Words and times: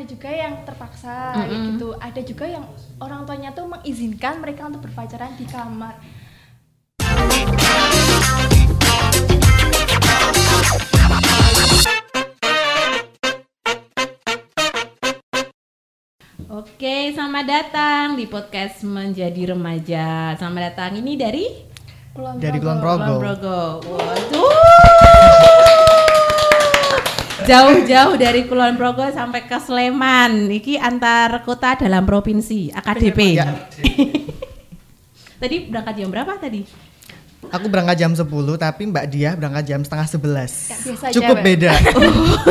ada 0.00 0.16
juga 0.16 0.32
yang 0.32 0.64
terpaksa 0.64 1.36
kayak 1.36 1.52
Mm-mm. 1.52 1.66
gitu 1.76 1.88
ada 2.00 2.20
juga 2.24 2.44
yang 2.48 2.64
orang 3.04 3.28
tuanya 3.28 3.52
tuh 3.52 3.68
mengizinkan 3.68 4.40
mereka 4.40 4.64
untuk 4.64 4.88
berpacaran 4.88 5.36
di 5.36 5.44
kamar 5.44 6.00
Oke, 16.48 17.12
selamat 17.12 17.44
datang 17.44 18.06
di 18.16 18.24
podcast 18.24 18.80
Menjadi 18.88 19.52
Remaja. 19.52 20.32
Selamat 20.40 20.72
datang 20.72 20.96
ini 20.96 21.12
dari 21.20 21.44
Kulon 22.16 22.40
Dari. 22.40 22.56
Kulon 22.56 22.80
Progo. 22.80 23.04
Kulon 23.04 23.20
Progo. 23.20 23.60
Waduh. 23.84 24.39
Jauh-jauh 27.50 28.14
dari 28.14 28.46
Kulon 28.46 28.78
Progo 28.78 29.02
sampai 29.10 29.42
ke 29.42 29.58
Sleman. 29.58 30.46
Iki 30.54 30.78
antar 30.78 31.42
kota 31.42 31.74
dalam 31.74 32.06
provinsi, 32.06 32.70
AKDP. 32.70 33.20
Ya. 33.34 33.50
Tadi 35.42 35.56
berangkat 35.66 35.98
jam 35.98 36.14
berapa 36.14 36.38
tadi? 36.38 36.62
Aku 37.50 37.66
berangkat 37.66 37.96
jam 37.98 38.12
10 38.14 38.28
tapi 38.54 38.82
Mbak 38.86 39.06
Dia 39.10 39.34
berangkat 39.34 39.66
jam 39.66 39.80
setengah 39.82 40.06
11. 40.06 40.20
Ya, 40.20 40.76
biasa 40.78 41.04
aja, 41.10 41.14
Cukup 41.16 41.36
beda. 41.42 41.72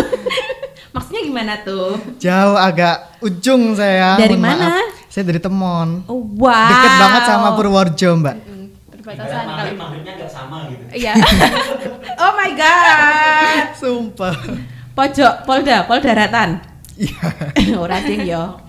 Maksudnya 0.98 1.21
gimana 1.23 1.54
tuh? 1.63 1.95
Jauh 2.20 2.57
agak 2.59 3.23
ujung 3.23 3.79
saya. 3.79 4.20
Dari 4.20 4.35
mohon 4.35 4.52
mana? 4.52 4.84
maaf. 4.84 5.07
Saya 5.07 5.23
dari 5.31 5.40
Temon. 5.40 6.04
Oh, 6.12 6.27
wow. 6.43 6.68
Deket 6.76 6.93
banget 6.99 7.23
sama 7.23 7.48
Purworejo, 7.55 8.09
Mbak. 8.20 8.35
Mm, 8.35 8.66
kali 8.99 9.16
maghrib 9.48 9.76
maghribnya 9.79 10.13
nggak 10.21 10.31
sama 10.34 10.57
gitu 10.70 10.84
iya 10.91 11.13
Oh 12.21 12.31
my 12.35 12.52
god. 12.52 13.63
Sumpah. 13.79 14.35
Pojok 14.99 15.48
Polda, 15.48 15.88
Polda 15.88 16.12
Daratan. 16.12 16.59
Iya. 16.99 17.23
Ora 17.80 18.03
ding 18.03 18.27
yo. 18.27 18.59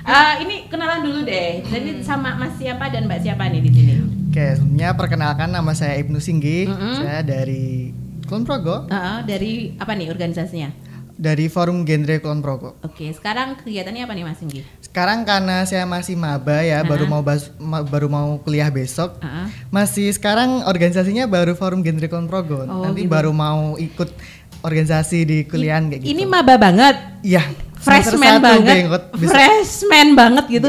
Eh, 0.00 0.34
ini 0.40 0.70
kenalan 0.70 1.02
dulu 1.02 1.26
deh. 1.26 1.66
Jadi 1.66 1.98
sama 2.00 2.32
Mas 2.32 2.54
siapa 2.54 2.86
dan 2.86 3.04
Mbak 3.04 3.20
siapa 3.20 3.50
nih 3.50 3.60
di 3.60 3.70
sini? 3.72 3.94
Oke, 4.30 4.54
sebelumnya 4.54 4.94
perkenalkan 4.94 5.50
nama 5.50 5.74
saya 5.74 5.98
Ibnu 5.98 6.16
Singgi. 6.16 6.62
Mm-mm. 6.64 7.02
Saya 7.02 7.26
dari 7.26 7.90
Kulon 8.24 8.46
Progo, 8.46 8.86
Heeh, 8.86 9.18
dari 9.26 9.52
apa 9.74 9.92
nih 9.92 10.06
organisasinya? 10.08 10.70
dari 11.18 11.50
Forum 11.50 11.82
Genre 11.82 12.22
Kulon 12.22 12.38
Progo. 12.38 12.78
Oke, 12.78 13.10
sekarang 13.10 13.58
kegiatannya 13.58 14.06
apa 14.06 14.14
nih 14.14 14.22
Mas 14.22 14.38
Singgi? 14.38 14.62
Sekarang 14.78 15.26
karena 15.26 15.66
saya 15.66 15.82
masih 15.82 16.14
maba 16.14 16.62
ya, 16.62 16.86
baru 16.86 17.02
Ha-ha. 17.02 17.12
mau 17.12 17.22
bas- 17.26 17.50
ma- 17.58 17.82
baru 17.82 18.06
mau 18.06 18.38
kuliah 18.38 18.70
besok. 18.70 19.18
Heeh. 19.18 19.50
Masih 19.68 20.06
sekarang 20.08 20.62
organisasinya 20.62 21.26
baru 21.26 21.52
Forum 21.52 21.82
Genre 21.82 22.06
Kulon 22.06 22.30
Progo. 22.30 22.62
Oh, 22.62 22.86
Nanti 22.86 23.02
gitu. 23.02 23.10
baru 23.10 23.34
mau 23.34 23.74
ikut 23.74 24.14
organisasi 24.62 25.18
di 25.24 25.38
kuliahan 25.46 25.90
kayak 25.90 26.00
gitu. 26.02 26.10
Ini 26.14 26.22
maba 26.26 26.54
banget. 26.58 26.96
Iya. 27.22 27.42
Freshman 27.78 28.42
banget. 28.42 28.76
Freshman 29.14 30.08
banget 30.18 30.44
gitu. 30.50 30.68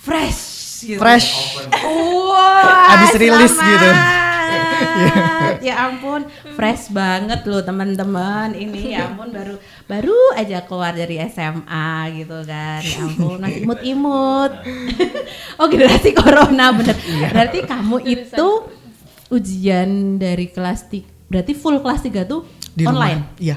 Fresh 0.00 0.56
gitu. 0.86 1.00
fresh. 1.00 1.58
Wah, 1.84 2.94
Abis 2.96 3.12
rilis 3.18 3.54
gitu. 3.56 3.90
ya 5.66 5.90
ampun, 5.90 6.24
fresh 6.54 6.88
banget 6.94 7.44
loh 7.44 7.60
teman-teman. 7.60 8.54
Ini 8.56 8.96
ya 8.96 9.12
ampun 9.12 9.28
baru 9.34 9.60
baru 9.84 10.18
aja 10.38 10.64
keluar 10.64 10.96
dari 10.96 11.20
SMA 11.28 11.90
gitu 12.22 12.38
kan. 12.46 12.80
Ya 12.80 12.98
ampun, 13.04 13.36
masih 13.42 13.60
imut-imut. 13.66 14.52
oh, 15.60 15.66
generasi 15.68 16.14
corona 16.16 16.72
bener. 16.72 16.96
Iya. 16.96 17.28
Berarti 17.34 17.58
kamu 17.66 17.96
itu 18.06 18.48
ujian 19.28 20.22
dari 20.22 20.48
kelas 20.54 20.86
3 20.86 21.16
berarti 21.26 21.52
full 21.58 21.82
kelas 21.82 22.06
3 22.06 22.22
tuh 22.30 22.46
di 22.76 22.84
rumah. 22.84 22.92
online. 23.00 23.20
Iya. 23.38 23.56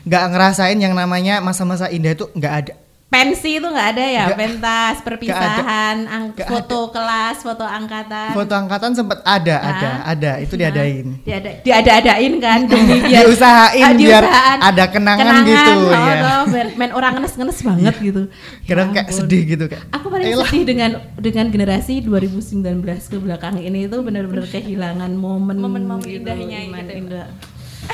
Nggak 0.00 0.24
ngerasain 0.30 0.78
yang 0.78 0.94
namanya 0.94 1.38
masa-masa 1.38 1.86
indah 1.86 2.14
itu 2.14 2.30
nggak 2.30 2.54
ada. 2.56 2.74
Pensi 3.10 3.58
itu 3.58 3.66
nggak 3.66 3.88
ada 3.90 4.04
ya, 4.06 4.22
Nggak- 4.24 4.38
pentas, 4.38 4.94
perpisahan, 5.02 5.96
ang- 6.06 6.30
Nggak 6.30 6.46
foto 6.46 6.94
kelas, 6.94 7.42
foto 7.42 7.66
angkatan. 7.66 8.30
Foto 8.30 8.54
angkatan 8.54 8.94
sempat 8.94 9.18
ada, 9.20 9.56
Ah. 9.56 9.66
ada, 9.68 9.88
ada. 10.06 10.32
Itu 10.38 10.54
Nah, 10.54 10.70
diadain. 10.70 11.06
Diada, 11.20 11.50
diada-adain 11.58 12.34
kan 12.38 12.60
demi 12.64 12.96
biar 13.02 13.26
Diusahain 13.26 13.82
Ah, 13.82 13.92
biar 13.92 14.24
ada 14.62 14.84
kenangan 14.86 15.42
gitu, 15.42 15.72
oh, 15.74 15.90
ya. 15.90 16.46
main, 16.46 16.68
main 16.78 16.92
orang 16.92 17.12
ngenes-ngenes 17.18 17.58
banget 17.60 17.94
gitu. 17.98 18.22
Kira 18.62 18.78
Ya 18.80 18.92
kayak 18.94 19.06
ampun. 19.10 19.18
sedih 19.18 19.42
gitu 19.48 19.64
kayak. 19.66 19.84
Aku 19.90 20.06
paling 20.06 20.26
"Elah." 20.30 20.46
sedih 20.46 20.62
dengan 20.64 20.90
dengan 21.18 21.46
generasi 21.50 21.94
2019 22.00 22.62
ke 23.04 23.18
belakang 23.18 23.58
ini 23.58 23.90
itu 23.90 23.96
benar-benar 23.98 24.46
kehilangan 24.46 25.10
momen 25.12 25.58
Momen-momen 25.58 26.06
gitu, 26.06 26.22
indahnya 26.22 26.62
gitu. 26.62 26.94
indah. 26.96 27.26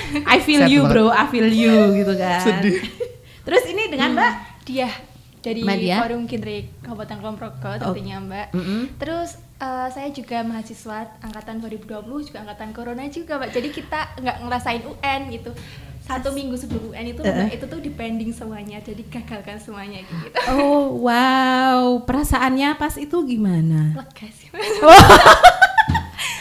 I 0.34 0.38
feel 0.40 0.62
Sad 0.64 0.70
you 0.70 0.80
banget. 0.84 0.92
bro, 0.92 1.06
I 1.10 1.24
feel 1.28 1.48
you 1.48 1.76
gitu 1.94 2.12
kan. 2.14 2.40
Sedih. 2.42 2.78
Terus 3.46 3.62
ini 3.70 3.82
dengan 3.86 4.10
Mbak 4.12 4.32
dia 4.66 4.90
dari 5.38 5.62
Mbak 5.62 5.78
Dia? 5.78 5.96
forum 6.02 6.22
Kindri 6.26 6.66
Kabupaten 6.82 7.22
Kulon 7.22 7.36
Progo 7.38 7.70
tentunya 7.78 8.18
mbak. 8.18 8.50
Mm-mm. 8.50 8.98
terus 8.98 9.38
eh, 9.56 9.88
saya 9.94 10.10
juga 10.10 10.42
mahasiswa 10.42 11.06
angkatan 11.22 11.62
2020 11.62 12.02
juga 12.26 12.42
angkatan 12.42 12.74
corona 12.74 13.06
juga 13.06 13.38
mbak. 13.38 13.54
Jadi 13.54 13.68
kita 13.70 14.18
nggak 14.18 14.36
ngerasain 14.42 14.82
UN 14.82 15.20
gitu. 15.30 15.54
Satu 16.02 16.34
minggu 16.34 16.58
sebelum 16.58 16.90
UN 16.90 17.14
itu 17.14 17.22
mbak 17.22 17.54
itu 17.54 17.64
tuh 17.70 17.78
dipending 17.78 18.34
semuanya 18.34 18.82
jadi 18.82 18.98
gagalkan 19.06 19.62
semuanya 19.62 20.02
gitu. 20.02 20.34
Oh 20.50 20.98
wow, 21.06 22.02
perasaannya 22.02 22.74
pas 22.74 22.98
itu 22.98 23.14
gimana? 23.22 23.94
lega 23.94 24.26
sih 24.34 24.50
Nggak 24.50 24.66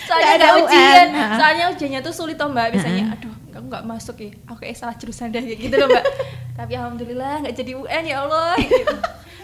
soalnya 0.10 0.34
ada 0.34 0.46
ada 0.46 0.54
UN, 0.54 0.66
ujian 0.66 1.08
ha. 1.14 1.26
soalnya 1.38 1.66
ujiannya 1.74 2.02
tuh 2.02 2.14
sulit 2.14 2.38
toh 2.38 2.50
mbak 2.50 2.74
biasanya. 2.74 3.14
Aduh 3.14 3.45
aku 3.56 3.66
nggak 3.66 3.84
masuk 3.84 4.16
ya 4.18 4.30
aku 4.46 4.60
kayak 4.60 4.76
salah 4.76 4.94
jurusan 4.94 5.30
deh 5.30 5.40
kayak 5.40 5.60
gitu 5.62 5.76
loh 5.76 5.88
mbak 5.88 6.04
tapi 6.58 6.74
alhamdulillah 6.74 7.34
nggak 7.42 7.56
jadi 7.56 7.72
UN 7.74 8.04
ya 8.06 8.18
Allah 8.22 8.54
gitu. 8.58 8.96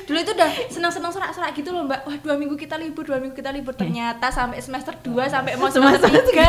dulu 0.02 0.18
itu 0.18 0.32
udah 0.34 0.52
senang-senang 0.68 1.08
sorak-sorak 1.10 1.52
gitu 1.54 1.72
loh 1.72 1.84
mbak 1.84 2.04
wah 2.04 2.18
dua 2.18 2.36
minggu 2.36 2.56
kita 2.56 2.76
libur 2.76 3.02
dua 3.02 3.18
minggu 3.18 3.32
kita 3.34 3.50
libur 3.50 3.72
ternyata 3.72 4.28
sampai 4.28 4.60
semester 4.60 4.92
2 4.98 5.16
sampai 5.26 5.56
mau 5.56 5.68
semester 5.68 6.04
Semester 6.04 6.28
tiga 6.28 6.48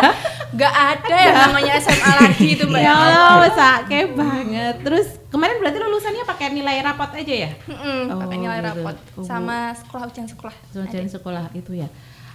nggak 0.53 0.75
ada 0.75 1.17
yang 1.17 1.37
namanya 1.41 1.73
SMA 1.79 2.13
lagi 2.19 2.47
itu 2.51 2.65
mbak 2.65 2.83
Ya 2.83 2.93
Allah, 2.93 3.49
sakit 3.49 4.07
banget. 4.13 4.75
Terus 4.83 5.07
kemarin 5.29 5.57
berarti 5.57 5.79
lulusannya 5.79 6.25
pakai 6.25 6.51
nilai 6.51 6.83
rapot 6.83 7.09
aja 7.09 7.35
ya? 7.39 7.51
Mm-mm, 7.65 8.13
pakai 8.13 8.37
Oh, 8.37 8.43
nilai 8.43 8.59
gitu. 8.59 8.69
rapot 8.69 8.97
Oh. 9.15 9.25
sama 9.25 9.71
sekolah 9.73 10.05
ujian 10.07 10.27
sekolah 10.27 10.53
Semacam 10.69 11.09
sekolah 11.09 11.45
itu 11.53 11.73
ya. 11.75 11.89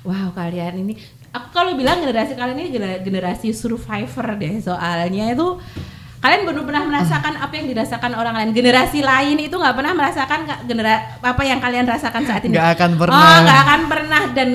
Wow, 0.07 0.31
kalian 0.31 0.73
ini 0.79 0.93
aku 1.29 1.51
kalau 1.51 1.75
bilang 1.75 1.99
generasi 1.99 2.33
kalian 2.33 2.57
ini 2.57 2.69
gener- 2.71 3.03
generasi 3.03 3.51
survivor 3.51 4.39
deh 4.39 4.57
soalnya 4.57 5.25
itu 5.29 5.59
kalian 6.17 6.47
belum 6.47 6.63
pernah 6.63 6.83
merasakan 6.83 7.37
apa 7.37 7.53
yang 7.53 7.67
dirasakan 7.67 8.11
orang 8.11 8.33
lain. 8.33 8.49
Generasi 8.51 9.03
lain 9.03 9.37
itu 9.37 9.53
nggak 9.53 9.75
pernah 9.75 9.93
merasakan 9.93 10.39
ka- 10.43 10.61
genera 10.63 10.95
apa 11.19 11.43
yang 11.43 11.59
kalian 11.59 11.85
rasakan 11.85 12.23
saat 12.25 12.41
ini. 12.41 12.55
Nggak 12.55 12.69
akan 12.73 12.91
pernah. 12.97 13.19
Oh, 13.19 13.37
nggak 13.43 13.59
akan 13.61 13.81
pernah 13.85 14.21
dan 14.31 14.47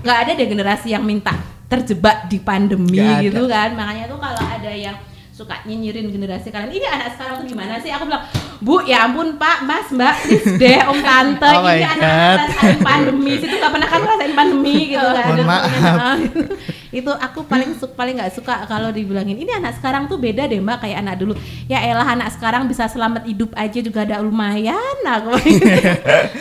nggak 0.00 0.18
ada 0.20 0.30
deh 0.30 0.46
generasi 0.46 0.88
yang 0.92 1.02
minta 1.02 1.34
terjebak 1.66 2.28
di 2.28 2.38
pandemi 2.38 3.00
ada. 3.00 3.18
gitu 3.18 3.48
kan. 3.48 3.74
Makanya 3.74 4.04
tuh 4.06 4.18
kalau 4.18 4.42
ada 4.44 4.70
yang 4.70 4.96
suka 5.40 5.56
nyinyirin 5.64 6.04
generasi 6.06 6.48
kalian 6.48 6.68
ini 6.70 6.84
anak 6.84 7.16
sekarang 7.16 7.40
tuh 7.40 7.46
gimana 7.48 7.80
sih? 7.80 7.88
Aku 7.88 8.04
bilang 8.04 8.28
bu 8.60 8.84
ya 8.84 9.08
ampun 9.08 9.34
pak 9.34 9.64
mas 9.64 9.88
mbak 9.88 10.20
please 10.20 10.52
deh 10.54 10.84
om 10.84 11.00
tante 11.06 11.48
Oh 11.48 11.64
ini 11.64 11.80
anak 11.80 12.04
ngerasain 12.44 12.78
pandemi 12.78 13.32
situ 13.34 13.54
nggak 13.56 13.72
pernah 13.72 13.88
kan 13.88 13.98
ngerasain 13.98 14.34
pandemi 14.34 14.76
gitu 14.92 15.00
kan. 15.06 15.24
Mohon 15.26 15.46
maaf. 15.46 15.64
pokoknya, 15.64 16.16
itu 17.00 17.12
aku 17.16 17.40
paling 17.46 17.70
su- 17.72 17.94
paling 17.94 18.14
nggak 18.14 18.32
suka 18.32 18.66
kalau 18.66 18.90
dibilangin 18.90 19.34
ini 19.34 19.48
anak 19.50 19.80
sekarang 19.80 20.04
tuh 20.04 20.18
beda 20.18 20.44
deh 20.44 20.60
mbak 20.60 20.84
kayak 20.84 21.00
anak 21.00 21.16
dulu. 21.16 21.32
Ya 21.66 21.80
elah 21.80 22.04
anak 22.04 22.28
sekarang 22.30 22.68
bisa 22.68 22.84
selamat 22.84 23.24
hidup 23.24 23.56
aja 23.56 23.78
juga 23.80 24.04
ada 24.04 24.20
lumayan 24.20 24.76
aku 25.02 25.40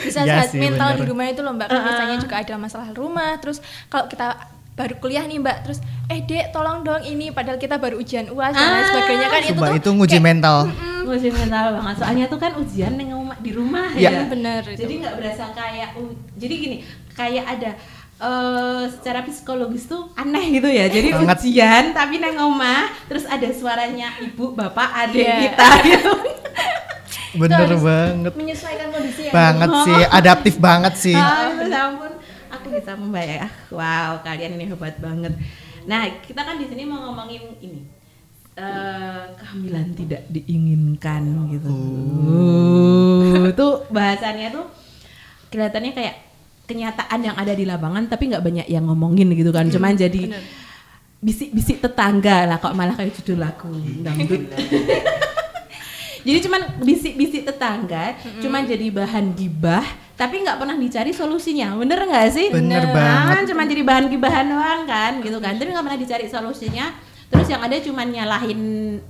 bisa 0.02 0.22
Iya 0.22 0.44
sehat 0.44 0.50
sih, 0.52 0.60
mental 0.60 0.92
bener. 0.92 1.00
di 1.00 1.04
rumah 1.08 1.26
itu 1.26 1.40
loh 1.40 1.54
mbak 1.54 1.68
kan 1.68 1.80
biasanya 1.80 2.18
juga 2.18 2.36
ada 2.36 2.56
masalah 2.58 2.90
rumah 2.92 3.38
terus 3.38 3.62
kalau 3.88 4.06
kita 4.06 4.59
baru 4.80 4.96
kuliah 4.98 5.24
nih 5.24 5.38
mbak 5.38 5.58
terus 5.62 5.80
eh 6.08 6.24
dek 6.24 6.50
tolong 6.50 6.82
dong 6.82 7.04
ini 7.04 7.30
padahal 7.30 7.58
kita 7.58 7.76
baru 7.76 8.00
ujian 8.00 8.30
uas 8.30 8.50
dan 8.50 8.64
lain 8.64 8.80
Ah. 8.80 8.88
sebagainya 8.88 9.28
kan 9.28 9.42
itu 9.42 9.52
Coba 9.54 9.68
tuh 9.68 9.76
itu 9.76 9.90
nguji 9.92 10.10
kayak- 10.14 10.24
mental. 10.26 10.58
Musim 11.02 11.34
mental 11.34 11.66
banget 11.74 11.96
soalnya 11.98 12.26
tuh 12.26 12.38
kan 12.38 12.52
ujian 12.56 12.94
yang 12.94 13.10
ngomong 13.12 13.36
di 13.38 13.52
rumah 13.52 13.88
Iya. 13.92 14.10
ya 14.10 14.22
bener 14.26 14.62
itu. 14.64 14.80
jadi 14.80 14.94
nggak 15.02 15.16
berasa 15.18 15.44
kayak 15.52 15.90
u- 15.96 16.16
jadi 16.34 16.54
gini 16.56 16.78
kayak 17.12 17.46
ada 17.50 17.72
eh 18.20 18.84
secara 18.90 19.20
psikologis 19.22 19.84
tuh 19.86 20.12
aneh 20.14 20.46
gitu 20.54 20.68
ya 20.68 20.86
jadi 20.88 21.12
Banget. 21.14 21.38
ujian 21.40 21.84
tapi 21.92 22.16
neng 22.18 22.36
omah 22.38 22.88
terus 23.06 23.24
ada 23.26 23.48
suaranya 23.50 24.16
ibu 24.18 24.52
bapak 24.54 24.88
adik 25.02 25.24
Iya. 25.24 25.36
kita 25.46 25.68
gitu 25.90 26.14
Bener 27.32 27.62
harus 27.64 27.80
banget. 27.80 28.34
menyesuaikan 28.34 28.88
kondisi 28.90 29.22
ya 29.24 29.32
Banget 29.32 29.70
sih, 29.84 30.00
adaptif 30.18 30.56
banget 30.58 30.94
sih. 30.96 31.14
Ah, 31.14 31.46
ya 31.54 31.80
ampun, 31.88 32.12
aku 32.60 32.68
bisa 32.76 32.92
membayar. 33.00 33.48
Wow, 33.72 34.20
kalian 34.22 34.60
ini 34.60 34.68
hebat 34.68 35.00
banget. 35.00 35.34
Nah, 35.88 36.06
kita 36.20 36.44
kan 36.44 36.60
di 36.60 36.68
sini 36.68 36.84
mau 36.84 37.10
ngomongin 37.10 37.56
ini. 37.64 37.82
eh 38.60 39.24
kehamilan 39.40 39.96
tidak 39.96 40.28
diinginkan 40.28 41.24
gitu. 41.56 41.72
Uh, 43.30 43.54
itu 43.54 43.68
bahasannya 43.94 44.50
tuh 44.52 44.66
kelihatannya 45.54 45.92
kayak 45.94 46.16
kenyataan 46.66 47.20
yang 47.24 47.36
ada 47.38 47.54
di 47.54 47.64
lapangan 47.64 48.10
tapi 48.10 48.34
nggak 48.34 48.42
banyak 48.42 48.68
yang 48.68 48.84
ngomongin 48.90 49.32
gitu 49.38 49.54
kan. 49.56 49.70
Cuman 49.70 49.96
jadi 49.96 50.34
bener. 50.34 50.44
bisik-bisik 51.24 51.80
tetangga 51.80 52.50
lah 52.50 52.58
kok 52.58 52.76
malah 52.76 52.98
kayak 52.98 53.16
judul 53.22 53.46
lagu 53.46 53.70
dangdut. 54.02 54.50
jadi 56.22 56.40
cuman 56.42 56.62
bisik-bisik 56.82 57.44
tetangga, 57.44 58.16
cuman 58.40 58.64
jadi 58.64 58.88
bahan 58.90 59.34
gibah, 59.34 59.86
tapi 60.14 60.44
nggak 60.44 60.60
pernah 60.60 60.76
dicari 60.76 61.10
solusinya, 61.10 61.76
bener 61.76 62.00
nggak 62.04 62.28
sih? 62.30 62.48
Bener 62.50 62.84
Nah, 62.84 62.94
banget. 62.94 63.32
kan 63.32 63.44
cuma 63.48 63.62
jadi 63.64 63.82
bahan 63.84 64.06
gibahan 64.08 64.46
doang 64.48 64.82
kan, 64.84 65.12
gitu 65.20 65.38
kan, 65.38 65.56
tapi 65.56 65.70
nggak 65.72 65.86
pernah 65.86 66.00
dicari 66.00 66.26
solusinya. 66.26 66.86
Terus 67.30 67.46
yang 67.46 67.62
ada 67.62 67.78
cuman 67.78 68.08
nyalahin 68.10 68.62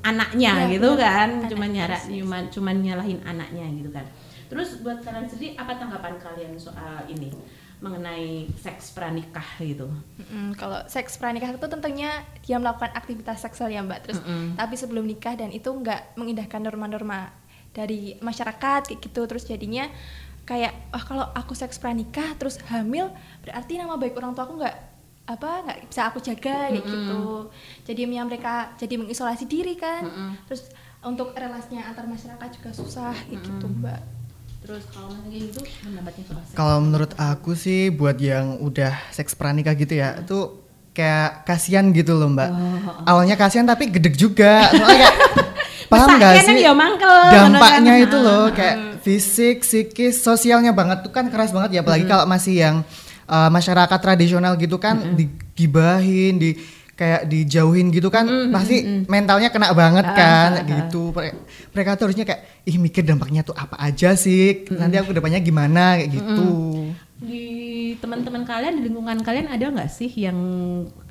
anaknya 0.03 0.51
Ya, 0.67 0.69
gitu 0.69 0.91
bener. 0.91 1.03
kan, 1.07 1.29
cuman 1.47 1.69
nyara, 1.71 1.97
cuman 2.03 2.43
cuman 2.51 2.75
nyalahin 2.83 3.19
anaknya 3.23 3.65
gitu 3.79 3.89
kan. 3.89 4.03
Terus 4.49 4.81
buat 4.83 4.99
kalian 4.99 5.23
sendiri 5.23 5.55
apa 5.55 5.77
tanggapan 5.77 6.19
kalian 6.19 6.57
soal 6.57 7.05
ini 7.07 7.31
mengenai 7.79 8.51
seks 8.59 8.91
pranikah 8.91 9.45
gitu? 9.63 9.87
Mm, 10.19 10.51
kalau 10.59 10.83
seks 10.91 11.15
pranikah 11.15 11.55
itu 11.55 11.67
tentunya 11.71 12.11
dia 12.43 12.59
melakukan 12.59 12.91
aktivitas 12.91 13.39
seksual 13.39 13.71
ya 13.71 13.79
mbak 13.79 14.03
terus 14.03 14.19
Mm-mm. 14.19 14.59
tapi 14.59 14.75
sebelum 14.75 15.07
nikah 15.07 15.39
dan 15.39 15.49
itu 15.55 15.71
nggak 15.71 16.19
mengindahkan 16.19 16.59
norma-norma 16.59 17.31
dari 17.71 18.19
masyarakat 18.19 18.91
kayak 18.91 18.99
gitu 18.99 19.21
terus 19.29 19.47
jadinya 19.47 19.87
kayak 20.43 20.73
ah 20.91 21.03
kalau 21.05 21.25
aku 21.31 21.55
seks 21.55 21.79
pranikah 21.79 22.35
terus 22.35 22.59
hamil 22.67 23.13
berarti 23.45 23.79
nama 23.79 23.95
baik 23.95 24.17
orang 24.17 24.35
tua 24.35 24.43
aku 24.49 24.55
nggak 24.59 24.77
apa 25.29 25.49
nggak 25.69 25.77
bisa 25.93 26.09
aku 26.09 26.19
jaga 26.19 26.73
kayak 26.73 26.83
Mm-mm. 26.83 26.89
gitu 26.89 27.23
jadi 27.85 28.01
mereka 28.09 28.73
jadi 28.75 28.97
mengisolasi 28.97 29.45
diri 29.45 29.77
kan 29.77 30.03
Mm-mm. 30.03 30.31
terus 30.49 30.73
untuk 31.05 31.31
relasinya 31.31 31.87
antar 31.87 32.09
masyarakat 32.09 32.49
juga 32.59 32.75
susah 32.75 33.15
kayak 33.29 33.39
gitu 33.45 33.65
mbak 33.69 34.18
Terus 34.69 34.85
kalau 34.93 35.09
kayak 35.25 35.49
gitu 35.49 35.59
pendapatnya 35.81 36.23
soal 36.29 36.41
seks? 36.45 36.53
Kalau 36.53 36.77
menurut 36.77 37.11
aku 37.17 37.51
sih 37.57 37.89
buat 37.89 38.21
yang 38.21 38.61
udah 38.61 38.93
seks 39.09 39.33
pranikah 39.33 39.73
gitu 39.73 39.97
ya, 39.97 40.21
itu 40.21 40.61
kayak 40.93 41.41
kasihan 41.49 41.89
gitu 41.89 42.13
loh 42.13 42.29
mbak. 42.29 42.53
Oh, 42.53 43.09
Awalnya 43.09 43.33
kasihan 43.33 43.65
tapi 43.65 43.89
gedek 43.89 44.13
juga. 44.13 44.69
Soalnya 44.69 45.09
kayak 45.09 45.17
paham 45.89 46.09
gak 46.21 46.33
sih? 46.45 46.61
ya 46.61 46.73
mangkel, 46.77 47.09
Dampaknya 47.33 47.93
kan? 47.97 48.05
itu 48.05 48.17
loh 48.21 48.45
kayak 48.53 49.01
fisik, 49.01 49.65
psikis, 49.65 50.21
sosialnya 50.21 50.69
banget 50.69 51.01
tuh 51.01 51.09
kan 51.09 51.25
keras 51.33 51.49
banget 51.49 51.73
ya. 51.73 51.81
Apalagi 51.81 52.05
kalau 52.05 52.29
masih 52.29 52.61
yang 52.61 52.75
uh, 53.25 53.49
masyarakat 53.49 53.97
tradisional 53.97 54.53
gitu 54.53 54.77
kan 54.77 55.17
digibahin, 55.17 56.37
di 56.37 56.61
kayak 56.99 57.31
dijauhin 57.31 57.95
gitu 57.95 58.11
kan 58.11 58.27
pasti 58.51 58.83
mentalnya 59.07 59.47
kena 59.47 59.71
banget 59.71 60.03
Ah, 60.03 60.15
kan 60.15 60.49
ah, 60.51 60.59
ah. 60.59 60.67
gitu. 60.67 61.15
Mere- 61.15 61.39
mereka 61.71 61.95
tuh 61.95 62.11
harusnya 62.11 62.27
kayak 62.27 62.41
ih 62.67 62.75
mikir 62.75 63.07
dampaknya 63.07 63.41
tuh 63.41 63.55
apa 63.55 63.79
aja 63.79 64.19
sih? 64.19 64.67
Nanti 64.67 64.99
aku 64.99 65.15
depannya 65.15 65.39
gimana? 65.39 65.95
Kayak 65.95 66.11
gitu. 66.19 66.47
di 67.19 67.43
teman-teman 67.99 68.47
kalian 68.47 68.79
di 68.79 68.87
lingkungan 68.87 69.19
kalian 69.19 69.51
ada 69.51 69.67
nggak 69.67 69.91
sih 69.91 70.07
yang 70.07 70.39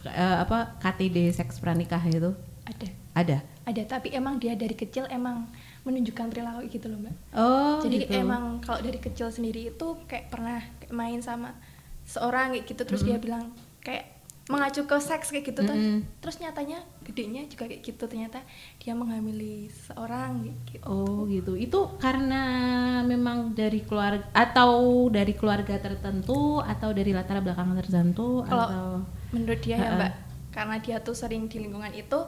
eh, 0.05 0.37
apa 0.40 0.76
KTD 0.81 1.32
seks 1.32 1.61
pranikah 1.61 2.00
itu? 2.05 2.32
Ada. 2.64 2.88
Ada? 3.12 3.38
Ada 3.64 3.82
tapi 3.88 4.12
emang 4.12 4.37
dia 4.37 4.52
dari 4.52 4.73
kecil 4.73 5.08
emang 5.08 5.49
menunjukkan 5.85 6.29
perilaku 6.29 6.69
gitu 6.69 6.88
loh 6.88 7.00
mbak. 7.00 7.14
Oh 7.32 7.81
jadi 7.81 8.05
gitu. 8.05 8.12
emang 8.20 8.61
kalau 8.61 8.81
dari 8.81 8.96
kecil 8.96 9.29
sendiri 9.29 9.73
itu 9.73 9.87
kayak 10.05 10.29
pernah 10.29 10.61
main 10.88 11.20
sama 11.20 11.56
seorang 12.05 12.56
kayak 12.56 12.64
gitu 12.67 12.82
terus 12.85 13.05
dia 13.05 13.17
bilang 13.17 13.52
kayak 13.81 14.17
mengacu 14.48 14.82
ke 14.82 14.96
seks 14.96 15.28
kayak 15.28 15.44
gitu 15.46 15.60
tuh 15.60 15.72
Mm-mm. 15.72 16.00
terus 16.18 16.40
nyatanya 16.40 16.80
gedenya 17.04 17.44
juga 17.46 17.64
kayak 17.64 17.84
gitu 17.84 18.04
ternyata 18.04 18.40
dia 18.76 18.92
menghamili 18.92 19.68
seorang 19.68 20.40
gitu 20.64 20.80
Oh 20.82 21.24
gitu. 21.24 21.52
Itu 21.52 21.96
karena 21.96 22.42
memang 23.02 23.52
dari 23.52 23.80
keluarga 23.80 24.24
atau 24.32 24.72
dari 25.08 25.32
keluarga 25.32 25.76
tertentu 25.76 26.58
atau 26.58 26.90
dari 26.90 27.12
latar 27.12 27.40
belakang 27.40 27.76
tertentu 27.76 28.40
Kalau 28.42 28.66
atau 28.66 28.86
menurut 29.30 29.60
dia 29.60 29.76
ya 29.76 29.84
Ha-ha. 29.84 29.96
mbak 30.00 30.12
karena 30.48 30.76
dia 30.80 30.96
tuh 30.98 31.12
sering 31.12 31.46
di 31.46 31.60
lingkungan 31.60 31.92
itu 31.92 32.18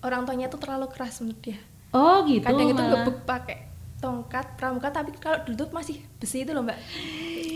orang 0.00 0.24
tuanya 0.24 0.46
tuh 0.46 0.56
terlalu 0.58 0.86
keras 0.88 1.18
menurut 1.20 1.42
dia 1.42 1.58
Oh 1.90 2.22
gitu. 2.24 2.44
kadang 2.44 2.68
itu 2.68 2.78
malah. 2.78 3.02
gebuk 3.02 3.18
pakai 3.24 3.67
tongkat 3.98 4.54
pramuka 4.54 4.88
tapi 4.88 5.10
kalau 5.18 5.42
tuh 5.48 5.68
masih 5.74 5.98
besi 6.18 6.46
itu 6.46 6.54
loh 6.54 6.62
mbak 6.62 6.78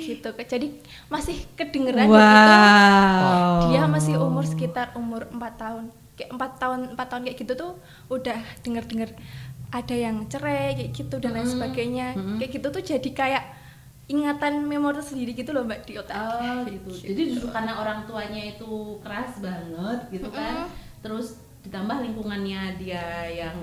gitu 0.02 0.28
jadi 0.34 0.66
masih 1.06 1.38
kedengeran 1.54 2.10
Wow. 2.10 2.18
gitu 2.18 2.50
dia 3.70 3.82
masih 3.86 4.14
umur 4.18 4.42
sekitar 4.42 4.90
umur 4.98 5.30
4 5.30 5.38
tahun 5.54 5.84
kayak 6.12 6.30
empat 6.34 6.50
tahun 6.58 6.80
empat 6.98 7.06
tahun 7.08 7.22
kayak 7.24 7.38
gitu 7.40 7.52
tuh 7.54 7.72
udah 8.10 8.38
denger 8.60 8.84
denger 8.84 9.10
ada 9.72 9.94
yang 9.96 10.28
cerai 10.28 10.76
kayak 10.76 10.92
gitu 10.92 11.16
dan 11.16 11.32
lain 11.32 11.48
sebagainya 11.48 12.06
Mm-mm. 12.12 12.36
kayak 12.36 12.50
gitu 12.60 12.66
tuh 12.68 12.82
jadi 12.82 13.10
kayak 13.14 13.44
ingatan 14.10 14.66
memori 14.66 15.00
sendiri 15.00 15.32
gitu 15.32 15.54
loh 15.54 15.64
mbak 15.64 15.88
di 15.88 15.96
otak 15.96 16.12
Oh 16.12 16.66
gitu. 16.68 16.90
Jadi 16.90 17.32
justru 17.32 17.48
karena 17.48 17.80
orang 17.80 18.04
tuanya 18.04 18.52
itu 18.52 19.00
keras 19.00 19.40
banget 19.40 19.98
gitu 20.10 20.28
kan. 20.28 20.68
Terus 21.00 21.38
ditambah 21.62 22.02
lingkungannya 22.02 22.74
dia 22.74 23.30
yang 23.30 23.56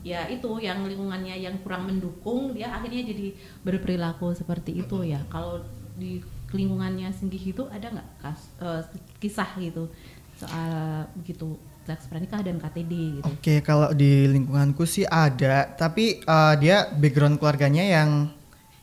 ya 0.00 0.24
itu 0.32 0.48
yang 0.58 0.88
lingkungannya 0.88 1.36
yang 1.36 1.60
kurang 1.60 1.84
mendukung 1.84 2.56
dia 2.56 2.72
akhirnya 2.72 3.04
jadi 3.12 3.36
berperilaku 3.60 4.32
seperti 4.32 4.80
itu 4.80 5.04
ya. 5.04 5.20
Kalau 5.28 5.60
di 5.92 6.24
lingkungannya 6.52 7.12
Singgih 7.12 7.52
itu 7.52 7.62
ada 7.68 7.92
nggak 7.92 8.08
kas- 8.20 8.52
eh, 8.60 8.82
kisah 9.20 9.48
gitu 9.60 9.88
soal 10.36 11.04
begitu 11.16 11.56
seks 11.82 12.06
pranikah 12.08 12.40
dan 12.40 12.56
KTD 12.62 12.92
gitu. 13.20 13.26
Oke, 13.26 13.54
kalau 13.60 13.90
di 13.92 14.30
lingkunganku 14.30 14.86
sih 14.86 15.04
ada, 15.04 15.66
tapi 15.66 16.22
eh, 16.24 16.54
dia 16.56 16.88
background 16.94 17.36
keluarganya 17.36 17.84
yang 17.84 18.32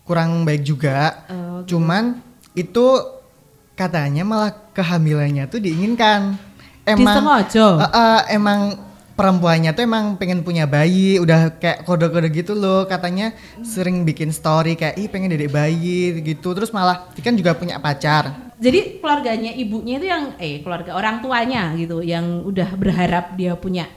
kurang 0.05 0.45
baik 0.45 0.65
juga. 0.65 1.25
Oh, 1.29 1.61
gitu. 1.63 1.77
Cuman 1.77 2.21
itu 2.57 2.85
katanya 3.77 4.25
malah 4.27 4.51
kehamilannya 4.73 5.47
tuh 5.47 5.61
diinginkan. 5.63 6.48
Emang 6.89 7.21
Disengaja? 7.21 7.67
Eh, 7.77 7.85
eh, 7.85 8.21
emang 8.33 8.59
perempuannya 9.19 9.75
tuh 9.75 9.83
emang 9.83 10.15
pengen 10.15 10.41
punya 10.47 10.63
bayi, 10.63 11.19
udah 11.19 11.59
kayak 11.59 11.83
kode-kode 11.83 12.31
gitu 12.31 12.55
loh. 12.55 12.87
Katanya 12.87 13.35
sering 13.61 14.07
bikin 14.07 14.31
story 14.31 14.79
kayak 14.79 14.95
ih 14.95 15.11
pengen 15.11 15.35
dedek 15.35 15.51
bayi 15.51 16.23
gitu. 16.23 16.55
Terus 16.55 16.71
malah 16.71 17.11
dia 17.11 17.21
kan 17.21 17.35
juga 17.35 17.51
punya 17.53 17.77
pacar. 17.77 18.55
Jadi 18.59 18.99
keluarganya 18.99 19.51
ibunya 19.55 19.99
itu 19.99 20.07
yang 20.07 20.35
eh 20.39 20.63
keluarga 20.63 20.95
orang 20.95 21.19
tuanya 21.19 21.75
gitu 21.75 21.99
yang 21.99 22.43
udah 22.47 22.73
berharap 22.79 23.35
dia 23.35 23.59
punya. 23.59 23.87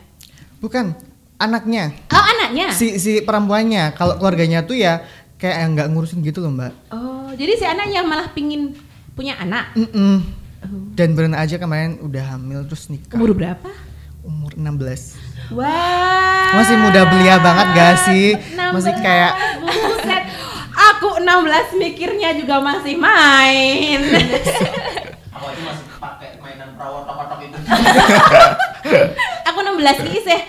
Bukan 0.58 0.94
anaknya. 1.38 1.94
Oh 2.10 2.24
anaknya. 2.38 2.74
Si 2.74 2.98
si 2.98 3.22
perempuannya 3.22 3.94
kalau 3.94 4.18
keluarganya 4.18 4.62
tuh 4.66 4.78
ya 4.78 5.02
kayak 5.38 5.74
nggak 5.74 5.86
ngurusin 5.90 6.22
gitu 6.22 6.42
loh, 6.42 6.54
Mbak. 6.54 6.72
Oh 6.94 7.30
jadi 7.34 7.52
si 7.58 7.64
anaknya 7.66 8.02
malah 8.06 8.30
pingin 8.30 8.74
punya 9.14 9.38
anak. 9.38 9.74
Mm-mm. 10.62 10.94
Dan 10.94 11.18
berenang 11.18 11.42
aja 11.42 11.58
kemarin 11.58 11.98
udah 11.98 12.24
hamil 12.38 12.62
terus 12.70 12.86
nikah. 12.86 13.18
Umur 13.18 13.34
berapa? 13.34 13.70
Umur 14.22 14.54
16. 14.54 15.52
Wah. 15.58 16.54
Masih 16.54 16.76
muda 16.78 17.02
belia 17.10 17.42
banget 17.42 17.66
gak 17.74 17.94
sih? 18.06 18.38
Masih 18.54 18.94
16, 18.94 19.04
kayak 19.04 19.32
buset. 19.58 20.22
Aku 20.72 21.18
16 21.18 21.82
mikirnya 21.82 22.30
juga 22.38 22.62
masih 22.62 22.94
main. 22.94 24.00
Aku 25.34 25.44
aja 25.50 25.62
masih 25.66 25.84
pakai 25.98 26.38
mainan 26.38 26.70
perawan 26.78 27.02
tok-tok 27.02 27.40
itu. 27.42 27.58
aku 29.50 29.58
16 29.58 30.06
ini 30.06 30.20
sih 30.22 30.40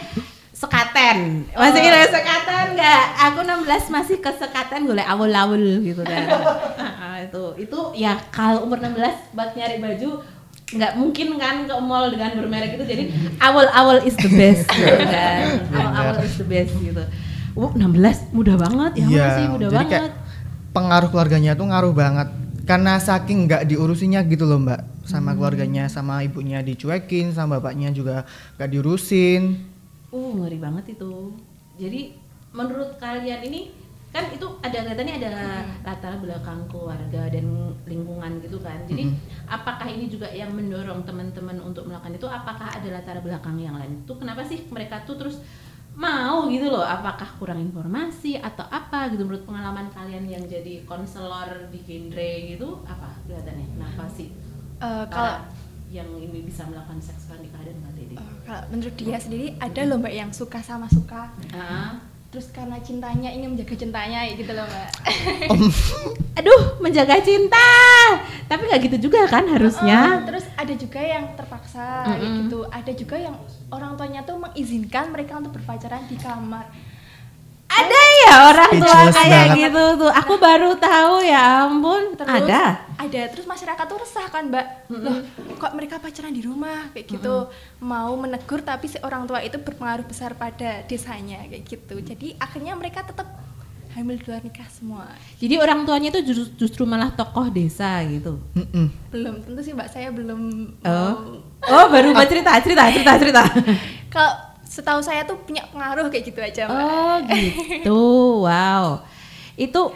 sekaten. 0.63 1.17
Masih 1.51 1.75
Oh. 1.75 1.83
kira 1.83 1.99
sekaten 2.07 2.65
enggak? 2.71 3.03
Aku 3.21 3.39
16 3.41 3.67
masih 3.89 4.17
ke 4.17 4.31
sekaten 4.31 4.81
golek 4.83 5.03
awul-awul 5.05 5.59
gitu 5.81 6.01
kan. 6.01 6.23
Itu 7.25 7.55
itu 7.57 7.79
ya 7.95 8.19
kalau 8.29 8.63
umur 8.63 8.79
16 8.79 8.99
buat 9.31 9.51
nyari 9.53 9.77
baju 9.77 10.09
nggak 10.65 10.93
mungkin 10.95 11.27
kan 11.37 11.63
ke 11.63 11.75
mall 11.77 12.09
dengan 12.09 12.33
bermerek 12.33 12.75
itu 12.75 12.83
jadi 12.83 13.03
awal-awal 13.37 14.01
is 14.01 14.15
the 14.15 14.27
best 14.27 14.65
gitu 14.67 14.97
kan. 15.05 15.61
Awal-awal 15.69 16.15
is 16.19 16.35
the 16.35 16.43
best 16.43 16.73
gitu. 16.75 17.03
Uh, 17.53 17.69
16 17.71 18.33
mudah 18.33 18.57
banget 18.57 18.91
ya 18.97 19.05
Iya, 19.05 19.23
masih 19.23 19.45
mudah 19.49 19.69
jadi 19.69 19.77
banget. 19.77 19.91
kayak 19.93 20.11
pengaruh 20.71 21.09
keluarganya 21.09 21.51
tuh 21.53 21.65
ngaruh 21.65 21.93
banget. 21.93 22.27
Karena 22.63 22.95
saking 22.97 23.45
nggak 23.45 23.67
diurusinya 23.67 24.23
gitu 24.23 24.43
loh 24.43 24.57
mbak, 24.57 24.81
sama 25.03 25.31
Hmm. 25.31 25.37
keluarganya, 25.37 25.85
sama 25.85 26.23
ibunya 26.23 26.59
dicuekin, 26.59 27.29
sama 27.29 27.57
bapaknya 27.57 27.91
juga 27.91 28.23
nggak 28.55 28.69
diurusin. 28.69 29.41
Uh, 30.13 30.31
ngeri 30.37 30.61
banget 30.61 30.93
itu. 30.93 31.33
Jadi 31.81 32.13
menurut 32.53 33.01
kalian 33.01 33.41
ini 33.49 33.73
kan 34.13 34.29
itu 34.29 34.45
ada 34.61 34.77
kelihatannya 34.85 35.15
ada 35.25 35.33
latar 35.81 36.21
belakang 36.21 36.69
keluarga 36.69 37.33
dan 37.33 37.73
lingkungan 37.89 38.37
gitu 38.45 38.61
kan. 38.61 38.85
Jadi 38.85 39.09
apakah 39.49 39.89
ini 39.89 40.05
juga 40.05 40.29
yang 40.29 40.53
mendorong 40.53 41.01
teman-teman 41.01 41.57
untuk 41.65 41.89
melakukan 41.89 42.13
itu? 42.13 42.29
Apakah 42.29 42.77
ada 42.77 42.87
latar 42.93 43.17
belakang 43.25 43.57
yang 43.57 43.73
lain? 43.73 44.05
Itu 44.05 44.13
kenapa 44.21 44.45
sih 44.45 44.69
mereka 44.69 45.01
tuh 45.01 45.17
terus 45.17 45.41
mau 45.97 46.45
gitu 46.45 46.69
loh? 46.69 46.85
Apakah 46.85 47.25
kurang 47.41 47.57
informasi 47.57 48.37
atau 48.37 48.69
apa 48.69 49.09
gitu 49.09 49.25
menurut 49.25 49.49
pengalaman 49.49 49.89
kalian 49.89 50.29
yang 50.29 50.45
jadi 50.45 50.85
konselor 50.85 51.73
di 51.73 51.81
genre 51.81 52.31
gitu? 52.53 52.85
Apa 52.85 53.17
kelihatannya? 53.25 53.65
Kenapa 53.73 54.05
sih? 54.13 54.29
Eh, 54.77 55.05
kalau 55.09 55.41
yang 55.93 56.09
ini 56.21 56.45
bisa 56.45 56.69
melakukan 56.69 57.01
seks 57.01 57.29
pranikah 57.29 57.61
dan 57.65 57.77
KTD? 57.81 58.13
eh, 58.17 58.32
kalau 58.43 58.61
menurut 58.71 58.95
dia 58.99 59.17
sendiri 59.19 59.55
ada 59.57 59.81
loh 59.87 59.97
mbak 59.99 60.13
yang 60.13 60.31
suka 60.35 60.59
sama 60.59 60.87
suka. 60.91 61.31
Ah. 61.55 61.99
terus 62.33 62.49
karena 62.49 62.81
cintanya 62.81 63.29
ingin 63.29 63.53
menjaga 63.53 63.77
cintanya 63.77 64.25
gitu 64.33 64.57
loh 64.57 64.65
mbak. 64.65 64.89
Aduh 66.41 66.81
menjaga 66.81 67.21
cinta. 67.21 67.69
Tapi 68.49 68.61
nggak 68.65 68.81
gitu 68.89 69.07
juga 69.09 69.29
kan 69.29 69.45
harusnya. 69.45 70.17
Oh, 70.17 70.25
terus 70.25 70.45
ada 70.57 70.73
juga 70.73 70.97
yang 70.97 71.29
terpaksa 71.37 72.09
Mm-mm. 72.09 72.49
gitu. 72.49 72.65
Ada 72.73 72.91
juga 72.97 73.21
yang 73.21 73.37
orang 73.69 73.93
tuanya 74.01 74.25
tuh 74.25 74.41
mengizinkan 74.41 75.13
mereka 75.13 75.37
untuk 75.37 75.61
berpacaran 75.61 76.09
di 76.09 76.17
kamar 76.17 76.65
ada 77.75 78.01
orang 78.45 78.71
tua 78.73 78.87
Speechless 79.01 79.15
kayak 79.15 79.29
banget. 79.47 79.57
gitu 79.59 79.83
tuh. 79.97 80.11
Aku 80.13 80.33
baru 80.37 80.71
tahu 80.75 81.15
ya 81.21 81.41
ampun. 81.63 82.03
Terus 82.13 82.29
ada. 82.29 82.63
ada 82.95 83.21
terus 83.27 83.43
masyarakat 83.43 83.83
tuh 83.83 83.99
resah 83.99 84.27
kan 84.27 84.47
mbak 84.47 84.65
loh 84.87 85.19
kok 85.53 85.73
mereka 85.73 85.97
pacaran 85.97 86.31
di 86.31 86.39
rumah 86.39 86.87
kayak 86.89 87.03
gitu 87.09 87.51
mau 87.77 88.15
menegur 88.15 88.61
tapi 88.61 88.87
si 88.87 88.95
orang 88.97 89.25
tua 89.25 89.39
itu 89.39 89.57
berpengaruh 89.57 90.03
besar 90.03 90.31
pada 90.33 90.81
desanya 90.83 91.43
kayak 91.43 91.63
gitu 91.65 91.99
jadi 91.99 92.37
akhirnya 92.37 92.71
mereka 92.73 93.03
tetap 93.03 93.27
hamil 93.91 94.15
di 94.15 94.23
luar 94.23 94.39
nikah 94.39 94.65
semua 94.67 95.05
Jadi 95.35 95.53
orang 95.55 95.83
tuanya 95.83 96.09
itu 96.09 96.21
justru, 96.25 96.47
justru 96.57 96.83
malah 96.83 97.11
tokoh 97.11 97.45
desa 97.47 97.99
gitu. 98.03 98.39
Mm-mm. 98.53 98.87
belum 99.09 99.35
tentu 99.41 99.59
sih 99.61 99.71
mbak 99.71 99.89
saya 99.89 100.07
belum 100.09 100.39
Oh. 100.79 101.11
mau- 101.11 101.43
Oh, 101.65 101.85
baru 101.87 102.11
buat 102.11 102.25
cerita, 102.25 102.55
cerita, 102.57 102.87
cerita, 102.89 103.11
cerita. 103.17 103.41
kalau 104.13 104.31
setahu 104.73 104.99
saya 104.99 105.21
tuh 105.21 105.37
punya 105.37 105.61
pengaruh 105.69 106.09
kayak 106.09 106.25
gitu 106.25 106.39
aja 106.41 106.65
mbak 106.65 106.81
Oh, 106.81 107.15
gitu. 107.29 107.99
Wow. 108.41 108.85
Itu 109.53 109.93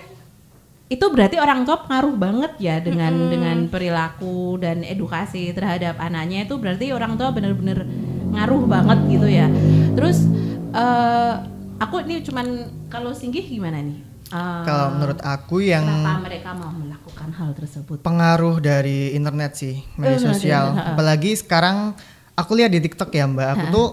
itu 0.88 1.06
berarti 1.10 1.36
orang 1.36 1.66
tua 1.66 1.84
pengaruh 1.84 2.16
banget 2.16 2.54
ya 2.60 2.78
dengan 2.78 3.12
dengan 3.28 3.58
perilaku 3.68 4.56
dan 4.56 4.86
edukasi 4.86 5.50
terhadap 5.50 5.98
anaknya 5.98 6.46
itu 6.46 6.56
berarti 6.56 6.94
orang 6.94 7.18
tua 7.18 7.34
bener-bener 7.34 7.84
ngaruh 8.30 8.64
banget 8.64 9.00
gitu 9.10 9.28
ya. 9.28 9.50
Terus 9.92 10.30
eh 10.72 11.34
aku 11.78 12.06
ini 12.06 12.22
cuman 12.22 12.46
kalau 12.88 13.12
singgih 13.12 13.44
gimana 13.44 13.82
nih? 13.82 13.98
Eh, 14.28 14.62
Kalau 14.64 14.92
menurut 14.94 15.20
aku 15.22 15.60
yang 15.60 15.84
kenapa 15.84 16.20
mereka 16.22 16.52
mau 16.52 16.68
melakukan 16.70 17.30
hal 17.34 17.50
tersebut? 17.52 17.98
pengaruh 18.00 18.60
dari 18.60 19.12
internet 19.12 19.56
sih 19.56 19.80
media 19.96 20.16
Eh, 20.16 20.22
sosial 20.22 20.66
internet, 20.70 20.92
apalagi 20.94 21.32
sekarang 21.34 21.96
aku 22.34 22.52
lihat 22.54 22.70
di 22.70 22.80
TikTok 22.80 23.08
ya 23.10 23.24
mbak 23.26 23.48
aku 23.50 23.66
tuh 23.72 23.88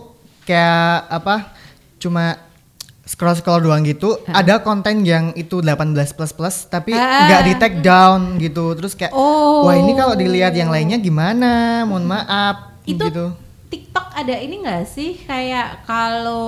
kayak 0.45 0.87
apa 1.09 1.51
cuma 1.97 2.37
scroll 3.05 3.33
scroll 3.33 3.61
doang 3.61 3.81
gitu 3.83 4.17
ada 4.27 4.61
konten 4.61 5.05
yang 5.05 5.33
itu 5.35 5.61
18 5.61 5.93
plus 6.11 6.33
plus 6.33 6.57
tapi 6.65 6.93
Ah. 6.93 7.29
nggak 7.29 7.43
di 7.43 7.53
take 7.55 7.79
down 7.81 8.37
gitu. 8.39 8.73
Terus 8.73 8.93
kayak 8.93 9.13
Oh. 9.13 9.65
wah 9.65 9.75
ini 9.75 9.93
kalau 9.93 10.15
dilihat 10.15 10.53
yang 10.53 10.69
lainnya 10.69 10.97
gimana? 10.97 11.85
Mohon 11.85 12.07
maaf 12.11 12.57
itu 12.85 13.01
gitu. 13.03 13.37
TikTok 13.67 14.07
ada 14.11 14.35
ini 14.37 14.63
nggak 14.63 14.85
sih? 14.87 15.21
Kayak 15.21 15.85
kalau 15.85 16.47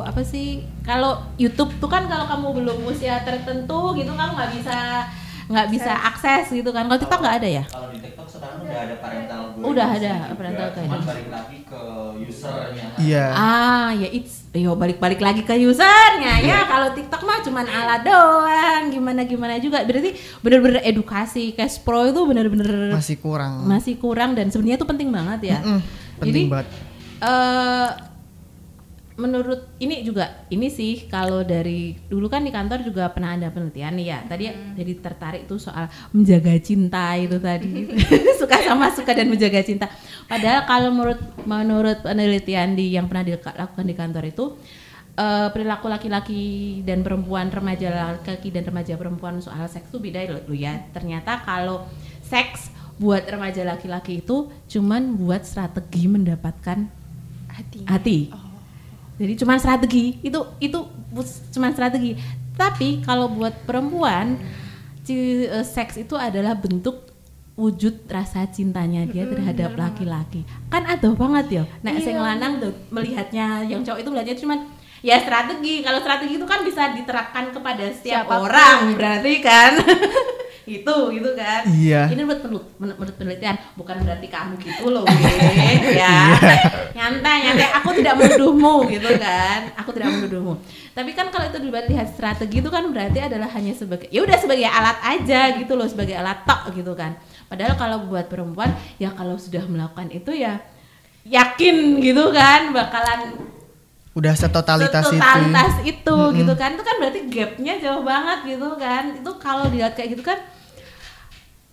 apa 0.00 0.22
sih 0.22 0.62
kalau 0.80 1.20
YouTube 1.36 1.72
tuh 1.76 1.88
kan 1.88 2.06
kalau 2.06 2.24
kamu 2.24 2.48
belum 2.54 2.78
usia 2.86 3.20
tertentu 3.20 3.92
gitu 3.92 4.08
kamu 4.08 4.32
nggak 4.32 4.52
bisa 4.54 4.78
nggak 5.46 5.66
bisa 5.68 5.92
akses 5.92 6.48
gitu 6.50 6.68
kan. 6.68 6.84
Kalau 6.84 6.96
TikTok 6.96 7.20
nggak 7.20 7.36
ada 7.38 7.48
ya? 7.50 7.64
Kalau 7.64 7.88
di 7.88 7.98
TikTok 7.98 8.26
sekarang 8.26 8.58
udah 8.60 8.78
ada 8.80 8.94
parental 8.96 9.40
guidance 9.44 9.66
Udah 9.66 9.86
ada 9.88 10.12
juga, 10.14 10.34
parental 10.34 10.66
Cuman 10.66 10.74
guidance. 10.74 11.06
balik 11.06 11.28
lagi 11.28 11.58
ke 11.62 11.82
usernya. 12.18 12.84
iya. 12.96 13.26
Ah 13.30 13.88
ya 13.92 14.08
it's 14.10 14.34
yo 14.52 14.72
balik-balik 14.72 15.18
lagi 15.18 15.42
ke 15.42 15.54
usernya. 15.58 16.34
Ya 16.40 16.64
kalau 16.64 16.88
TikTok 16.90 17.22
mah 17.22 17.38
cuman 17.40 17.66
ala 17.66 17.96
doang. 18.00 18.82
Gimana 18.88 19.20
gimana 19.22 19.54
juga. 19.56 19.82
Berarti 19.82 20.10
bener-bener 20.40 20.80
edukasi 20.82 21.52
cash 21.52 21.78
pro 21.78 22.04
itu 22.04 22.20
bener-bener 22.22 22.90
masih 22.90 23.16
kurang. 23.16 23.64
masih 23.64 23.94
kurang 23.96 24.32
dan 24.32 24.48
sebenarnya 24.48 24.76
itu 24.76 24.86
penting 24.86 25.08
banget 25.08 25.40
ya. 25.46 25.58
Mm-mm, 25.58 25.80
penting 26.18 26.28
Jadi, 26.40 26.42
banget. 26.48 26.66
eh 27.20 27.90
menurut 29.14 29.70
ini 29.78 30.02
juga 30.02 30.42
ini 30.50 30.66
sih 30.66 31.06
kalau 31.06 31.46
dari 31.46 31.94
dulu 32.10 32.26
kan 32.26 32.42
di 32.42 32.50
kantor 32.50 32.82
juga 32.82 33.06
pernah 33.14 33.38
ada 33.38 33.46
penelitian 33.50 33.94
nih 33.94 34.06
ya. 34.10 34.18
Tadi 34.26 34.44
jadi 34.74 34.92
tertarik 34.98 35.42
tuh 35.46 35.62
soal 35.62 35.86
menjaga 36.10 36.50
cinta 36.58 37.14
itu 37.14 37.38
tadi. 37.38 37.94
Suka 38.40 38.58
sama 38.58 38.90
suka 38.90 39.14
dan 39.14 39.30
menjaga 39.30 39.62
cinta. 39.62 39.86
Padahal 40.26 40.66
kalau 40.66 40.90
menurut 40.90 41.20
menurut 41.46 41.98
penelitian 42.02 42.74
di 42.74 42.98
yang 42.98 43.06
pernah 43.06 43.22
dilakukan 43.22 43.86
di 43.86 43.94
kantor 43.94 44.24
itu 44.26 44.44
eh, 45.14 45.48
perilaku 45.54 45.86
laki-laki 45.86 46.42
dan 46.82 47.06
perempuan 47.06 47.54
remaja 47.54 48.18
laki 48.18 48.50
dan 48.50 48.66
remaja 48.66 48.98
perempuan 48.98 49.38
soal 49.38 49.70
seks 49.70 49.94
itu 49.94 50.02
beda 50.02 50.26
loh 50.26 50.42
ya. 50.50 50.90
Ternyata 50.90 51.46
kalau 51.46 51.86
seks 52.26 52.74
buat 52.98 53.26
remaja 53.26 53.62
laki-laki 53.62 54.22
itu 54.22 54.50
cuman 54.70 55.18
buat 55.18 55.46
strategi 55.46 56.06
mendapatkan 56.10 56.86
hati. 57.54 57.80
hati. 57.86 58.18
Jadi 59.14 59.32
cuma 59.38 59.54
strategi 59.62 60.18
itu 60.22 60.40
itu 60.58 60.78
cuma 61.54 61.70
strategi. 61.70 62.18
Tapi 62.54 63.02
kalau 63.02 63.30
buat 63.30 63.54
perempuan 63.66 64.38
eh, 65.06 65.62
seks 65.62 65.98
itu 65.98 66.14
adalah 66.14 66.54
bentuk 66.54 67.14
wujud 67.54 68.10
rasa 68.10 68.50
cintanya 68.50 69.06
dia 69.06 69.30
terhadap 69.30 69.78
laki-laki. 69.78 70.42
Kan 70.66 70.82
ada 70.90 71.06
banget 71.14 71.62
ya. 71.62 71.64
Nah, 71.86 71.94
sing 72.02 72.18
lanang 72.18 72.58
tuh 72.58 72.74
melihatnya 72.90 73.62
yang 73.62 73.86
cowok 73.86 74.02
itu 74.02 74.10
melihatnya 74.10 74.36
cuma 74.42 74.54
ya 75.06 75.22
strategi. 75.22 75.86
Kalau 75.86 76.02
strategi 76.02 76.34
itu 76.34 76.46
kan 76.50 76.66
bisa 76.66 76.90
diterapkan 76.98 77.54
kepada 77.54 77.84
setiap 77.94 78.26
Siapa 78.26 78.34
pun. 78.34 78.50
orang 78.50 78.78
berarti 78.98 79.32
kan. 79.38 79.72
itu 80.64 80.96
gitu 81.12 81.30
kan. 81.36 81.62
Iya. 81.68 82.08
Ini 82.08 82.24
menurut 82.24 82.66
menurut, 82.80 82.96
menurut 82.96 83.14
penelitian 83.20 83.56
bukan 83.76 84.00
berarti 84.00 84.28
kamu 84.32 84.54
gitu 84.60 84.84
loh, 84.88 85.04
Win, 85.04 85.80
ya. 86.00 86.36
Nyantai, 86.96 87.36
nyantai. 87.48 87.68
Aku 87.80 87.92
tidak 87.92 88.14
menuduhmu 88.16 88.88
gitu 88.88 89.10
kan. 89.20 89.72
Aku 89.80 89.92
tidak 89.92 90.08
menuduhmu. 90.16 90.56
Tapi 90.96 91.10
kan 91.12 91.28
kalau 91.28 91.46
itu 91.50 91.58
dibuat 91.60 91.86
lihat 91.90 92.08
strategi 92.12 92.64
itu 92.64 92.70
kan 92.72 92.88
berarti 92.88 93.20
adalah 93.20 93.50
hanya 93.52 93.76
sebagai 93.76 94.08
ya 94.08 94.24
udah 94.24 94.38
sebagai 94.40 94.66
alat 94.66 94.98
aja 95.04 95.40
gitu 95.60 95.76
loh, 95.76 95.86
sebagai 95.86 96.16
alat 96.16 96.42
tok 96.48 96.72
gitu 96.72 96.96
kan. 96.96 97.14
Padahal 97.46 97.76
kalau 97.76 98.08
buat 98.08 98.26
perempuan 98.26 98.72
ya 98.96 99.12
kalau 99.12 99.36
sudah 99.36 99.68
melakukan 99.68 100.08
itu 100.10 100.32
ya 100.32 100.64
yakin 101.24 102.04
gitu 102.04 102.28
kan 102.32 102.72
bakalan 102.76 103.32
udah 104.14 104.30
setotalitas 104.32 105.04
itu 105.04 105.18
setotalitas 105.18 105.74
itu 105.82 106.16
gitu 106.38 106.52
kan. 106.54 106.70
Itu 106.72 106.82
kan 106.82 106.96
berarti 107.02 107.20
gapnya 107.26 107.74
jauh 107.78 108.02
banget 108.02 108.38
gitu 108.46 108.68
kan. 108.78 109.04
Itu 109.18 109.30
kalau 109.36 109.66
dilihat 109.66 109.94
kayak 109.94 110.14
gitu 110.14 110.22
kan 110.22 110.38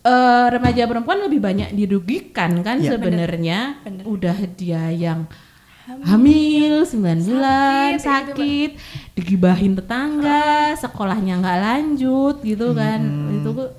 eh, 0.01 0.45
remaja 0.49 0.89
perempuan 0.89 1.21
lebih 1.21 1.37
banyak 1.37 1.69
dirugikan 1.71 2.65
kan 2.65 2.81
Iya. 2.81 2.97
sebenarnya. 2.97 3.59
Udah 4.03 4.37
dia 4.51 4.89
yang 4.89 5.29
hamil. 6.01 6.81
9 6.81 7.21
bulan 7.21 7.97
Sakit, 7.97 8.01
sakit, 8.01 8.33
kayak 8.33 8.73
gitu, 8.73 9.13
digibahin 9.13 9.73
tetangga 9.75 10.73
sekolahnya 10.77 11.37
nggak 11.37 11.59
lanjut 11.59 12.35
gitu 12.41 12.73
kan. 12.73 12.99
Hmm. 13.01 13.37
itu 13.37 13.49
tuh 13.51 13.69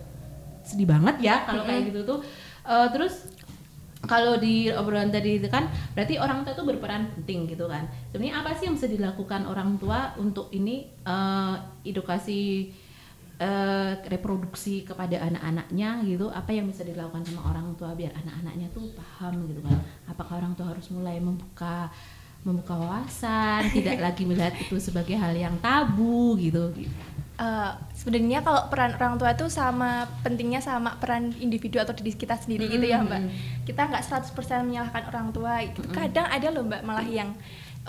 sedih 0.63 0.87
banget 0.87 1.17
ya 1.21 1.43
kalau 1.43 1.67
kayak 1.67 1.91
gitu 1.91 2.01
tuh. 2.07 2.19
Eh, 2.63 2.87
terus 2.95 3.27
kalau 4.03 4.35
di 4.35 4.67
obrolan 4.67 5.15
tadi 5.15 5.39
itu 5.39 5.47
kan 5.47 5.71
berarti 5.95 6.19
orang 6.19 6.43
tua 6.43 6.59
itu 6.59 6.65
berperan 6.67 7.07
penting 7.15 7.47
gitu 7.47 7.71
kan. 7.71 7.87
Sebenarnya 8.11 8.35
apa 8.43 8.51
sih 8.59 8.67
yang 8.67 8.75
bisa 8.75 8.91
dilakukan 8.91 9.47
orang 9.47 9.79
tua 9.79 10.11
untuk 10.19 10.51
ini 10.51 10.91
eh, 11.07 11.55
edukasi 11.87 12.71
eh, 13.39 13.93
reproduksi 14.11 14.83
kepada 14.83 15.23
anak-anaknya 15.23 16.03
gitu? 16.03 16.27
Apa 16.35 16.51
yang 16.51 16.67
bisa 16.67 16.83
dilakukan 16.83 17.23
sama 17.23 17.55
orang 17.55 17.79
tua 17.79 17.95
biar 17.95 18.11
anak-anaknya 18.19 18.75
tuh 18.75 18.91
paham 18.99 19.47
gitu 19.47 19.63
kan? 19.63 19.79
Apakah 20.11 20.43
orang 20.43 20.59
tua 20.59 20.75
harus 20.75 20.91
mulai 20.91 21.23
membuka 21.23 21.87
membuka 22.43 22.75
wawasan 22.75 23.71
tidak 23.71 24.03
lagi 24.03 24.27
melihat 24.27 24.51
itu 24.59 24.75
sebagai 24.83 25.15
hal 25.15 25.31
yang 25.31 25.55
tabu 25.63 26.35
gitu 26.43 26.75
Eh, 27.43 27.71
sebenarnya 27.99 28.39
kalau 28.47 28.71
peran 28.71 28.95
orang 28.95 29.19
tua 29.19 29.35
itu 29.35 29.51
sama 29.51 30.07
pentingnya 30.23 30.63
sama 30.63 30.95
peran 31.03 31.35
individu 31.43 31.83
atau 31.83 31.91
diri 31.91 32.15
kita 32.15 32.39
sendiri 32.39 32.71
gitu 32.71 32.87
ya 32.87 33.03
mbak. 33.03 33.19
Kita 33.67 33.91
nggak 33.91 34.03
100% 34.31 34.63
menyalahkan 34.63 35.03
orang 35.11 35.27
tua 35.35 35.59
gitu. 35.67 35.83
kadang 35.91 36.31
ada 36.31 36.49
loh 36.55 36.63
mbak 36.63 36.87
malah 36.87 37.03
yang 37.03 37.35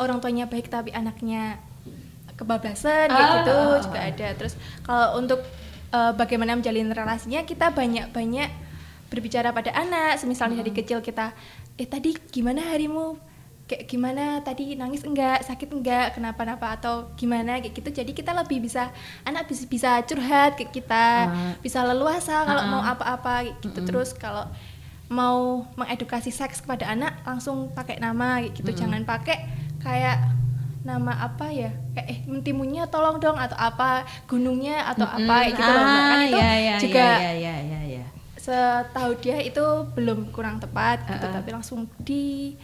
orang 0.01 0.17
tuanya 0.17 0.49
baik 0.49 0.73
tapi 0.73 0.89
anaknya 0.89 1.61
kebablasan 2.33 3.13
kayak 3.13 3.29
Ah, 3.29 3.33
gitu 3.45 3.57
juga 3.85 3.99
ada. 4.01 4.27
Terus 4.33 4.53
kalau 4.81 5.21
untuk 5.21 5.45
eh, 5.93 6.13
bagaimana 6.17 6.57
menjalin 6.57 6.89
relasinya 6.89 7.45
kita 7.45 7.69
banyak-banyak 7.69 8.49
berbicara 9.13 9.53
pada 9.53 9.69
anak. 9.77 10.17
Misalnya 10.25 10.65
dari 10.65 10.73
kecil 10.73 11.05
kita 11.05 11.29
eh 11.77 11.85
tadi 11.85 12.17
gimana 12.33 12.73
harimu 12.73 13.32
kayak 13.63 13.87
gimana 13.87 14.23
tadi 14.39 14.75
nangis 14.75 15.01
enggak 15.01 15.39
sakit 15.41 15.71
enggak 15.71 16.13
kenapa-napa 16.13 16.75
atau 16.75 17.07
gimana 17.13 17.57
kayak 17.57 17.71
gitu 17.73 17.89
jadi 17.93 18.11
kita 18.11 18.31
lebih 18.33 18.59
bisa 18.59 18.91
anak 19.23 19.47
bisa 19.47 19.63
bisa 19.65 19.89
curhat 20.03 20.55
ke 20.55 20.67
kita 20.69 21.07
Ah. 21.25 21.55
bisa 21.57 21.79
leluasa 21.81 22.43
kalau 22.43 22.59
Ah, 22.59 22.67
ah. 22.67 22.71
mau 22.71 22.81
apa-apa 22.83 23.33
gitu 23.55 23.79
terus 23.81 24.11
kalau 24.11 24.45
mau 25.07 25.63
mengedukasi 25.73 26.27
seks 26.29 26.59
kepada 26.59 26.87
anak 26.87 27.23
langsung 27.23 27.69
pakai 27.69 27.97
nama 27.97 28.43
gitu 28.43 28.67
jangan 28.69 29.03
pakai 29.03 29.47
kayak 29.79 30.19
nama 30.83 31.15
apa 31.23 31.47
ya 31.47 31.71
kayak 31.93 32.07
eh 32.09 32.19
mentimunya 32.25 32.83
tolong 32.85 33.15
dong 33.17 33.39
atau 33.39 33.55
apa 33.55 34.03
gunungnya 34.25 34.83
atau 34.85 35.07
apa 35.07 35.35
kayak 35.39 35.55
gitu 35.55 35.71
loh 35.71 35.83
Mbak. 35.83 36.03
kan 36.03 36.19
itu 36.19 36.35
ya, 36.35 36.51
ya, 36.59 36.75
juga 36.75 37.05
ya, 37.15 37.31
ya, 37.31 37.55
ya, 37.63 37.79
ya. 37.95 38.05
setahu 38.35 39.11
dia 39.17 39.39
itu 39.39 39.63
belum 39.95 40.27
kurang 40.29 40.59
tepat 40.59 41.07
gitu 41.07 41.23
Uh-uh. 41.23 41.31
tapi 41.33 41.49
langsung 41.49 41.79
di 41.97 42.59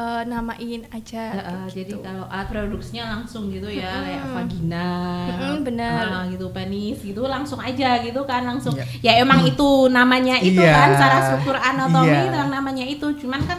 eh, 0.00 0.22
namain 0.24 0.80
aja 0.88 1.24
Heeh, 1.30 1.44
kayak 1.60 1.68
jadi 1.70 1.92
gitu. 1.92 2.00
kalau 2.00 2.24
alat 2.26 2.48
produksinya 2.48 3.04
langsung 3.12 3.42
gitu 3.48 3.68
ya 3.68 3.90
Mm-mm. 3.90 4.04
kayak 4.06 4.24
vagina 4.30 4.88
Mm-mm, 5.28 5.56
bener. 5.62 6.04
ah, 6.10 6.24
gitu 6.26 6.46
penis 6.50 6.98
gitu 7.00 7.22
langsung 7.26 7.60
aja 7.60 8.00
gitu 8.00 8.24
kan 8.24 8.42
langsung 8.42 8.72
Iya. 8.72 8.84
ya 9.02 9.12
emang 9.18 9.44
itu 9.44 9.68
namanya 9.88 10.40
itu 10.40 10.56
Iya. 10.58 10.72
kan 10.72 10.88
secara 10.94 11.16
struktur 11.22 11.56
anatomi 11.56 12.08
Iya. 12.10 12.24
itu 12.24 12.36
yang 12.38 12.50
namanya 12.50 12.84
itu 12.86 13.06
cuman 13.18 13.40
kan 13.42 13.58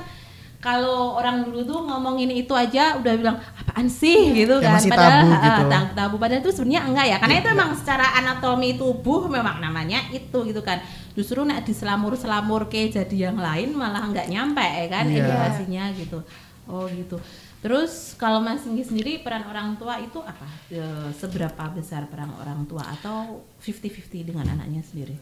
kalau 0.62 1.18
orang 1.18 1.42
dulu 1.42 1.66
tuh 1.66 1.80
ngomongin 1.82 2.30
itu 2.30 2.54
aja 2.54 2.96
udah 2.96 3.14
bilang 3.18 3.38
apa 3.42 3.72
apaan 3.72 3.88
sih? 3.88 4.30
Gitu 4.32 4.62
Ya, 4.62 4.70
kan. 4.70 4.74
masih 4.78 4.90
padahal 4.90 5.12
tabu 5.26 5.34
gitu. 5.34 5.64
ta- 5.68 5.92
tabu. 5.92 6.16
Padahal 6.16 6.40
itu 6.40 6.52
sebenarnya 6.52 6.82
enggak 6.86 7.06
ya 7.08 7.18
karena 7.18 7.36
itu 7.36 7.50
emang 7.50 7.70
secara 7.74 8.06
anatomi 8.16 8.70
tubuh 8.76 9.26
memang 9.26 9.58
namanya 9.58 10.06
itu 10.10 10.38
gitu 10.44 10.62
kan. 10.62 10.78
Justru 11.12 11.42
nek 11.42 11.66
di 11.66 11.74
selamur 11.74 12.14
selamur 12.14 12.68
ke 12.68 12.88
jadi 12.88 13.28
yang 13.28 13.38
lain 13.38 13.74
malah 13.74 14.06
nggak 14.06 14.28
nyampe 14.28 14.62
ya 14.62 14.86
kan 14.88 15.06
Iya. 15.08 15.24
edukasinya 15.24 15.84
gitu. 15.94 16.20
Oh 16.70 16.86
gitu. 16.86 17.18
Terus 17.62 18.14
kalau 18.16 18.38
Mas 18.38 18.62
Singgi 18.62 18.82
sendiri 18.82 19.22
peran 19.22 19.46
orang 19.46 19.78
tua 19.78 19.98
itu 19.98 20.18
apa? 20.18 20.46
E, 20.68 20.82
seberapa 21.14 21.64
besar 21.70 22.06
peran 22.06 22.34
orang 22.34 22.66
tua 22.66 22.82
atau 22.82 23.46
50-50 23.62 24.26
dengan 24.26 24.46
anaknya 24.48 24.82
sendiri? 24.82 25.14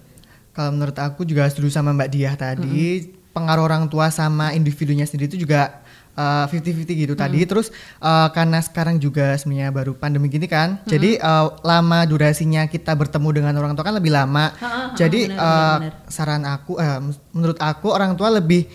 Kalau 0.50 0.72
menurut 0.72 0.96
aku 0.96 1.24
juga 1.24 1.48
setuju 1.48 1.68
sama 1.70 1.92
Mbak 1.92 2.10
Diah 2.10 2.36
tadi, 2.36 3.12
pengaruh 3.32 3.64
orang 3.66 3.84
tua 3.88 4.10
sama 4.10 4.52
individunya 4.58 5.06
sendiri 5.06 5.30
itu 5.30 5.46
juga 5.46 5.86
uh, 6.20 6.46
50-50 6.52 7.04
gitu 7.08 7.14
tadi. 7.16 7.40
Terus 7.48 7.72
uh, 8.04 8.28
karena 8.36 8.60
sekarang 8.60 9.00
juga 9.00 9.36
sebenarnya 9.40 9.72
baru 9.72 9.96
pandemi 9.96 10.28
gini 10.28 10.46
kan, 10.50 10.84
jadi 10.84 11.20
uh, 11.24 11.56
lama 11.64 12.04
durasinya 12.04 12.68
kita 12.68 12.92
bertemu 12.96 13.30
dengan 13.42 13.54
orang 13.56 13.74
tua 13.74 13.88
kan 13.88 13.96
lebih 13.96 14.12
lama. 14.12 14.52
Ha-ha, 14.60 14.96
jadi 15.00 15.32
benar, 15.32 15.40
uh, 15.40 15.78
benar, 15.80 15.94
benar. 15.96 16.12
saran 16.12 16.44
aku, 16.44 16.72
eh, 16.82 17.00
menurut 17.32 17.58
aku 17.62 17.88
orang 17.94 18.12
tua 18.20 18.30
lebih 18.34 18.68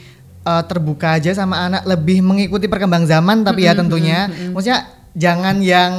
uh, 0.48 0.62
terbuka 0.64 1.20
aja 1.20 1.36
sama 1.36 1.68
anak, 1.68 1.84
lebih 1.84 2.24
mengikuti 2.24 2.66
perkembang 2.66 3.04
zaman 3.04 3.44
tapi 3.44 3.68
ya 3.68 3.76
tentunya, 3.76 4.30
maksudnya 4.54 4.88
jangan 5.14 5.60
yang 5.62 5.92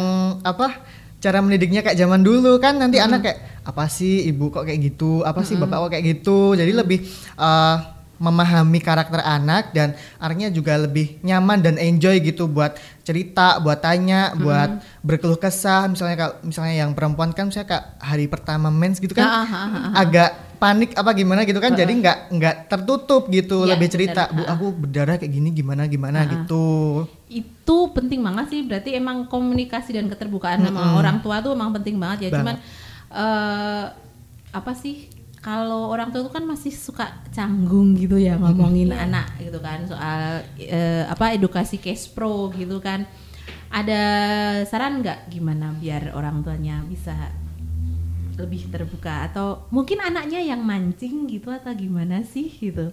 apa 0.44 0.84
cara 1.24 1.42
mendidiknya 1.42 1.82
kayak 1.82 1.98
zaman 1.98 2.22
dulu 2.22 2.62
kan 2.62 2.78
nanti 2.78 3.02
anak 3.02 3.26
kayak 3.26 3.40
apa 3.66 3.90
sih 3.90 4.30
ibu 4.30 4.54
kok 4.54 4.68
kayak 4.68 4.94
gitu? 4.94 5.26
Apa 5.26 5.42
sih 5.42 5.58
bapak 5.58 5.88
kok 5.88 5.92
kayak 5.98 6.06
gitu? 6.06 6.54
Jadi 6.54 6.70
lebih 6.70 7.02
uh, 7.42 7.95
memahami 8.16 8.80
karakter 8.80 9.20
anak 9.20 9.72
dan 9.72 9.92
anaknya 10.18 10.50
juga 10.50 10.76
lebih 10.76 11.20
nyaman 11.22 11.60
dan 11.60 11.76
enjoy 11.76 12.20
gitu 12.20 12.46
buat 12.46 12.74
cerita 13.02 13.60
buat 13.60 13.80
tanya 13.80 14.34
buat 14.34 14.82
berkeluh 15.00 15.36
kesah. 15.36 15.86
Misalnya 15.86 16.16
kalau 16.18 16.36
misalnya 16.42 16.76
yang 16.80 16.92
perempuan 16.92 17.32
kan 17.32 17.48
misalnya 17.48 17.70
kayak 17.72 17.86
hari 18.00 18.26
pertama 18.26 18.68
mens 18.68 18.98
gitu 18.98 19.12
kan 19.12 19.26
Ah, 19.26 19.38
ah, 19.38 19.54
ah, 19.54 19.68
ah. 19.78 19.92
agak 20.00 20.32
panik 20.56 20.96
apa 20.96 21.12
gimana 21.12 21.44
gitu 21.44 21.60
kan 21.60 21.76
jadi 21.76 21.92
nggak 21.92 22.18
nggak 22.32 22.56
tertutup 22.66 23.28
gitu 23.28 23.68
Iya, 23.68 23.76
lebih 23.76 23.88
cerita. 23.92 24.32
bener. 24.32 24.36
bu 24.40 24.42
aku 24.48 24.66
berdarah 24.74 25.16
kayak 25.20 25.30
gini 25.30 25.50
gimana 25.52 25.84
gimana 25.86 26.24
gitu. 26.26 26.66
Itu 27.28 27.92
penting 27.92 28.24
banget 28.24 28.46
sih 28.50 28.62
berarti 28.64 28.96
emang 28.96 29.28
komunikasi 29.28 29.92
dan 29.94 30.08
keterbukaan 30.08 30.64
sama 30.64 30.96
orang 30.96 31.20
tua 31.20 31.44
tuh 31.44 31.52
emang 31.52 31.76
penting 31.76 32.00
banget 32.00 32.28
ya. 32.28 32.30
Banget. 32.32 32.40
cuman 32.40 32.56
eh 33.12 33.86
apa 34.50 34.72
sih 34.74 35.12
kalau 35.46 35.94
orang 35.94 36.10
tua 36.10 36.26
tuh 36.26 36.34
kan 36.34 36.42
masih 36.42 36.74
suka 36.74 37.22
canggung 37.30 37.94
gitu 37.94 38.18
ya 38.18 38.34
ngomongin 38.34 38.90
anak 38.90 39.30
gitu 39.38 39.62
kan 39.62 39.86
soal 39.86 40.42
eh, 40.58 41.06
apa 41.06 41.38
edukasi 41.38 41.78
cash 41.78 42.10
pro 42.10 42.50
gitu 42.58 42.82
kan. 42.82 43.06
Ada 43.70 44.02
saran 44.66 45.06
nggak 45.06 45.30
gimana 45.30 45.70
biar 45.78 46.18
orang 46.18 46.42
tuanya 46.42 46.82
bisa 46.90 47.14
lebih 48.42 48.74
terbuka? 48.74 49.30
Atau 49.30 49.70
mungkin 49.70 50.02
anaknya 50.02 50.42
yang 50.42 50.66
mancing 50.66 51.30
gitu 51.30 51.54
atau 51.54 51.78
gimana 51.78 52.26
sih 52.26 52.50
gitu? 52.50 52.90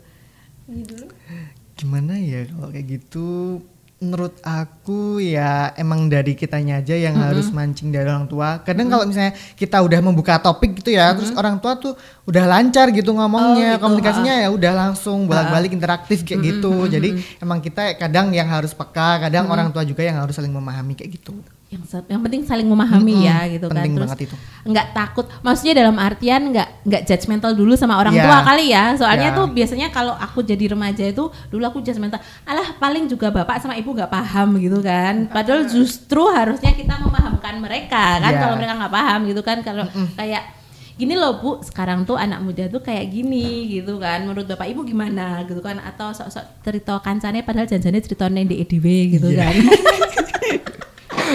Gimana 1.73 2.21
ya 2.21 2.45
kalau 2.53 2.69
kayak 2.69 3.01
gitu 3.01 3.65
menurut 4.03 4.35
aku 4.43 5.23
ya 5.23 5.71
emang 5.79 6.11
dari 6.11 6.35
kitanya 6.35 6.83
aja 6.83 6.99
yang 6.99 7.15
harus 7.15 7.55
mancing 7.55 7.95
dari 7.95 8.11
orang 8.11 8.27
tua. 8.27 8.59
Kadang 8.67 8.91
kalau 8.91 9.07
misalnya 9.07 9.31
kita 9.55 9.79
udah 9.79 10.01
membuka 10.03 10.43
topik 10.43 10.83
gitu 10.83 10.91
ya 10.91 11.15
terus 11.15 11.31
orang 11.39 11.63
tua 11.63 11.79
tuh 11.79 11.95
udah 12.27 12.45
lancar 12.51 12.91
gitu 12.91 13.15
ngomongnya 13.15 13.79
Oh, 13.79 13.79
gitu, 13.79 13.83
komunikasinya 13.87 14.35
ya 14.43 14.49
udah 14.51 14.73
langsung 14.75 15.31
bolak-balik 15.31 15.71
interaktif 15.71 16.27
kayak 16.27 16.43
gitu. 16.43 16.91
jadi 16.91 17.09
emang 17.39 17.63
kita 17.63 17.95
kadang 17.95 18.35
yang 18.35 18.51
harus 18.51 18.75
peka 18.75 19.23
kadang 19.23 19.47
orang 19.47 19.71
tua 19.71 19.87
juga 19.87 20.03
yang 20.03 20.19
harus 20.19 20.35
saling 20.35 20.51
memahami 20.51 20.99
kayak 20.99 21.23
gitu 21.23 21.39
yang 21.73 21.81
yang 22.07 22.21
penting 22.21 22.45
saling 22.45 22.69
memahami 22.69 23.17
Mm-mm, 23.17 23.25
ya 23.25 23.39
gitu 23.49 23.65
kan. 23.67 23.81
Penting 23.81 23.93
terus 23.97 24.09
banget 24.13 24.21
itu. 24.29 24.37
nggak 24.63 24.87
takut. 24.93 25.25
Maksudnya 25.41 25.75
dalam 25.75 25.97
artian 25.97 26.53
nggak 26.53 26.69
nggak 26.85 27.03
judgmental 27.03 27.53
dulu 27.53 27.73
sama 27.75 27.97
orang 27.97 28.13
Ya. 28.13 28.23
tua 28.23 28.39
kali 28.45 28.65
ya. 28.69 28.85
Soalnya 28.95 29.33
Ya. 29.33 29.37
tuh 29.37 29.47
biasanya 29.49 29.89
kalau 29.89 30.13
aku 30.13 30.45
jadi 30.45 30.69
remaja 30.69 31.01
itu 31.03 31.25
dulu 31.49 31.65
aku 31.65 31.81
judgmental 31.81 32.21
alah 32.45 32.77
paling 32.77 33.09
juga 33.09 33.33
bapak 33.33 33.57
sama 33.59 33.73
ibu 33.75 33.89
nggak 33.89 34.07
paham 34.07 34.61
gitu 34.61 34.79
kan. 34.79 35.27
Padahal 35.27 35.65
justru 35.65 36.21
harusnya 36.29 36.71
kita 36.71 37.01
memahamkan 37.01 37.57
mereka 37.59 38.21
kan 38.21 38.29
Ya. 38.29 38.39
kalau 38.39 38.55
mereka 38.55 38.73
nggak 38.77 38.93
paham 38.93 39.21
gitu 39.25 39.41
kan. 39.41 39.59
Kalau 39.63 39.85
kayak 40.15 40.45
gini 40.93 41.17
loh 41.17 41.41
bu 41.41 41.51
sekarang 41.59 42.05
tuh 42.05 42.15
anak 42.15 42.39
muda 42.39 42.69
tuh 42.69 42.79
kayak 42.79 43.09
gini 43.09 43.65
gitu 43.73 43.97
kan. 43.97 44.23
Menurut 44.23 44.45
bapak 44.45 44.69
ibu 44.69 44.85
gimana? 44.85 45.41
gitu 45.43 45.59
kan. 45.59 45.81
Atau 45.81 46.13
sok-sok 46.13 46.45
cerita 46.61 47.01
kancane 47.01 47.41
padahal 47.41 47.65
janjane 47.65 47.97
ceritanya 47.99 48.45
di 48.45 48.61
EDW 48.61 48.87
gitu 49.11 49.29
Iya. 49.31 49.41
kan 49.43 49.57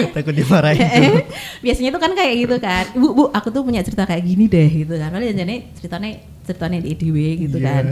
takut 0.16 0.34
dimarahin 0.34 1.24
biasanya 1.64 1.90
tuh 1.94 2.00
kan 2.02 2.12
kayak 2.14 2.34
gitu 2.46 2.56
kan. 2.58 2.84
Bu 2.94 3.14
bu 3.14 3.22
aku 3.32 3.48
tuh 3.50 3.62
punya 3.62 3.80
cerita 3.82 4.04
kayak 4.04 4.24
gini 4.24 4.46
deh 4.46 4.68
gitu 4.86 4.94
kan. 4.96 5.10
Padahal 5.10 5.34
ceritanya 5.76 6.08
ceritanya 6.46 6.78
di 6.80 6.88
EDW 6.96 7.16
gitu 7.48 7.56
Iya. 7.60 7.66
kan 7.68 7.84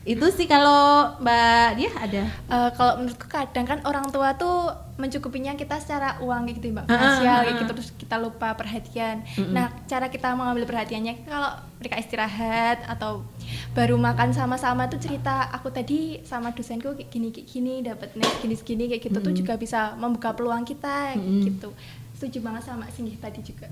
itu 0.00 0.26
sih 0.32 0.48
kalau 0.48 1.12
mbak 1.20 1.76
dia 1.76 1.92
ada? 1.92 2.24
Eh, 2.24 2.70
kalau 2.72 3.04
menurutku 3.04 3.28
kadang 3.28 3.68
kan 3.68 3.78
orang 3.84 4.08
tua 4.08 4.32
tuh 4.32 4.72
mencukupinya 4.96 5.52
kita 5.60 5.76
secara 5.76 6.16
uang 6.24 6.48
kayak 6.48 6.56
gitu 6.56 6.66
mbak. 6.72 6.88
Ah, 6.88 6.92
ah, 6.92 6.96
finansial 6.96 7.36
ah, 7.36 7.40
kayak 7.44 7.56
gitu 7.60 7.72
terus 7.76 7.90
kita 8.00 8.16
lupa 8.16 8.48
perhatian. 8.56 9.16
Nah 9.52 9.68
cara 9.84 10.08
kita 10.08 10.32
mengambil 10.32 10.64
perhatiannya 10.64 11.28
kalau 11.28 11.52
mereka 11.76 12.00
istirahat 12.00 12.80
atau 12.88 13.28
baru 13.76 14.00
makan 14.00 14.32
sama-sama 14.32 14.88
tuh 14.88 14.96
cerita 14.96 15.52
aku 15.52 15.68
tadi 15.68 16.24
sama 16.24 16.56
dosenku 16.56 16.96
kayak 16.96 17.12
gini 17.12 17.28
kayak 17.28 17.46
gini 17.52 17.74
dapat 17.84 18.08
net 18.16 18.32
gini 18.40 18.56
segini 18.56 18.88
kayak 18.88 19.04
gitu 19.04 19.18
tuh 19.20 19.34
juga 19.36 19.60
bisa 19.60 20.00
membuka 20.00 20.32
peluang 20.32 20.64
kita 20.64 21.12
kayak 21.12 21.44
gitu. 21.44 21.76
Setuju 22.16 22.40
banget 22.40 22.64
sama 22.64 22.88
Singgih 22.88 23.20
tadi 23.20 23.44
juga. 23.44 23.68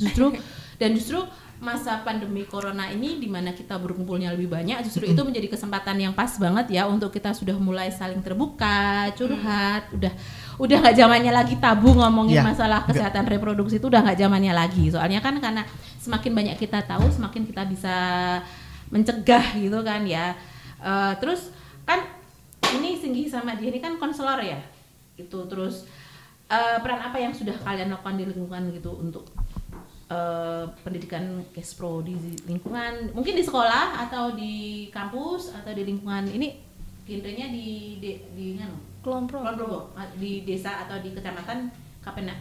Justru 0.00 0.32
dan 0.80 0.96
justru 0.96 1.20
masa 1.58 2.06
pandemi 2.06 2.46
corona 2.46 2.86
ini 2.86 3.18
di 3.18 3.26
mana 3.26 3.50
kita 3.50 3.74
berkumpulnya 3.82 4.30
lebih 4.30 4.46
banyak 4.46 4.78
justru 4.86 5.10
itu 5.10 5.18
menjadi 5.26 5.50
kesempatan 5.50 5.98
yang 5.98 6.14
pas 6.14 6.30
banget 6.38 6.70
ya 6.70 6.86
untuk 6.86 7.10
kita 7.10 7.34
sudah 7.34 7.58
mulai 7.58 7.90
saling 7.90 8.22
terbuka 8.22 9.10
curhat. 9.18 9.90
Udah 9.90 10.14
udah 10.58 10.76
nggak 10.78 10.96
zamannya 10.98 11.32
lagi 11.34 11.58
tabu 11.58 11.94
ngomongin 11.98 12.42
Iya, 12.42 12.46
masalah 12.46 12.86
kesehatan 12.86 13.26
reproduksi 13.26 13.82
itu 13.82 13.90
udah 13.90 14.06
nggak 14.06 14.18
zamannya 14.22 14.54
lagi. 14.54 14.86
Soalnya 14.86 15.18
kan 15.18 15.34
karena 15.42 15.66
semakin 15.98 16.32
banyak 16.34 16.56
kita 16.62 16.78
tahu 16.86 17.10
semakin 17.10 17.42
kita 17.42 17.62
bisa 17.66 17.96
mencegah 18.94 19.58
gitu 19.58 19.82
kan 19.82 20.06
ya. 20.06 20.38
Eh, 20.78 21.12
terus 21.18 21.50
kan 21.82 22.06
ini 22.78 22.94
Singgi 22.94 23.26
sama 23.26 23.58
dia 23.58 23.74
ini 23.74 23.82
kan 23.82 23.98
konselor 23.98 24.38
ya? 24.46 24.62
Itu 25.18 25.50
terus 25.50 25.90
eh, 26.46 26.78
peran 26.78 27.02
apa 27.02 27.18
yang 27.18 27.34
sudah 27.34 27.58
kalian 27.66 27.90
lakukan 27.90 28.14
di 28.14 28.30
lingkungan 28.30 28.70
gitu 28.70 28.94
untuk 28.94 29.26
eh, 30.08 30.64
pendidikan 30.84 31.44
cash 31.52 31.76
pro 31.76 32.00
di 32.00 32.16
lingkungan 32.48 33.12
mungkin 33.12 33.36
di 33.36 33.44
sekolah 33.44 34.08
atau 34.08 34.34
di 34.34 34.88
kampus 34.88 35.54
atau 35.54 35.70
di 35.72 35.82
lingkungan 35.84 36.28
ini 36.28 36.64
genrenya 37.08 37.48
di 37.48 37.96
di 38.00 38.10
di 38.36 38.46
Kulon 39.04 39.24
Kulon 39.24 39.24
Progo. 39.24 39.54
Progo, 39.56 39.80
di 40.20 40.44
desa 40.44 40.84
atau 40.84 41.00
di 41.00 41.16
kecamatan 41.16 41.72
Kapena 42.04 42.36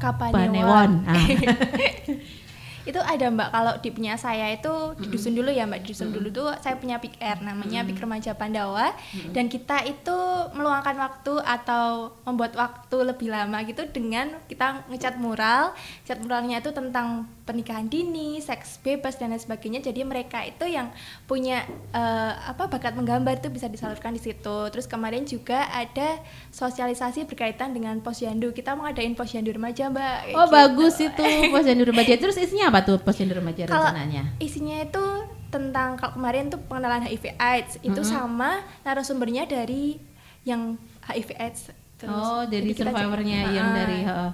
Kapanewon. 0.00 1.04
Ah. 1.04 1.16
itu 2.88 3.00
ada 3.00 3.26
mbak. 3.28 3.48
Kalau 3.52 3.74
di 3.84 3.90
punya 3.92 4.16
saya 4.16 4.48
itu 4.48 4.96
di 4.96 5.06
dusun 5.12 5.36
dulu 5.36 5.52
ya 5.52 5.68
mbak. 5.68 5.84
Di 5.84 5.92
dusun 5.92 6.08
dulu 6.10 6.28
tuh 6.32 6.48
saya 6.64 6.80
punya 6.80 6.96
pick 6.96 7.20
air 7.20 7.38
namanya 7.44 7.84
pick 7.84 8.00
remaja 8.00 8.32
Pandawa. 8.32 8.96
Dan 9.36 9.52
kita 9.52 9.84
itu 9.84 10.16
meluangkan 10.56 10.96
waktu 10.96 11.38
atau 11.44 12.16
membuat 12.24 12.56
waktu 12.56 12.96
lebih 13.04 13.28
lama 13.28 13.60
gitu 13.68 13.84
dengan 13.92 14.40
kita 14.48 14.88
ngecat 14.88 15.20
mural. 15.20 15.76
Cat 16.08 16.18
muralnya 16.24 16.64
itu 16.64 16.72
tentang 16.72 17.28
pernikahan 17.48 17.88
dini 17.88 18.36
seks 18.44 18.76
bebas 18.84 19.16
dan 19.16 19.32
lain 19.32 19.40
sebagainya. 19.40 19.80
Jadi 19.80 20.04
mereka 20.04 20.44
itu 20.44 20.68
yang 20.68 20.92
punya 21.24 21.64
eh, 21.96 22.32
apa 22.36 22.68
bakat 22.68 22.92
menggambar 22.92 23.40
itu 23.40 23.48
bisa 23.48 23.72
disalurkan 23.72 24.12
di 24.12 24.20
situ. 24.20 24.68
Terus 24.68 24.84
kemarin 24.84 25.24
juga 25.24 25.64
ada 25.72 26.20
sosialisasi 26.52 27.24
berkaitan 27.24 27.72
dengan 27.72 27.96
posyandu. 28.04 28.52
Kita 28.52 28.76
mau 28.76 28.84
ngadain 28.84 29.16
posyandu 29.16 29.56
remaja 29.56 29.88
mbak. 29.88 30.36
Oh 30.36 30.44
gitu. 30.44 30.52
bagus 30.52 30.94
itu 31.08 31.24
posyandu 31.48 31.88
remaja. 31.88 32.12
Terus 32.20 32.36
isinya 32.36 32.68
apa 32.68 32.84
tuh 32.84 33.00
posyandu 33.00 33.40
remaja 33.40 33.64
Kalau 33.64 33.88
rencananya? 33.88 34.36
isinya 34.36 34.84
itu 34.84 35.04
tentang 35.48 35.96
kalau 35.96 36.12
kemarin 36.20 36.52
tuh 36.52 36.60
pengenalan 36.68 37.08
HIV 37.08 37.40
AIDS. 37.40 37.80
Itu 37.80 38.04
sama 38.04 38.60
narasumbernya 38.84 39.48
dari 39.48 39.96
yang 40.44 40.76
HIV 41.08 41.30
AIDS. 41.40 41.62
oh 42.04 42.46
dari 42.46 42.70
survivornya 42.76 43.50
yang 43.50 43.72
dari 43.72 44.04
heeh. 44.04 44.30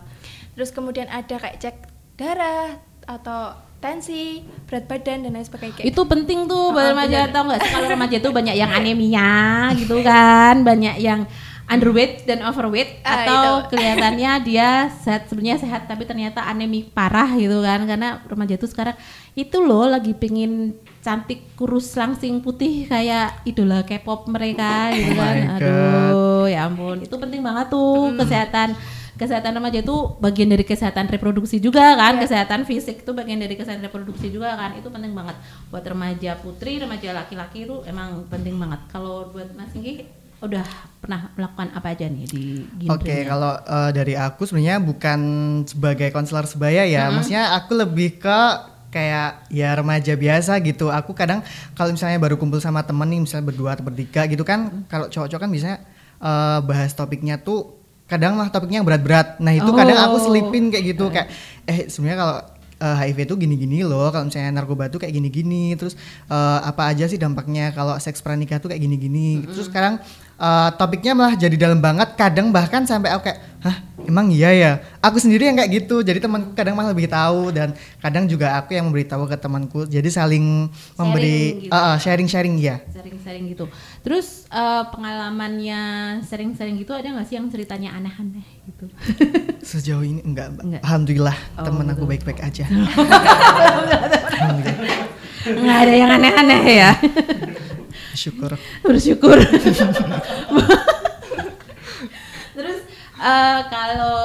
Terus 0.58 0.70
kemudian 0.70 1.08
ada 1.08 1.40
kayak 1.40 1.56
cek 1.62 1.76
darah 2.14 2.78
atau 3.04 3.52
tensi, 3.78 4.40
berat 4.64 4.84
badan 4.84 5.22
dan 5.22 5.32
lain 5.32 5.44
sebagainya. 5.44 5.84
itu 5.84 6.02
penting 6.02 6.44
tuh 6.44 6.56
Oh, 6.62 6.72
buat 6.72 6.90
remaja 6.90 7.28
tau 7.28 7.44
nggak 7.44 7.60
sih? 7.60 7.70
Kalau 7.70 7.86
remaja 7.86 8.16
tuh 8.18 8.32
banyak 8.38 8.54
yang 8.54 8.70
anemia 8.70 9.32
gitu 9.74 10.00
kan 10.00 10.60
banyak 10.60 10.96
yang 10.98 11.28
underweight 11.64 12.24
dan 12.24 12.40
overweight 12.42 13.00
Ah, 13.00 13.24
atau 13.24 13.32
itu. 13.34 13.52
kelihatannya 13.70 14.32
dia 14.42 14.68
sehat 14.98 15.28
sebenarnya 15.28 15.56
sehat 15.58 15.84
tapi 15.84 16.04
ternyata 16.04 16.44
anemik 16.44 16.92
parah 16.92 17.28
gitu 17.34 17.60
kan. 17.60 17.84
Karena 17.84 18.20
remaja 18.22 18.56
tuh 18.56 18.68
sekarang 18.68 18.96
itu 19.32 19.56
loh 19.58 19.84
lagi 19.84 20.12
pengen 20.12 20.72
cantik 21.00 21.52
kurus 21.54 21.92
langsing 21.92 22.40
putih 22.40 22.84
kayak 22.84 23.44
idola 23.44 23.80
K-pop 23.82 24.24
mereka 24.26 24.88
gitu 24.90 25.12
Oh 25.12 25.16
kan. 25.18 25.36
aduh 25.54 26.44
ya 26.46 26.64
ampun. 26.64 27.00
Itu 27.00 27.16
penting 27.16 27.40
banget 27.40 27.68
tuh 27.68 28.12
kesehatan 28.14 28.72
kesehatan 29.14 29.54
remaja 29.54 29.78
itu 29.78 29.96
bagian 30.18 30.48
dari 30.48 30.62
kesehatan 30.62 31.06
reproduksi 31.06 31.58
juga 31.58 31.94
kan, 31.94 32.18
Iya. 32.18 32.22
kesehatan 32.26 32.60
fisik 32.64 33.02
itu 33.02 33.10
bagian 33.10 33.38
dari 33.38 33.54
kesehatan 33.54 33.82
reproduksi 33.82 34.28
juga 34.28 34.54
kan, 34.54 34.74
itu 34.74 34.86
penting 34.86 35.14
banget 35.14 35.36
buat 35.68 35.82
remaja 35.82 36.34
putri, 36.36 36.78
remaja 36.78 37.14
laki-laki 37.14 37.64
itu 37.64 37.78
emang 37.84 38.26
penting 38.26 38.54
banget. 38.54 38.80
Kalau 38.88 39.30
buat 39.30 39.54
Mas 39.54 39.70
Singgi 39.70 40.02
udah 40.38 40.66
pernah 41.00 41.32
melakukan 41.34 41.72
apa 41.72 41.94
aja 41.94 42.04
nih 42.04 42.26
di 42.26 42.44
Oke, 42.84 43.08
Ginbrenya? 43.08 43.24
kalau 43.24 43.52
eh, 43.56 43.90
dari 43.94 44.14
aku 44.14 44.42
sebenarnya 44.44 44.76
bukan 44.78 45.20
sebagai 45.64 46.10
konselor 46.10 46.44
sebaya 46.44 46.84
ya, 46.84 47.08
maksudnya 47.08 47.54
aku 47.54 47.72
lebih 47.72 48.18
ke 48.18 48.40
kayak 48.90 49.50
ya 49.50 49.74
remaja 49.74 50.14
biasa 50.14 50.58
gitu. 50.60 50.86
Aku 50.86 51.14
kadang 51.14 51.40
kalau 51.72 51.90
misalnya 51.90 52.18
baru 52.18 52.36
kumpul 52.36 52.58
sama 52.58 52.82
temen 52.82 53.08
nih, 53.08 53.20
misalnya 53.22 53.46
berdua 53.48 53.74
atau 53.74 53.82
bertiga 53.82 54.26
gitu 54.26 54.42
kan, 54.42 54.84
kalau 54.86 55.06
cowok-cowok 55.08 55.40
kan 55.40 55.50
biasanya 55.50 55.78
eh, 56.18 56.58
bahas 56.62 56.92
topiknya 56.92 57.38
tuh 57.38 57.83
kadang 58.04 58.36
lah 58.36 58.48
topiknya 58.48 58.80
yang 58.80 58.86
berat-berat. 58.86 59.40
Nah 59.40 59.52
itu 59.52 59.70
kadang 59.72 59.96
aku 59.98 60.16
Oh. 60.16 60.22
selipin 60.22 60.68
kayak 60.68 60.84
gitu 60.92 61.08
kayak 61.08 61.28
eh 61.64 61.88
sebenarnya 61.88 62.18
kalau 62.18 62.36
eh, 62.74 62.96
HIV 63.00 63.18
itu 63.24 63.34
gini-gini 63.38 63.78
loh, 63.80 64.10
kalau 64.10 64.28
misalnya 64.28 64.50
narkoba 64.52 64.90
tuh 64.90 65.00
kayak 65.00 65.14
gini-gini, 65.14 65.72
terus 65.74 65.94
eh, 66.28 66.58
apa 66.60 66.90
aja 66.90 67.06
sih 67.06 67.16
dampaknya 67.16 67.72
kalau 67.72 67.96
seks 67.96 68.20
pranikah 68.20 68.58
tuh 68.58 68.68
kayak 68.68 68.82
gini-gini. 68.82 69.40
Terus 69.46 69.70
sekarang 69.70 70.02
eh, 70.36 70.68
topiknya 70.74 71.12
malah 71.12 71.34
jadi 71.34 71.54
dalam 71.54 71.78
banget, 71.78 72.14
kadang 72.14 72.50
bahkan 72.50 72.82
sampai 72.84 73.10
aku 73.10 73.26
kayak, 73.26 73.38
hah 73.60 73.76
emang 74.04 74.28
iya 74.28 74.50
ya? 74.52 74.72
Aku 75.00 75.16
sendiri 75.16 75.48
yang 75.48 75.56
kayak 75.56 75.72
gitu, 75.72 76.00
jadi 76.00 76.20
temanku 76.20 76.52
kadang 76.52 76.76
malah 76.76 76.92
lebih 76.92 77.08
tahu 77.08 77.48
dan 77.50 77.72
kadang 77.98 78.28
juga 78.28 78.52
aku 78.56 78.76
yang 78.76 78.88
memberitahu 78.88 79.24
ke 79.24 79.36
temanku, 79.36 79.80
jadi 79.86 80.04
saling 80.08 80.68
memberi 80.94 81.64
gitu. 81.64 81.72
eh, 81.72 81.76
eh, 81.76 81.96
sharing-sharing 81.98 82.54
ya. 82.60 82.76
sering-sering 82.92 83.48
gitu. 83.48 83.64
Terus 84.04 84.44
eh, 84.48 84.82
pengalamannya 84.92 85.80
sering-sering 86.20 86.76
gitu 86.76 86.92
ada 86.92 87.08
nggak 87.08 87.24
sih 87.24 87.40
yang 87.40 87.48
ceritanya 87.48 87.96
aneh-aneh 87.96 88.44
gitu? 88.68 88.84
Sejauh 89.64 90.04
ini 90.04 90.20
enggak. 90.20 90.60
Enggak. 90.60 90.84
Alhamdulillah 90.84 91.36
Oh, 91.56 91.64
temen 91.64 91.88
aku 91.88 92.04
baik-baik 92.04 92.44
aja. 92.44 92.68
Nggak 95.44 95.78
ada 95.84 95.92
yang 95.92 96.10
aneh-aneh 96.10 96.62
ya. 96.68 96.90
Syukur. 98.14 98.54
Bersyukur. 98.86 99.38
Terus 102.54 102.78
eh, 103.18 103.60
kalau 103.68 104.16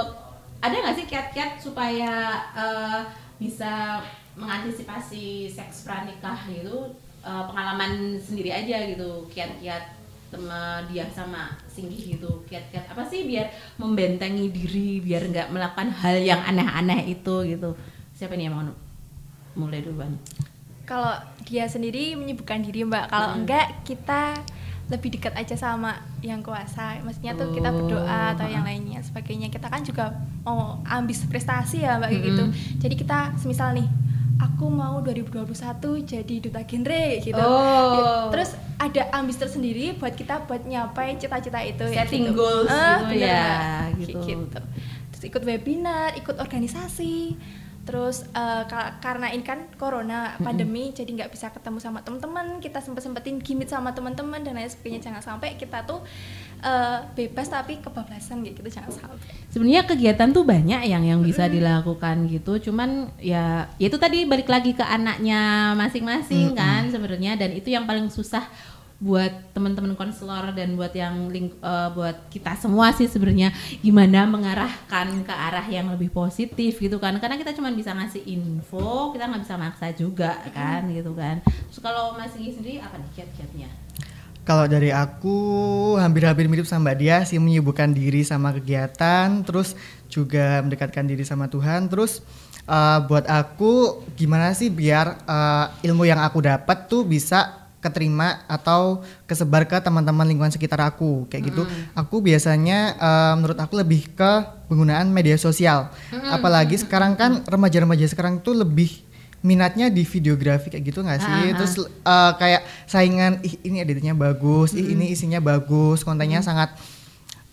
ada 0.60 0.75
nggak 0.75 0.95
sih 0.95 1.06
kiat-kiat 1.10 1.58
supaya 1.58 2.45
eh, 2.54 2.99
bisa 3.41 4.04
mengantisipasi 4.38 5.49
seks 5.49 5.89
pranikah 5.89 6.38
gitu 6.47 6.93
eh, 7.25 7.43
pengalaman 7.49 8.15
sendiri 8.21 8.54
aja 8.54 8.86
gitu 8.88 9.25
kiat-kiat 9.34 9.99
sama 10.30 10.86
dia 10.86 11.10
sama 11.10 11.49
Singgi 11.65 12.13
gitu 12.15 12.45
kiat-kiat 12.45 12.93
apa 12.93 13.02
sih 13.10 13.25
biar 13.25 13.49
membentengi 13.82 14.54
diri 14.54 15.02
biar 15.02 15.25
nggak 15.25 15.49
melakukan 15.49 15.89
hal 15.89 16.21
yang 16.21 16.38
aneh-aneh 16.45 17.17
itu 17.17 17.36
gitu 17.49 17.73
siapa 18.13 18.38
nih 18.38 18.45
yang 18.45 18.62
mau 18.62 18.69
mulai 19.58 19.82
duluan 19.82 20.13
Kalau 20.89 21.13
dia 21.45 21.69
sendiri 21.69 22.17
menyibukkan 22.17 22.60
diri 22.60 22.82
mbak, 22.82 23.06
kalau 23.08 23.30
Hmm. 23.30 23.38
enggak 23.39 23.86
kita 23.86 24.34
lebih 24.89 25.13
dekat 25.13 25.38
aja 25.38 25.54
sama 25.54 25.93
yang 26.19 26.41
kuasa. 26.41 26.97
Maksudnya 26.99 27.38
tuh 27.38 27.54
kita 27.54 27.69
berdoa 27.69 28.34
atau 28.34 28.49
yang 28.49 28.65
lainnya 28.65 28.97
sebagainya. 28.99 29.54
Kita 29.54 29.69
kan 29.69 29.86
juga 29.86 30.17
mau 30.41 30.82
ambis 30.84 31.21
prestasi 31.23 31.86
ya 31.86 32.02
mbak 32.02 32.10
kayak 32.10 32.23
gitu. 32.25 32.43
Jadi 32.82 32.95
kita 32.97 33.38
semisal 33.38 33.78
nih, 33.78 33.86
aku 34.41 34.65
mau 34.65 34.97
2021 34.99 35.45
jadi 36.02 36.36
duta 36.41 36.65
genre 36.65 37.06
gitu. 37.21 37.38
Oh. 37.38 38.34
Terus 38.34 38.58
ada 38.82 39.13
ambis 39.13 39.38
tersendiri 39.38 39.93
buat 39.93 40.17
kita 40.17 40.49
buat 40.49 40.65
nyapai 40.65 41.21
cita-cita 41.21 41.62
itu. 41.62 41.86
ya 41.86 42.02
Setting 42.02 42.34
gitu. 42.34 42.34
goals 42.34 42.65
Eh, 42.65 42.73
gitu 42.73 43.06
bener, 43.06 43.30
ya, 43.30 43.54
gitu. 43.93 44.19
Gitu 44.25 44.60
terus 45.12 45.23
ikut 45.28 45.43
webinar, 45.43 46.15
ikut 46.15 46.39
organisasi, 46.39 47.36
terus 47.88 48.28
eh, 48.32 48.63
ka- 48.70 49.00
karena 49.02 49.34
ini 49.34 49.42
kan 49.42 49.65
corona 49.76 50.38
pandemi, 50.39 50.94
jadi 50.94 51.10
nggak 51.10 51.32
bisa 51.34 51.50
ketemu 51.50 51.82
sama 51.82 52.00
teman-teman, 52.06 52.62
kita 52.62 52.80
sempet 52.84 53.02
sempetin 53.02 53.42
gimit 53.42 53.70
sama 53.72 53.96
teman-teman 53.96 54.44
dan 54.46 54.54
lain 54.54 54.70
sebagainya. 54.70 55.10
Jangan 55.10 55.22
sampai 55.24 55.58
kita 55.58 55.84
tuh 55.89 56.04
eh, 56.62 57.00
bebas 57.18 57.50
tapi 57.50 57.82
kebablasan 57.82 58.46
gitu, 58.46 58.62
jangan 58.70 58.92
sampai. 58.94 59.32
sebenarnya 59.50 59.84
kegiatan 59.89 60.30
tuh 60.30 60.46
banyak 60.46 60.86
yang 60.86 61.02
yang 61.02 61.20
bisa 61.26 61.50
dilakukan 61.50 62.30
gitu. 62.30 62.70
Cuman 62.70 63.10
ya 63.18 63.65
ya 63.82 63.88
itu 63.89 63.98
tadi 63.98 64.30
balik 64.30 64.46
lagi 64.46 64.78
ke 64.78 64.86
anaknya 64.86 65.74
masing-masing 65.74 66.54
kan 66.54 66.86
sebenarnya. 66.94 67.39
Dan 67.39 67.58
itu 67.58 67.74
yang 67.74 67.89
paling 67.89 68.12
susah 68.13 68.46
buat 68.99 69.55
teman-teman 69.55 69.95
konselor 69.95 70.51
dan 70.51 70.75
buat 70.75 70.91
yang 70.91 71.31
ling- 71.31 71.55
eh, 71.55 71.89
buat 71.95 72.27
kita 72.27 72.59
semua 72.59 72.91
sih 72.91 73.07
sebenarnya 73.07 73.55
gimana 73.79 74.27
mengarahkan 74.27 75.23
ke 75.23 75.31
arah 75.31 75.63
yang 75.71 75.88
lebih 75.88 76.12
positif 76.12 76.75
gitu 76.83 76.99
kan. 76.99 77.15
Karena 77.15 77.39
kita 77.39 77.55
cuma 77.55 77.71
bisa 77.71 77.95
ngasih 77.95 78.27
info 78.27 79.15
kita 79.15 79.31
nggak 79.31 79.43
bisa 79.47 79.55
maksa 79.55 79.88
juga 79.95 80.35
kan 80.51 80.83
gitu 80.91 81.15
kan. 81.15 81.39
Terus 81.71 81.79
kalau 81.79 82.19
Mas 82.19 82.35
sendiri 82.35 82.83
apa 82.83 82.99
nih 82.99 83.09
kiat-kiatnya? 83.15 83.71
Kalau 84.43 84.65
dari 84.65 84.89
aku 84.89 85.38
hampir-hampir 86.01 86.49
mirip 86.49 86.65
sama 86.65 86.89
Mbak 86.89 86.97
Dia 86.99 87.21
sih 87.21 87.38
menyibukkan 87.38 87.93
diri 87.93 88.25
sama 88.25 88.49
kegiatan, 88.49 89.45
terus 89.45 89.77
juga 90.09 90.59
mendekatkan 90.65 91.05
diri 91.05 91.21
sama 91.21 91.45
Tuhan. 91.47 91.88
Terus 91.88 92.19
eh, 92.67 92.99
buat 93.07 93.29
aku 93.29 94.03
gimana 94.19 94.51
sih 94.51 94.67
biar 94.67 95.23
eh, 95.23 95.65
ilmu 95.88 96.03
yang 96.03 96.19
aku 96.19 96.43
dapat 96.43 96.89
tuh 96.89 97.05
bisa 97.07 97.59
keterima 97.80 98.44
atau 98.46 99.04
kesebar 99.24 99.63
ke 99.63 99.80
teman-teman 99.80 100.28
lingkungan 100.28 100.52
sekitar 100.52 100.84
aku 100.84 101.28
kayak 101.32 101.52
gitu. 101.52 101.63
Aku 101.96 102.20
biasanya 102.20 102.96
eh, 103.00 103.34
menurut 103.39 103.60
aku 103.60 103.80
lebih 103.80 104.12
ke 104.13 104.32
penggunaan 104.68 105.08
media 105.10 105.39
sosial. 105.39 105.89
Apalagi 106.30 106.76
sekarang 106.78 107.15
kan 107.15 107.42
remaja-remaja 107.48 108.06
sekarang 108.12 108.44
tuh 108.44 108.54
lebih 108.54 109.08
minatnya 109.39 109.88
di 109.88 110.04
videografi 110.04 110.68
kayak 110.68 110.84
gitu 110.92 111.00
nggak 111.00 111.20
sih? 111.24 111.32
Ah. 111.32 111.56
Terus 111.56 111.74
eh, 111.88 112.32
kayak 112.36 112.62
saingan 112.86 113.39
ih 113.48 113.56
ini 113.63 113.80
editannya 113.80 114.15
bagus, 114.15 114.76
ih 114.76 114.94
ini 114.94 115.15
isinya 115.15 115.39
bagus, 115.39 116.04
kontennya 116.04 116.44
sangat 116.44 116.76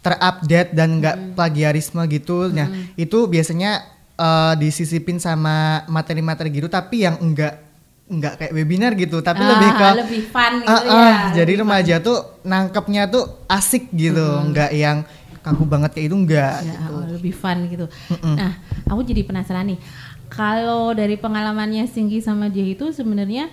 terupdate 0.02 0.70
dan 0.74 1.02
nggak 1.02 1.38
plagiarisme 1.38 2.02
gitu. 2.10 2.50
Nah, 2.50 2.70
itu 2.98 3.18
biasanya 3.30 3.86
eh, 4.18 4.54
disisipin 4.58 5.22
sama 5.22 5.86
materi-materi 5.86 6.50
gitu 6.50 6.66
tapi 6.66 7.06
yang 7.06 7.18
enggak 7.22 7.65
enggak 8.06 8.38
kayak 8.38 8.52
webinar 8.54 8.94
gitu, 8.94 9.18
tapi 9.18 9.42
Ah, 9.42 9.50
lebih 9.52 9.70
ke 9.72 9.88
lebih 9.98 10.22
fun 10.30 10.52
gitu 10.62 10.70
ya 10.86 10.94
ah, 10.94 11.16
jadi 11.34 11.52
lebih 11.52 11.62
remaja 11.66 11.94
tuh 11.98 12.18
nangkepnya 12.42 13.02
tuh 13.06 13.24
asik 13.46 13.90
gitu, 13.90 14.22
enggak 14.40 14.70
yang 14.70 15.02
kaku 15.42 15.62
banget 15.62 15.90
kayak 15.94 16.06
itu 16.10 16.16
enggak 16.16 16.58
Ya, 16.62 16.74
gitu. 16.74 16.94
oh, 16.94 17.06
lebih 17.06 17.34
fun 17.34 17.58
gitu. 17.66 17.86
Nah, 18.34 18.58
aku 18.84 19.00
jadi 19.02 19.22
penasaran 19.22 19.70
nih. 19.70 19.78
Kalau 20.26 20.90
dari 20.90 21.14
pengalamannya 21.14 21.86
Singgi 21.86 22.18
sama 22.18 22.50
dia 22.50 22.66
itu 22.66 22.90
sebenarnya 22.90 23.46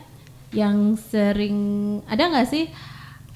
yang 0.53 0.97
sering 0.97 1.57
ada 2.05 2.29
nggak 2.29 2.49
sih 2.49 2.65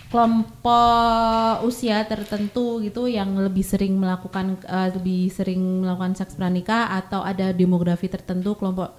kelompok 0.10 1.66
usia 1.66 2.02
tertentu 2.06 2.80
gitu 2.80 3.06
yang 3.06 3.38
lebih 3.38 3.62
sering 3.62 3.98
melakukan 3.98 4.58
eh, 4.64 4.90
lebih 4.94 5.30
sering 5.30 5.84
melakukan 5.84 6.16
seks 6.16 6.34
pranikah 6.34 6.94
atau 6.94 7.22
ada 7.22 7.52
demografi 7.52 8.08
tertentu 8.08 8.54
kelompok 8.56 8.90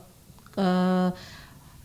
eh, 0.54 1.10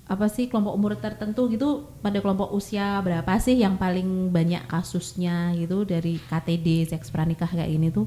apa 0.04 0.28
sih 0.28 0.46
kelompok 0.46 0.74
umur 0.74 0.94
tertentu 0.96 1.48
gitu 1.48 1.88
pada 2.00 2.20
kelompok 2.20 2.52
usia 2.52 3.00
berapa 3.00 3.40
sih 3.40 3.56
yang 3.56 3.76
paling 3.76 4.30
banyak 4.30 4.68
kasusnya 4.68 5.56
gitu 5.56 5.84
dari 5.84 6.20
KTD 6.20 6.86
seks 6.86 7.08
pranikah 7.08 7.48
kayak 7.48 7.68
gini 7.68 7.88
tuh 7.88 8.06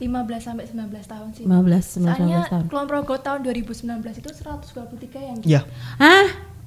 15 0.00 0.10
sampai 0.42 0.66
19 0.66 0.90
tahun 1.06 1.28
sih. 1.30 1.44
15 1.46 2.02
19 2.02 2.10
Soalnya 2.10 2.38
tahun. 2.50 2.64
Kulon 2.66 2.86
Progo 2.90 3.14
tahun 3.16 3.46
2019 3.46 3.86
itu 4.18 4.30
123 4.34 5.14
yang 5.22 5.36
Ya, 5.46 5.62
Hah? 5.94 6.26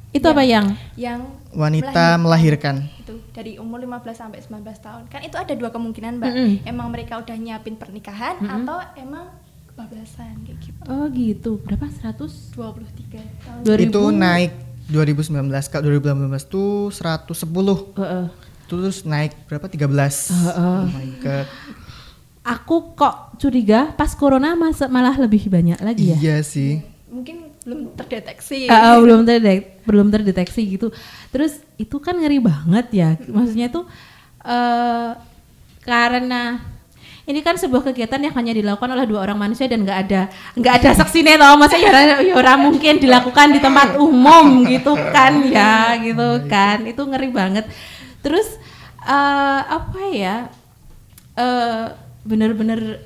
Itu 0.09 0.23
Iya. 0.23 0.31
apa 0.31 0.43
yang? 0.47 0.65
yang 0.95 1.19
wanita 1.51 2.15
melahirkan. 2.15 2.87
itu 2.95 3.19
dari 3.35 3.59
umur 3.59 3.83
15 3.83 4.15
sampai 4.15 4.39
19 4.39 4.79
tahun. 4.79 5.11
Kan 5.11 5.19
itu 5.21 5.35
ada 5.35 5.51
dua 5.51 5.67
kemungkinan, 5.67 6.15
Mbak. 6.15 6.31
Mm-mm. 6.31 6.51
Emang 6.63 6.87
mereka 6.87 7.19
udah 7.19 7.35
nyiapin 7.35 7.75
pernikahan 7.75 8.39
atau 8.39 8.79
emang 8.95 9.27
kebablasan 9.75 10.47
kayak 10.47 10.59
gitu. 10.63 10.79
Oh 10.87 11.05
gitu. 11.11 11.51
Berapa? 11.59 11.91
100? 11.91 12.55
23 12.55 13.19
tahun. 13.43 13.61
2000? 13.67 13.91
Itu 13.91 14.01
naik 14.09 14.51
2019 14.87 15.51
kalau 15.67 15.83
2018 15.91 16.47
tuh 16.47 16.93
110 16.93 17.97
Heeh. 17.97 18.25
terus 18.65 19.01
naik 19.01 19.33
berapa 19.49 19.65
13 19.65 19.81
Heeh. 19.81 20.53
oh 20.55 20.83
my 20.87 21.07
god 21.19 21.47
Aku 22.45 22.93
kok 22.93 23.41
curiga 23.41 23.89
pas 23.97 24.13
corona 24.13 24.53
masa 24.53 24.85
malah 24.85 25.17
lebih 25.17 25.49
banyak 25.49 25.81
lagi 25.81 26.13
ya? 26.13 26.17
iya 26.21 26.37
sih 26.45 26.85
Mungkin 27.09 27.49
belum 27.65 27.97
terdeteksi. 27.97 28.69
Ah, 28.69 28.93
ah, 28.93 28.95
belum 29.01 29.25
terdeteksi, 29.25 29.81
belum 29.89 30.07
terdeteksi 30.13 30.61
gitu. 30.69 30.87
Terus 31.33 31.57
itu 31.81 31.97
kan 31.97 32.13
ngeri 32.13 32.37
banget 32.37 32.85
ya. 32.93 33.09
Maksudnya 33.25 33.73
tuh 33.73 33.89
eh 34.45 35.11
karena 35.81 36.61
ini 37.25 37.41
kan 37.41 37.57
sebuah 37.57 37.89
kegiatan 37.89 38.21
yang 38.21 38.33
hanya 38.37 38.53
dilakukan 38.53 38.85
oleh 38.93 39.09
dua 39.09 39.25
orang 39.25 39.49
manusia 39.49 39.65
dan 39.65 39.81
nggak 39.81 39.99
ada 40.05 40.21
nggak 40.53 40.73
ada 40.77 40.89
saksinya 40.93 41.33
tau 41.41 41.57
maksudnya 41.57 41.89
ya 41.89 42.21
ya 42.21 42.33
ora 42.37 42.53
mungkin 42.53 43.01
dilakukan 43.01 43.49
di 43.49 43.59
tempat 43.61 43.97
umum 43.97 44.61
gitu 44.69 44.93
kan 45.09 45.41
ya 45.49 45.97
gitu 45.97 46.45
kan. 46.45 46.85
Itu 46.85 47.01
ngeri 47.09 47.29
banget. 47.33 47.65
Terus 48.21 48.61
eh 49.05 49.61
apa 49.65 50.01
ya 50.13 50.35
eh 51.33 51.85
bener-bener 52.25 53.01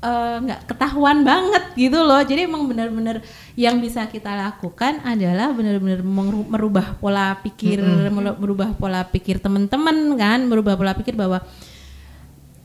eh, 0.00 0.36
nggak 0.44 0.68
ketahuan 0.68 1.24
banget 1.24 1.64
gitu 1.80 2.04
loh. 2.04 2.20
Jadi 2.20 2.48
emang 2.48 2.68
benar-benar 2.68 3.24
yang 3.56 3.80
bisa 3.80 4.04
kita 4.08 4.32
lakukan 4.36 5.00
adalah 5.04 5.52
benar-benar 5.56 6.04
merubah 6.48 6.96
pola 7.00 7.36
pikir, 7.40 7.80
melu- 8.12 8.36
merubah 8.36 8.76
pola 8.76 9.04
pikir 9.08 9.40
teman-teman 9.40 10.16
kan, 10.20 10.44
merubah 10.44 10.76
pola 10.76 10.92
pikir 10.96 11.16
bahwa 11.16 11.40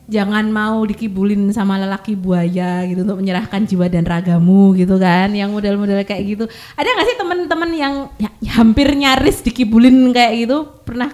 jangan 0.05 0.45
mau 0.49 0.85
dikibulin 0.85 1.49
sama 1.49 1.81
lelaki 1.81 2.13
buaya 2.13 2.85
gitu 2.85 3.01
untuk 3.01 3.25
menyerahkan 3.25 3.65
jiwa 3.65 3.89
dan 3.89 4.05
ragamu 4.05 4.77
gitu 4.77 5.01
kan 5.01 5.33
yang 5.33 5.49
model-model 5.49 6.01
kayak 6.05 6.23
gitu. 6.25 6.45
Ada 6.77 6.87
nggak 6.87 7.07
sih 7.09 7.17
teman-teman 7.17 7.69
yang 7.73 7.93
ya, 8.21 8.29
hampir 8.53 8.93
nyaris 8.93 9.41
dikibulin 9.41 10.13
kayak 10.13 10.33
gitu? 10.45 10.57
Pernah 10.85 11.09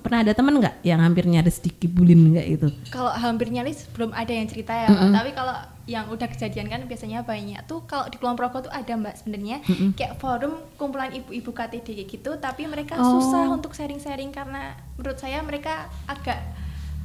pernah 0.00 0.20
ada 0.24 0.32
teman 0.36 0.60
nggak 0.60 0.84
yang 0.84 1.00
hampir 1.00 1.24
nyaris 1.24 1.60
dikibulin 1.60 2.36
kayak 2.36 2.48
gitu? 2.60 2.68
Kalau 2.92 3.12
hampir 3.12 3.48
nyaris 3.48 3.88
belum 3.96 4.12
ada 4.12 4.32
yang 4.32 4.46
cerita 4.48 4.72
ya 4.72 4.88
Mbak. 4.92 5.10
tapi 5.12 5.30
kalau 5.32 5.56
yang 5.84 6.08
udah 6.08 6.28
kejadian 6.32 6.72
kan 6.72 6.80
biasanya 6.88 7.20
banyak. 7.24 7.60
Tuh 7.68 7.84
kalau 7.84 8.08
di 8.08 8.16
Kulon 8.16 8.36
Progo 8.36 8.64
tuh 8.64 8.72
ada 8.72 8.96
mbak 8.96 9.20
sebenarnya. 9.20 9.60
Kayak 9.92 10.16
forum 10.16 10.56
kumpulan 10.80 11.12
ibu-ibu 11.12 11.52
KTD 11.52 12.08
gitu 12.08 12.40
tapi 12.40 12.64
mereka 12.64 12.96
Oh. 12.96 13.20
susah 13.20 13.52
untuk 13.52 13.76
sharing-sharing 13.76 14.32
karena 14.32 14.72
menurut 14.96 15.20
saya 15.20 15.44
mereka 15.44 15.92
agak 16.08 16.40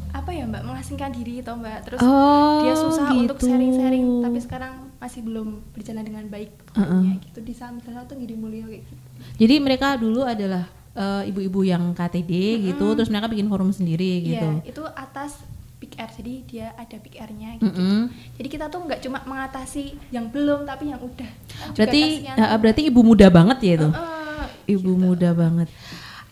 apa 0.10 0.30
ya 0.30 0.44
mbak 0.44 0.64
mengasingkan 0.64 1.12
diri 1.12 1.40
toh 1.40 1.54
mbak 1.54 1.80
terus 1.84 2.00
Oh, 2.00 2.62
dia 2.62 2.74
susah 2.74 3.14
untuk 3.14 3.36
gitu. 3.36 3.46
sharing-sharing 3.46 4.06
tapi 4.20 4.38
sekarang 4.40 4.74
masih 4.96 5.22
belum 5.22 5.48
berjalan 5.72 6.04
dengan 6.04 6.26
baik 6.26 6.52
pokoknya 6.68 7.16
gitu 7.24 7.40
di 7.40 7.54
saat 7.54 7.72
misalnya 7.72 8.04
tuh 8.04 8.16
ngiri 8.16 8.36
mulia 8.36 8.66
kayak 8.66 8.84
gitu 8.84 8.96
jadi 9.38 9.56
mereka 9.58 9.96
dulu 9.96 10.22
adalah 10.24 10.66
eh, 10.92 11.30
ibu-ibu 11.30 11.62
yang 11.62 11.94
KTD 11.94 12.32
gitu 12.66 12.86
terus 12.94 13.08
mereka 13.08 13.28
bikin 13.28 13.48
forum 13.48 13.70
sendiri 13.70 14.26
gitu 14.26 14.50
Iya, 14.60 14.68
itu 14.68 14.84
atas 14.90 15.40
Big 15.80 15.96
R 15.96 16.12
jadi 16.12 16.34
dia 16.44 16.68
ada 16.76 17.00
Big 17.00 17.16
R-nya 17.16 17.56
gitu. 17.56 17.72
Mm-mm. 17.72 18.12
Jadi 18.36 18.48
kita 18.50 18.68
tuh 18.68 18.84
nggak 18.84 19.00
cuma 19.00 19.24
mengatasi 19.24 19.96
yang 20.10 20.28
belum 20.28 20.68
tapi 20.68 20.92
yang 20.92 21.00
udah. 21.00 21.32
Kan 21.48 21.72
berarti 21.72 22.02
eh, 22.28 22.58
berarti 22.60 22.82
ibu 22.84 23.00
muda 23.00 23.32
banget 23.32 23.58
ya 23.64 23.74
itu 23.80 23.88
Eh, 23.88 24.76
ibu 24.76 24.92
muda 24.94 25.32
banget. 25.32 25.72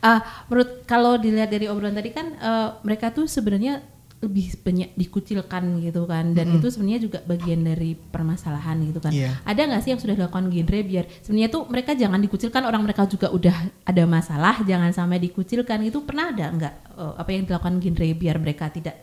Ah, 0.01 0.45
menurut 0.47 0.85
kalau 0.85 1.17
dilihat 1.17 1.49
dari 1.49 1.65
obrolan 1.65 1.97
tadi 1.97 2.13
kan 2.13 2.37
eh, 2.37 2.69
mereka 2.85 3.09
tuh 3.09 3.25
sebenarnya 3.25 3.81
lebih 4.17 4.49
banyak 4.65 4.97
dikucilkan 4.97 5.77
gitu 5.77 6.09
kan 6.09 6.33
dan 6.33 6.57
itu 6.57 6.73
sebenarnya 6.73 7.01
juga 7.05 7.19
bagian 7.21 7.61
dari 7.61 7.93
permasalahan 7.93 8.81
gitu 8.89 8.97
kan. 8.97 9.13
Iya. 9.13 9.37
Ada 9.45 9.61
nggak 9.69 9.81
sih 9.85 9.93
yang 9.93 10.01
sudah 10.01 10.17
dilakukan 10.17 10.49
genre 10.49 10.79
biar 10.81 11.05
sebenarnya 11.21 11.49
tuh 11.53 11.69
mereka 11.69 11.93
jangan 11.93 12.17
dikucilkan 12.25 12.65
orang 12.65 12.81
mereka 12.81 13.05
juga 13.05 13.29
udah 13.29 13.53
ada 13.85 14.03
masalah 14.09 14.65
jangan 14.65 14.89
sampai 14.89 15.21
dikucilkan 15.21 15.85
itu 15.85 16.01
pernah 16.01 16.33
ada 16.33 16.49
nggak 16.49 16.73
eh, 16.97 17.13
apa 17.13 17.29
yang 17.29 17.45
dilakukan 17.45 17.77
genre 17.77 18.07
biar 18.17 18.35
mereka 18.41 18.73
tidak 18.73 18.97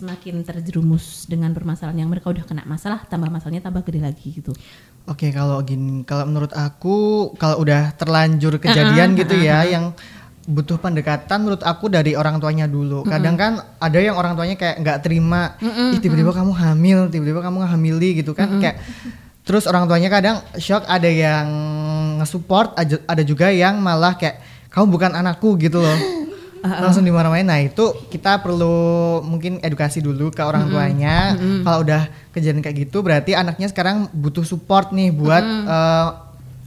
semakin 0.00 0.42
terjerumus 0.42 1.28
dengan 1.28 1.52
permasalahan 1.52 2.02
yang 2.02 2.10
mereka 2.10 2.32
udah 2.32 2.42
kena 2.42 2.64
masalah 2.64 3.04
tambah 3.06 3.28
masalahnya 3.28 3.62
tambah 3.62 3.84
gede 3.86 4.00
lagi 4.02 4.32
gitu. 4.32 4.50
Oke, 5.04 5.28
kalau 5.30 5.60
gini, 5.60 6.02
kalau 6.08 6.24
menurut 6.24 6.56
aku 6.56 7.30
kalau 7.36 7.60
udah 7.60 7.92
terlanjur 7.94 8.56
kejadian 8.56 9.12
gitu 9.16 9.36
ya 9.36 9.68
yang 9.68 9.92
butuh 10.50 10.82
pendekatan 10.82 11.46
menurut 11.46 11.62
aku 11.62 11.86
dari 11.86 12.18
orang 12.18 12.42
tuanya 12.42 12.66
dulu. 12.66 13.06
Kadang 13.06 13.38
kan 13.38 13.52
ada 13.78 13.98
yang 14.02 14.18
orang 14.18 14.34
tuanya 14.34 14.58
kayak 14.58 14.82
nggak 14.82 14.98
terima, 15.06 15.54
ih 15.62 15.98
tiba-tiba 16.02 16.34
kamu 16.34 16.52
hamil, 16.52 16.98
tiba-tiba 17.08 17.40
kamu 17.40 17.62
hamili 17.64 18.18
gitu 18.18 18.34
kan 18.34 18.58
kayak 18.58 18.82
terus 19.46 19.64
orang 19.70 19.86
tuanya 19.86 20.10
kadang 20.10 20.36
shock, 20.58 20.84
ada 20.90 21.06
yang 21.06 21.46
nge-support, 22.20 22.74
ada 23.06 23.22
juga 23.22 23.48
yang 23.54 23.78
malah 23.78 24.18
kayak 24.18 24.42
kamu 24.74 24.86
bukan 24.90 25.10
anakku 25.14 25.54
gitu 25.56 25.78
loh. 25.80 25.98
langsung 26.60 27.08
dimarahin. 27.08 27.48
Nah 27.48 27.56
itu 27.64 27.88
kita 28.12 28.44
perlu 28.44 29.20
mungkin 29.24 29.64
edukasi 29.64 30.04
dulu 30.04 30.28
ke 30.28 30.44
orang 30.44 30.68
tuanya. 30.68 31.32
Kalau 31.64 31.78
udah 31.80 32.02
kejadian 32.36 32.60
kayak 32.60 32.84
gitu, 32.84 33.00
berarti 33.00 33.32
anaknya 33.32 33.72
sekarang 33.72 34.12
butuh 34.12 34.44
support 34.44 34.92
nih 34.92 35.08
buat 35.08 35.40
eh, 35.40 36.08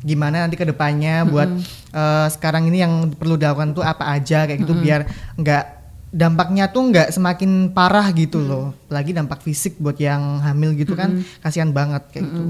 gimana 0.03 0.43
nanti 0.43 0.53
ke 0.53 0.63
depannya. 0.63 1.23
Buat 1.23 1.49
eh, 1.89 2.27
sekarang 2.29 2.67
ini 2.67 2.83
yang 2.83 3.09
perlu 3.11 3.35
dilakukan 3.35 3.71
tuh 3.71 3.81
apa 3.81 4.11
aja 4.11 4.43
kayak 4.43 4.59
gitu 4.61 4.75
biar 4.75 5.07
nggak 5.35 5.65
dampaknya 6.13 6.69
tuh 6.69 6.93
nggak 6.93 7.09
semakin 7.09 7.73
parah 7.73 8.05
gitu 8.13 8.37
loh. 8.37 8.75
Apalagi 8.85 9.11
dampak 9.11 9.41
fisik 9.41 9.79
buat 9.79 9.97
yang 9.97 10.43
hamil 10.43 10.75
gitu 10.75 10.93
kan 10.93 11.09
kasihan 11.39 11.71
banget 11.71 12.03
kayak 12.11 12.27
gitu. 12.29 12.43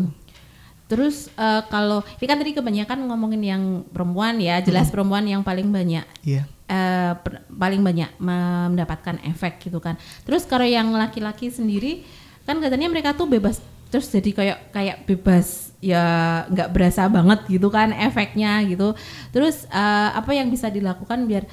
Terus 0.84 1.32
eh, 1.34 1.62
kalau 1.70 2.04
ini 2.20 2.28
kan 2.28 2.38
tadi 2.38 2.52
kebanyakan 2.52 3.08
ngomongin 3.08 3.42
yang 3.42 3.64
perempuan 3.88 4.36
ya, 4.38 4.60
jelas 4.60 4.92
perempuan 4.92 5.24
yang 5.24 5.42
paling 5.42 5.72
banyak 5.72 6.04
Iya. 6.22 6.44
eh, 6.68 7.14
per- 7.18 7.48
paling 7.50 7.82
banyak 7.82 8.10
mendapatkan 8.20 9.18
efek 9.26 9.64
gitu 9.64 9.80
kan. 9.80 9.96
Terus 10.22 10.44
kalau 10.44 10.68
yang 10.68 10.92
laki-laki 10.92 11.50
sendiri 11.50 12.04
kan 12.44 12.60
katanya 12.60 12.92
mereka 12.92 13.16
tuh 13.16 13.26
bebas 13.26 13.64
terus 13.94 14.10
jadi 14.10 14.30
kayak 14.34 14.60
kayak 14.74 14.98
bebas 15.06 15.70
ya 15.78 16.02
nggak 16.50 16.74
berasa 16.74 17.06
banget 17.06 17.46
gitu 17.46 17.70
kan 17.70 17.94
efeknya 17.94 18.66
gitu. 18.66 18.98
Terus 19.30 19.70
eh, 19.70 20.10
apa 20.18 20.34
yang 20.34 20.50
bisa 20.50 20.74
dilakukan 20.74 21.30
biar 21.30 21.46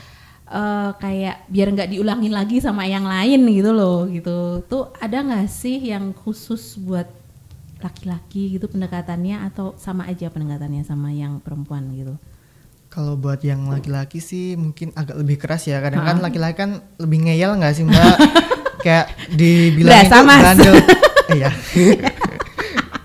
eh, 0.48 0.90
kayak 0.96 1.44
biar 1.52 1.68
nggak 1.76 1.92
diulangin 1.92 2.32
lagi 2.32 2.64
sama 2.64 2.88
yang 2.88 3.04
lain 3.04 3.44
gitu 3.44 3.76
loh 3.76 4.08
gitu. 4.08 4.64
Tuh 4.64 4.88
ada 4.96 5.20
nggak 5.20 5.52
sih 5.52 5.92
yang 5.92 6.16
khusus 6.16 6.80
buat 6.80 7.12
laki-laki 7.84 8.56
gitu 8.56 8.72
pendekatannya 8.72 9.44
atau 9.52 9.76
sama 9.76 10.08
aja 10.08 10.32
pendekatannya 10.32 10.80
sama 10.80 11.12
yang 11.12 11.44
perempuan 11.44 11.92
gitu? 11.92 12.16
Kalau 12.88 13.20
buat 13.20 13.44
yang 13.44 13.68
laki-laki 13.68 14.18
sih 14.18 14.56
mungkin 14.56 14.96
agak 14.96 15.20
lebih 15.20 15.36
keras 15.36 15.68
ya. 15.68 15.76
Kadang 15.84 16.08
kan 16.08 16.16
laki-laki 16.24 16.56
kan 16.56 16.80
lebih 16.96 17.28
ngeyel 17.28 17.52
nggak 17.60 17.72
sih 17.76 17.84
mbak? 17.84 18.16
Kayak 18.84 19.12
dibilang 19.28 19.92
Berasa, 19.92 20.16
itu 20.16 20.24
Mas. 20.24 20.40
bandel. 20.40 20.74
Iya. 21.36 21.50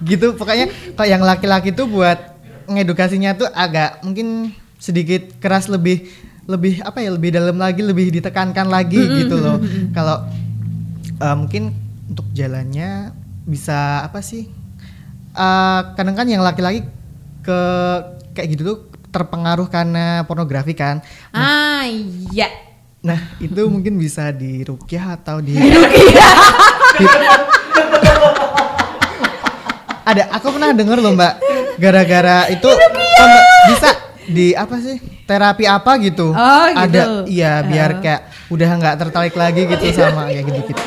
gitu 0.03 0.35
pokoknya 0.35 0.67
kalau 0.97 1.07
yang 1.07 1.23
laki-laki 1.23 1.71
tuh 1.71 1.87
buat 1.87 2.35
ngedukasinya 2.67 3.37
tuh 3.37 3.47
agak 3.53 4.01
mungkin 4.01 4.51
sedikit 4.81 5.37
keras 5.39 5.69
lebih 5.71 6.09
lebih 6.45 6.81
apa 6.85 7.01
ya 7.01 7.09
lebih 7.09 7.33
dalam 7.33 7.57
lagi 7.57 7.81
lebih 7.81 8.13
ditekankan 8.13 8.69
lagi 8.69 9.01
gitu 9.01 9.35
loh. 9.37 9.57
Kalau 9.97 10.29
eh, 11.21 11.35
mungkin 11.35 11.73
untuk 12.09 12.25
jalannya 12.37 13.13
bisa 13.45 14.05
apa 14.05 14.21
sih? 14.21 14.49
Eh, 15.35 15.81
kadang 15.97 16.15
kan 16.15 16.29
yang 16.29 16.45
laki-laki 16.45 16.85
ke 17.41 17.59
kayak 18.37 18.47
gitu 18.53 18.61
tuh 18.65 18.77
terpengaruh 19.09 19.71
karena 19.71 20.21
pornografi 20.29 20.77
kan. 20.77 21.01
Ah 21.33 21.87
iya. 21.87 22.51
Nah, 23.05 23.21
itu 23.37 23.69
mungkin 23.69 24.01
bisa 24.01 24.33
di 24.33 24.65
rukyah 24.65 25.21
atau 25.21 25.37
di 25.37 25.53
Ada, 30.05 30.29
aku 30.37 30.53
pernah 30.53 30.69
denger 30.69 31.01
loh 31.01 31.17
Mbak, 31.17 31.33
gara-gara 31.81 32.45
itu 32.53 32.69
oh, 32.69 32.77
Mbak, 33.25 33.43
bisa 33.73 33.89
di 34.29 34.53
apa 34.53 34.77
sih 34.77 35.01
terapi 35.25 35.65
apa 35.65 35.97
gitu? 35.97 36.29
Oh, 36.29 36.65
gitu. 36.69 36.77
Ada, 36.77 37.01
iya 37.25 37.65
biar 37.65 38.05
kayak 38.05 38.29
udah 38.53 38.69
nggak 38.77 38.95
tertarik 39.01 39.33
lagi 39.33 39.65
gitu 39.65 39.81
sama 39.97 40.29
kayak 40.29 40.45
gitu-gitu. 40.45 40.85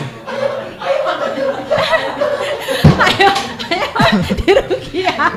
ayo, 3.02 3.30
ayo 3.74 4.18
di 4.38 4.50
Rukiah. 4.54 5.32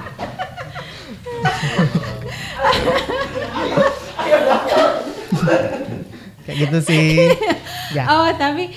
Kayak 6.46 6.58
gitu 6.70 6.78
sih. 6.86 7.34
Ya, 7.92 8.08
Oh 8.08 8.30
tapi 8.38 8.72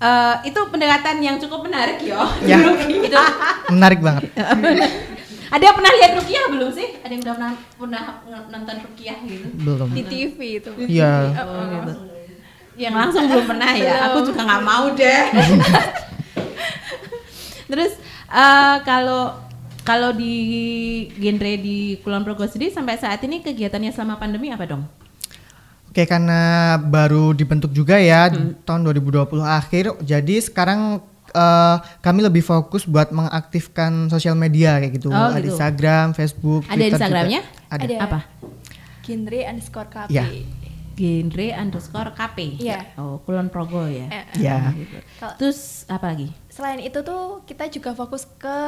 eh, 0.00 0.36
itu 0.48 0.60
pendekatan 0.68 1.16
yang 1.24 1.36
cukup 1.40 1.66
menarik 1.66 1.98
yo. 2.04 2.20
Ya. 2.44 2.60
Di 2.60 2.64
Rukiah. 2.64 3.30
menarik 3.72 4.00
banget. 4.00 4.28
Ada 5.54 5.62
yang 5.62 5.76
pernah 5.78 5.92
lihat 5.94 6.12
Rukiah 6.18 6.44
belum 6.50 6.70
sih? 6.74 6.88
Ada 7.06 7.12
yang 7.14 7.22
udah 7.22 7.34
pernah 7.38 7.52
pernah 7.78 8.02
nonton 8.50 8.76
Rukiah 8.82 9.18
gitu? 9.22 9.46
Belum. 9.62 9.88
di 9.94 10.02
TV 10.02 10.38
itu. 10.58 10.70
Iya. 10.90 11.14
Oh, 11.46 11.64
gitu. 11.70 11.92
Yang 12.76 12.94
langsung 12.98 13.24
belum 13.30 13.46
pernah 13.46 13.70
ya. 13.72 14.10
Aku 14.10 14.26
juga 14.26 14.42
nggak 14.42 14.64
mau 14.66 14.90
deh. 14.92 15.22
Terus 17.70 17.92
eh, 18.30 18.76
kalau 18.82 19.46
kalau 19.86 20.10
di 20.10 20.34
genre 21.14 21.52
di 21.62 22.02
Kulon 22.02 22.26
Progo 22.26 22.42
sendiri 22.50 22.74
sampai 22.74 22.98
saat 22.98 23.22
ini 23.22 23.38
kegiatannya 23.38 23.94
selama 23.94 24.18
pandemi 24.18 24.50
apa 24.50 24.66
dong? 24.66 24.82
Oke, 25.96 26.04
karena 26.04 26.40
baru 26.76 27.32
dibentuk 27.32 27.72
juga 27.72 27.96
ya 27.96 28.28
tahun 28.68 28.84
2020 28.84 29.16
akhir, 29.40 29.96
jadi 30.04 30.44
sekarang 30.44 31.00
eh, 31.32 31.76
kami 32.04 32.20
lebih 32.20 32.44
fokus 32.44 32.84
buat 32.84 33.08
mengaktifkan 33.08 34.12
sosial 34.12 34.36
media 34.36 34.76
kayak 34.76 34.92
gitu. 34.92 35.08
Oh, 35.08 35.16
Ada 35.32 35.40
gitu. 35.40 35.56
Instagram, 35.56 36.12
Facebook, 36.12 36.68
Ada 36.68 36.76
Twitter 36.76 36.84
juga. 36.84 36.96
Instagramnya? 37.00 37.40
Ada. 37.72 37.80
Ada. 37.82 37.96
Apa? 38.04 38.18
Genre 39.00 39.40
underscore 39.48 39.88
KP. 39.88 40.08
Iya. 40.12 40.24
Genre 40.92 41.46
underscore 41.56 42.10
KP. 42.12 42.38
Iya. 42.60 42.80
Oh, 43.00 43.16
Kulon 43.24 43.48
Progo 43.48 43.88
ya. 43.88 44.04
Eh, 44.12 44.24
Ya. 44.36 44.76
Gitu. 44.76 45.00
Kalau- 45.16 45.36
Terus 45.40 45.88
apa 45.88 46.12
lagi? 46.12 46.28
Selain 46.52 46.76
itu 46.76 47.00
tuh 47.00 47.40
kita 47.48 47.72
juga 47.72 47.96
fokus 47.96 48.28
ke 48.36 48.58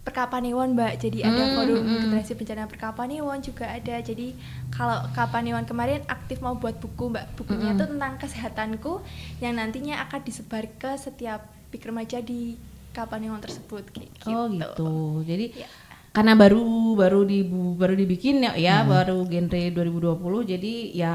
Perkapanewon 0.00 0.72
Mbak. 0.72 0.92
Jadi 0.98 1.18
ada 1.20 1.54
forum 1.54 1.84
generasi 1.84 2.32
bencana 2.32 2.64
Perkapanewon 2.64 3.44
juga 3.44 3.68
ada. 3.68 4.00
Jadi 4.00 4.32
kalau 4.72 5.04
Kapanewon 5.12 5.68
kemarin 5.68 6.00
aktif 6.08 6.40
mau 6.40 6.56
buat 6.56 6.80
buku 6.80 7.12
Mbak. 7.12 7.26
Bukunya 7.36 7.76
tuh 7.76 7.92
tentang 7.92 8.16
kesehatanku 8.16 9.04
yang 9.38 9.60
nantinya 9.60 10.00
akan 10.08 10.20
disebar 10.24 10.64
ke 10.74 10.96
setiap 10.96 11.44
pik 11.68 11.84
remaja 11.84 12.18
di 12.18 12.56
kapan 12.90 13.30
yang 13.30 13.38
tersebut 13.38 13.86
kayak 13.92 14.10
gitu. 14.18 14.28
Oh 14.30 14.50
gitu. 14.50 14.92
Jadi 15.22 15.46
Iya. 15.54 15.68
karena 16.10 16.34
baru 16.34 16.64
baru 16.98 17.22
di 17.22 17.46
baru 17.78 17.94
dibikin 17.94 18.42
ya, 18.42 18.58
ya 18.58 18.76
Hmm. 18.82 18.90
baru 18.90 19.18
genre 19.22 19.62
2020 19.70 20.42
jadi 20.42 20.74
ya 20.90 21.14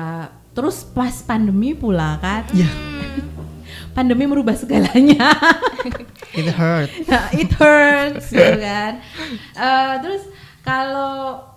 terus 0.56 0.88
pas 0.88 1.12
pandemi 1.20 1.76
pula 1.76 2.16
kan. 2.24 2.48
Iya. 2.56 2.70
pandemi 3.96 4.28
merubah 4.28 4.54
segalanya. 4.60 5.32
It 6.40 6.52
hurt. 6.52 6.92
It 7.40 7.52
hurts 7.56 8.28
gitu 8.30 8.60
kan. 8.60 9.00
Eh, 9.56 9.94
terus 10.04 10.28
kalau 10.62 11.48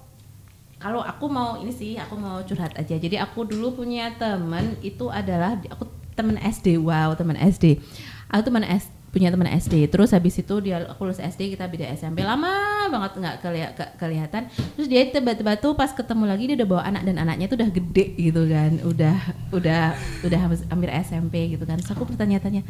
kalau 0.78 1.02
aku 1.02 1.26
mau 1.26 1.58
ini 1.58 1.74
sih 1.74 1.98
aku 1.98 2.14
mau 2.14 2.38
curhat 2.46 2.78
aja. 2.78 2.94
Jadi 2.94 3.18
aku 3.18 3.42
dulu 3.42 3.82
punya 3.82 4.14
temen 4.14 4.78
itu 4.80 5.10
adalah 5.10 5.58
aku 5.66 5.90
temen 6.14 6.38
SD. 6.38 6.78
Wow, 6.78 7.18
temen 7.18 7.34
SD. 7.34 7.82
Aku 8.30 8.46
temen 8.46 8.62
S 8.62 8.86
punya 9.08 9.32
teman 9.32 9.48
SD. 9.48 9.88
Terus 9.88 10.12
habis 10.12 10.36
itu 10.36 10.54
dia 10.60 10.84
aku 10.84 11.08
lulus 11.08 11.20
SD 11.20 11.56
kita 11.56 11.64
beda 11.64 11.88
SMP 11.96 12.20
lama 12.20 12.86
banget 12.92 13.12
nggak 13.16 13.36
kelia- 13.40 13.72
ke- 13.72 13.92
kelihatan. 13.96 14.52
Terus 14.76 14.88
dia 14.88 15.08
tiba-tiba 15.08 15.56
tuh 15.56 15.72
pas 15.72 15.88
ketemu 15.88 16.28
lagi 16.28 16.44
dia 16.52 16.56
udah 16.60 16.68
bawa 16.68 16.82
anak 16.84 17.02
dan 17.08 17.16
anaknya 17.16 17.46
tuh 17.48 17.56
udah 17.56 17.70
gede 17.72 18.06
gitu 18.20 18.42
kan. 18.48 18.72
Udah 18.84 19.16
udah 19.52 19.82
udah 20.28 20.38
hampir- 20.44 20.92
SMP 21.04 21.56
gitu 21.56 21.64
kan. 21.64 21.80
Terus 21.80 21.92
aku 21.92 22.04
bertanya-tanya, 22.04 22.62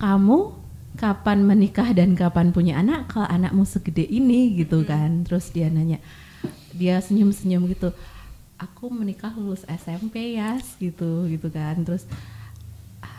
"Kamu 0.00 0.38
kapan 0.96 1.44
menikah 1.44 1.92
dan 1.92 2.16
kapan 2.16 2.52
punya 2.56 2.80
anak 2.80 3.12
kalau 3.12 3.28
anakmu 3.28 3.68
segede 3.68 4.08
ini 4.08 4.56
gitu 4.64 4.82
kan?" 4.88 5.28
Terus 5.28 5.52
dia 5.52 5.68
nanya, 5.68 6.00
dia 6.72 7.00
senyum-senyum 7.04 7.68
gitu. 7.68 7.92
Aku 8.60 8.92
menikah 8.92 9.32
lulus 9.36 9.64
SMP 9.68 10.36
ya 10.40 10.56
gitu 10.80 11.28
gitu 11.28 11.48
kan. 11.52 11.80
Terus 11.84 12.04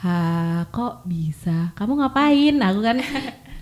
ha 0.01 0.17
kok 0.69 1.05
bisa? 1.05 1.69
Kamu 1.77 2.01
ngapain? 2.01 2.55
Aku 2.57 2.79
kan 2.81 2.97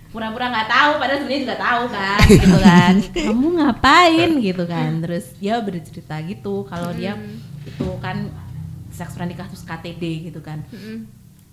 pura-pura 0.10 0.49
nggak 0.49 0.69
tahu 0.71 0.91
padahal 0.97 1.19
sebenarnya 1.21 1.41
juga 1.45 1.58
tahu 1.60 1.84
kan 1.93 2.19
gitu 2.41 2.58
kan. 2.63 2.93
Kamu 3.13 3.47
ngapain? 3.60 4.30
Gitu 4.39 4.63
kan. 4.65 4.89
Terus 5.04 5.25
dia 5.38 5.56
bercerita 5.60 6.15
gitu 6.23 6.65
kalau 6.65 6.89
dia 6.95 7.13
itu 7.67 7.88
kan 7.99 8.32
seks 8.89 9.13
pranikah 9.15 9.45
terus 9.52 9.63
KTD 9.67 10.32
gitu 10.32 10.39
kan. 10.39 10.63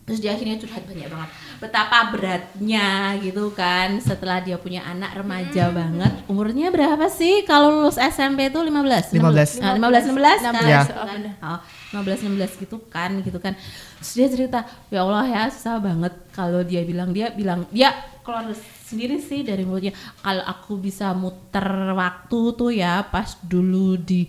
Terus 0.07 0.23
dia 0.23 0.39
akhirnya 0.39 0.55
curhat 0.63 0.87
banyak 0.87 1.11
banget. 1.11 1.31
Betapa 1.59 2.15
beratnya 2.15 3.19
gitu 3.19 3.51
kan 3.51 3.99
setelah 3.99 4.39
dia 4.39 4.55
punya 4.55 4.87
anak 4.87 5.19
remaja 5.19 5.67
banget. 5.75 6.15
Umurnya 6.31 6.71
berapa 6.71 7.11
sih? 7.11 7.43
Kalau 7.43 7.75
lulus 7.83 7.99
SMP 7.99 8.47
itu 8.47 8.63
15 8.63 9.19
15. 9.19 9.67
Nah, 9.67 9.75
15 9.75 10.15
16 10.15 10.47
kan 10.47 10.55
16, 10.55 10.71
Ya. 10.71 10.81
Gitu 10.87 10.95
kan. 10.95 11.21
Oh, 11.43 11.59
15 12.03 12.37
16 12.37 12.63
gitu 12.67 12.77
kan 12.93 13.11
gitu 13.25 13.39
kan. 13.41 13.57
Terus 14.03 14.13
dia 14.13 14.27
cerita 14.29 14.59
ya 14.93 15.07
Allah 15.07 15.25
ya 15.25 15.43
susah 15.49 15.81
banget 15.81 16.13
kalau 16.37 16.61
dia 16.61 16.85
bilang 16.85 17.15
dia 17.17 17.33
bilang 17.33 17.65
dia 17.73 17.95
keluar 18.21 18.53
sendiri 18.85 19.23
sih 19.23 19.47
dari 19.47 19.65
mulutnya. 19.65 19.97
Kalau 20.21 20.45
aku 20.45 20.77
bisa 20.77 21.17
muter 21.17 21.97
waktu 21.97 22.41
tuh 22.53 22.71
ya 22.75 23.07
pas 23.07 23.39
dulu 23.41 23.97
di 23.97 24.29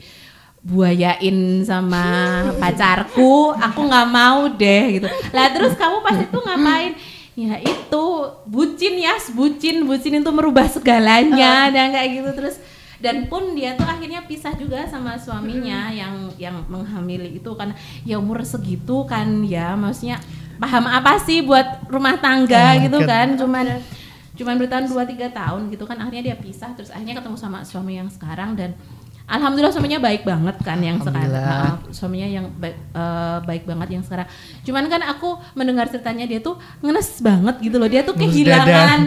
buayain 0.67 1.63
sama 1.63 2.03
pacarku 2.59 3.55
aku 3.55 3.79
nggak 3.87 4.07
mau 4.11 4.51
deh 4.51 4.99
gitu. 4.99 5.07
Lah 5.31 5.47
terus 5.55 5.73
kamu 5.79 6.03
pas 6.03 6.17
itu 6.19 6.37
ngapain? 6.43 6.93
Ya 7.37 7.61
itu 7.61 8.05
bucin 8.49 8.97
ya 8.97 9.13
bucin 9.31 9.85
bucin 9.85 10.19
itu 10.19 10.31
merubah 10.33 10.65
segalanya 10.67 11.69
dan 11.69 11.93
kayak 11.93 12.09
gitu. 12.17 12.29
Terus 12.33 12.55
dan 12.97 13.29
pun 13.29 13.53
dia 13.53 13.73
tuh 13.73 13.85
akhirnya 13.85 14.25
pisah 14.25 14.53
juga 14.53 14.85
sama 14.85 15.13
suaminya 15.15 15.93
yang 15.93 16.33
yang 16.35 16.65
menghamili 16.65 17.37
itu 17.37 17.51
kan 17.53 17.73
ya 18.01 18.17
umur 18.17 18.41
segitu 18.41 19.05
kan 19.05 19.45
ya 19.45 19.77
maksudnya 19.77 20.17
paham 20.57 20.89
apa 20.89 21.21
sih 21.21 21.45
buat 21.45 21.85
rumah 21.85 22.17
tangga 22.17 22.73
Oh 22.73 22.81
gitu 22.81 22.97
God. 22.97 23.05
kan? 23.05 23.27
Cuman 23.37 23.65
cuman 24.33 24.53
bertahan 24.57 24.85
2 24.85 24.93
3 24.93 25.29
tahun 25.33 25.61
gitu 25.69 25.85
kan 25.85 25.97
akhirnya 25.97 26.33
dia 26.33 26.37
pisah 26.37 26.73
terus 26.73 26.89
akhirnya 26.89 27.17
ketemu 27.17 27.37
sama 27.37 27.65
suami 27.65 27.97
yang 27.97 28.05
sekarang 28.05 28.53
dan 28.53 28.73
alhamdulillah 29.25 29.73
suaminya 29.73 29.99
baik 29.99 30.23
banget 30.23 30.55
kan 30.61 30.77
yang 30.77 30.97
sekarang. 31.01 31.33
Ah, 31.35 31.77
suaminya 31.91 32.29
yang 32.29 32.45
baik, 32.53 32.77
eh, 32.77 33.37
baik 33.43 33.63
banget 33.65 33.87
yang 33.97 34.03
sekarang. 34.05 34.29
Cuman 34.63 34.87
kan 34.87 35.01
aku 35.03 35.35
mendengar 35.51 35.89
ceritanya 35.89 36.23
dia 36.23 36.39
tuh 36.39 36.55
ngenes 36.79 37.17
banget 37.19 37.55
gitu 37.59 37.75
loh 37.77 37.89
dia 37.89 38.01
tuh 38.01 38.13
kehilangan 38.15 38.99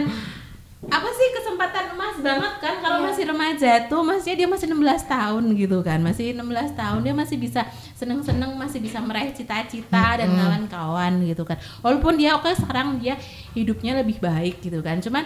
banget 2.21 2.53
kan 2.57 2.75
kalau 2.79 2.97
Iya. 2.97 3.05
masih 3.09 3.23
remaja 3.27 3.71
tuh 3.85 4.01
maksudnya 4.01 4.35
dia 4.35 4.47
masih 4.47 4.67
16 4.67 5.03
tahun 5.05 5.43
gitu 5.53 5.77
kan. 5.81 5.99
Masih 5.99 6.25
16 6.31 6.71
tahun 6.71 6.99
dia 7.01 7.13
masih 7.13 7.37
bisa 7.37 7.61
seneng-seneng 7.93 8.53
masih 8.53 8.79
bisa 8.79 8.97
meraih 8.97 9.29
cita-cita 9.31 10.15
dan 10.15 10.29
kawan-kawan 10.31 11.21
gitu 11.23 11.43
kan. 11.43 11.55
Walaupun 11.79 12.15
dia 12.15 12.33
oke 12.33 12.49
sekarang 12.51 12.97
dia 12.97 13.17
hidupnya 13.51 13.97
lebih 13.97 14.17
baik 14.17 14.61
gitu 14.61 14.79
kan. 14.79 14.97
Cuman 14.97 15.25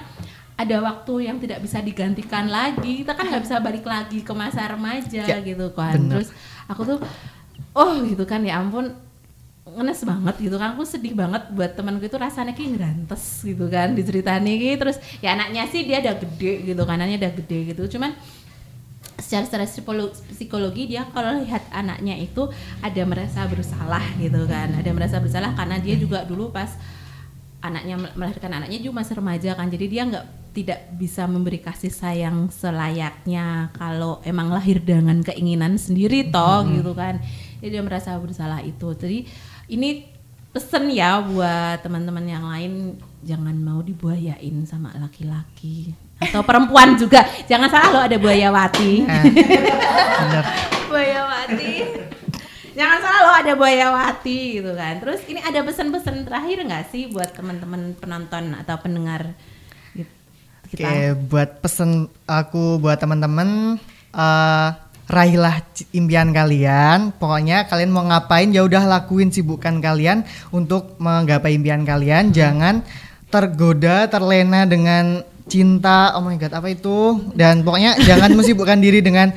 ada 0.56 0.78
waktu 0.80 1.28
yang 1.28 1.38
tidak 1.38 1.60
bisa 1.60 1.80
digantikan 1.80 2.48
lagi. 2.48 3.04
Kita 3.04 3.12
kan 3.12 3.28
nggak 3.28 3.44
bisa 3.44 3.60
balik 3.60 3.84
lagi 3.84 4.24
ke 4.24 4.32
masa 4.32 4.66
remaja 4.66 5.24
Ya, 5.24 5.38
gitu 5.40 5.70
kan. 5.72 6.00
bener. 6.00 6.24
terus 6.24 6.30
aku 6.66 6.82
tuh 6.86 7.00
oh 7.76 7.92
gitu 8.02 8.24
kan 8.24 8.40
ya 8.40 8.58
ampun 8.58 8.88
ngenes 9.66 10.06
banget 10.06 10.36
gitu 10.38 10.56
kan. 10.62 10.78
Aku 10.78 10.86
sedih 10.86 11.18
banget 11.18 11.50
buat 11.50 11.74
temanku 11.74 12.06
itu 12.06 12.18
rasanya 12.22 12.54
kayak 12.54 12.78
ngerantes 12.78 13.42
gitu 13.42 13.66
kan 13.66 13.98
diceritain 13.98 14.46
iki 14.46 14.78
terus 14.78 15.02
ya 15.26 15.34
anaknya 15.34 15.66
sih 15.66 15.82
dia 15.84 16.06
udah 16.06 16.16
gede 16.22 16.54
gitu 16.70 16.82
kan 16.86 17.02
anaknya 17.02 17.26
udah 17.26 17.34
gede 17.42 17.58
gitu. 17.74 17.98
Cuman 17.98 18.14
secara 19.16 19.48
secara 19.48 19.66
psikolo- 19.66 20.14
psikologi 20.30 20.92
dia 20.92 21.08
kalau 21.10 21.42
lihat 21.42 21.66
anaknya 21.74 22.14
itu 22.20 22.46
ada 22.84 23.02
merasa 23.10 23.42
bersalah 23.50 24.06
gitu 24.22 24.46
kan. 24.46 24.70
Ada 24.78 24.92
merasa 24.94 25.18
bersalah 25.18 25.58
karena 25.58 25.82
dia 25.82 25.98
juga 25.98 26.22
dulu 26.22 26.54
pas 26.54 26.70
anaknya 27.66 27.98
melahirkan 28.14 28.62
anaknya 28.62 28.78
juga 28.78 29.02
masih 29.02 29.18
remaja 29.18 29.58
kan. 29.58 29.66
Jadi 29.74 29.86
dia 29.90 30.06
nggak 30.06 30.26
tidak 30.56 30.80
bisa 30.96 31.26
memberi 31.28 31.60
kasih 31.60 31.92
sayang 31.92 32.48
selayaknya 32.48 33.76
kalau 33.76 34.22
emang 34.24 34.48
lahir 34.54 34.80
dengan 34.80 35.20
keinginan 35.26 35.76
sendiri 35.76 36.30
toh 36.30 36.64
gitu 36.70 36.94
kan. 36.94 37.18
Jadi 37.60 37.70
dia 37.76 37.84
merasa 37.84 38.14
bersalah 38.22 38.62
itu. 38.62 38.94
Jadi 38.94 39.26
ini 39.66 40.06
pesen 40.56 40.88
ya 40.88 41.20
buat 41.20 41.84
teman-teman 41.84 42.26
yang 42.26 42.46
lain. 42.48 42.96
Jangan 43.26 43.58
mau 43.58 43.82
dibuayain 43.82 44.64
sama 44.64 44.94
laki-laki. 44.96 45.92
Atau 46.22 46.46
perempuan 46.48 46.96
juga. 46.96 47.28
Jangan 47.50 47.68
salah 47.68 47.90
lo 47.92 48.00
ada 48.08 48.18
buayawati. 48.22 48.94
Nah, 49.04 49.24
bener. 50.24 50.46
Buaya 50.88 51.22
mati. 51.28 51.74
jangan 52.76 52.98
salah 53.04 53.22
lo 53.24 53.32
ada 53.36 53.54
buayawati 53.58 54.40
gitu 54.62 54.72
kan. 54.78 55.04
Terus 55.04 55.20
ini 55.28 55.44
ada 55.44 55.60
pesan-pesan 55.60 56.24
terakhir 56.24 56.64
nggak 56.64 56.86
sih 56.88 57.12
buat 57.12 57.36
teman-teman 57.36 57.98
penonton 58.00 58.56
atau 58.56 58.76
pendengar 58.80 59.36
gitu, 59.92 60.12
kita? 60.72 60.88
Oke, 60.88 61.00
buat 61.28 61.50
pesen 61.60 62.08
aku 62.24 62.80
buat 62.80 62.96
teman-teman 62.96 63.76
eh 64.16 64.70
raihlah 65.06 65.62
impian 65.94 66.34
kalian. 66.34 67.14
Pokoknya 67.16 67.70
kalian 67.70 67.92
mau 67.94 68.06
ngapain 68.06 68.50
ya 68.50 68.66
udah 68.66 68.84
lakuin 68.86 69.30
sibukan 69.30 69.78
kalian 69.82 70.26
untuk 70.50 70.98
menggapai 70.98 71.58
impian 71.58 71.86
kalian. 71.86 72.34
Jangan 72.34 72.82
tergoda, 73.30 74.10
terlena 74.10 74.66
dengan 74.66 75.22
cinta. 75.46 76.14
Oh 76.18 76.26
my 76.26 76.38
god, 76.38 76.54
apa 76.54 76.68
itu? 76.74 77.32
Dan 77.38 77.62
pokoknya 77.62 77.98
jangan 78.10 78.34
mensibukkan 78.34 78.80
diri 78.82 79.02
dengan 79.02 79.30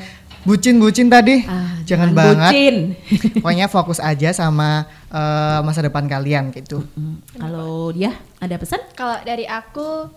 bucin-bucin 0.49 1.13
tadi. 1.13 1.45
Ah, 1.45 1.77
jangan, 1.85 1.85
jangan 1.85 2.11
banget. 2.17 2.53
bucin. 2.53 2.77
Pokoknya 3.45 3.67
fokus 3.69 4.01
aja 4.01 4.33
sama 4.33 4.89
eh, 5.13 5.61
masa 5.61 5.85
depan 5.85 6.09
kalian 6.09 6.49
gitu. 6.57 6.81
Hmm, 6.97 7.21
kalau 7.37 7.93
dia 7.93 8.17
ada 8.41 8.57
pesan 8.57 8.81
Kalau 8.97 9.21
dari 9.27 9.45
aku 9.45 10.09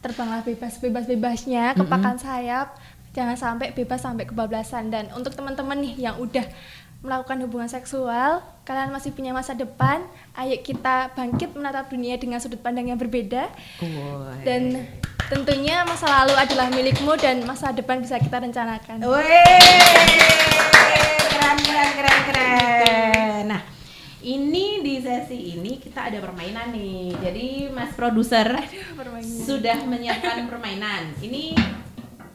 terbanglah 0.00 0.40
bebas 0.40 0.80
bebas 0.80 1.04
bebasnya 1.04 1.76
kepakan 1.76 2.16
sayap 2.16 2.72
jangan 3.10 3.36
sampai 3.36 3.74
bebas 3.74 4.02
sampai 4.02 4.26
kebablasan 4.26 4.90
dan 4.90 5.10
untuk 5.16 5.34
teman-teman 5.34 5.78
nih 5.82 6.10
yang 6.10 6.16
udah 6.18 6.46
melakukan 7.00 7.40
hubungan 7.48 7.66
seksual 7.66 8.44
kalian 8.68 8.92
masih 8.92 9.16
punya 9.16 9.32
masa 9.32 9.56
depan 9.56 10.04
ayo 10.36 10.60
kita 10.60 11.16
bangkit 11.16 11.56
menatap 11.56 11.88
dunia 11.88 12.20
dengan 12.20 12.38
sudut 12.44 12.60
pandang 12.60 12.92
yang 12.92 13.00
berbeda 13.00 13.48
dan 14.44 14.84
tentunya 15.32 15.80
masa 15.88 16.06
lalu 16.12 16.36
adalah 16.36 16.68
milikmu 16.68 17.16
dan 17.16 17.40
masa 17.48 17.72
depan 17.72 18.04
bisa 18.04 18.20
kita 18.20 18.36
rencanakan 18.44 19.00
keren 21.40 21.58
keren 21.64 21.90
keren 21.96 22.20
keren. 22.28 23.42
Nah, 23.48 23.62
ini 24.20 24.84
di 24.84 25.00
sesi 25.00 25.56
ini 25.56 25.80
kita 25.80 26.12
ada 26.12 26.18
permainan 26.20 26.70
nih. 26.74 27.16
Jadi 27.16 27.46
Mas 27.72 27.96
produser 27.96 28.60
sudah 29.22 29.80
menyiapkan 29.88 30.44
permainan. 30.46 31.16
Ini 31.24 31.56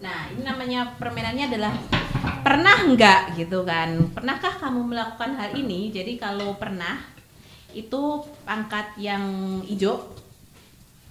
nah, 0.06 0.30
ini 0.30 0.42
namanya 0.46 0.94
permainannya 1.02 1.46
adalah 1.50 1.74
pernah 2.46 2.78
nggak 2.86 3.42
gitu 3.42 3.66
kan? 3.66 4.14
Pernahkah 4.14 4.54
kamu 4.62 4.94
melakukan 4.94 5.34
hal 5.34 5.58
ini? 5.58 5.90
Jadi 5.90 6.22
kalau 6.22 6.54
pernah 6.62 7.02
itu 7.74 8.22
pangkat 8.46 8.96
yang 9.02 9.26
hijau 9.66 10.14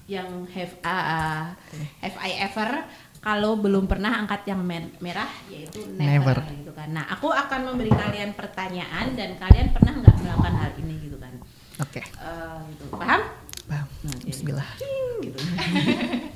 yang 0.07 0.47
have 0.53 0.73
uh, 0.85 1.53
have 2.01 2.17
I 2.21 2.47
ever 2.47 2.87
kalau 3.25 3.57
belum 3.57 3.89
pernah 3.89 4.21
angkat 4.21 4.45
yang 4.45 4.61
mer- 4.61 4.93
merah 5.01 5.29
yaitu 5.49 5.81
never, 5.97 6.37
Never. 6.37 6.61
gitu 6.61 6.73
kan. 6.77 6.93
Nah, 6.93 7.09
aku 7.09 7.33
akan 7.33 7.73
memberi 7.73 7.89
kalian 7.89 8.37
pertanyaan 8.37 9.17
dan 9.17 9.41
kalian 9.41 9.73
pernah 9.73 9.97
nggak 9.97 10.17
melakukan 10.21 10.55
hal 10.61 10.71
ini 10.85 10.95
gitu 11.09 11.17
kan. 11.17 11.33
Oke. 11.81 12.05
Eh, 12.05 12.59
gitu. 12.77 12.85
Paham? 12.93 13.25
Bam. 13.65 13.89
Nah, 14.05 14.15
jadi 14.21 14.29
Bismillah. 14.29 14.69
cing, 14.77 15.09
gitu. 15.25 15.39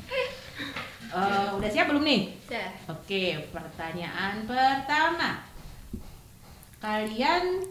Eh, 1.19 1.49
udah 1.59 1.69
siap 1.69 1.87
belum 1.91 2.05
nih? 2.05 2.21
Dah. 2.47 2.71
Oke, 2.91 3.23
pertanyaan 3.51 4.47
pertama. 4.47 5.43
Kalian 6.79 7.67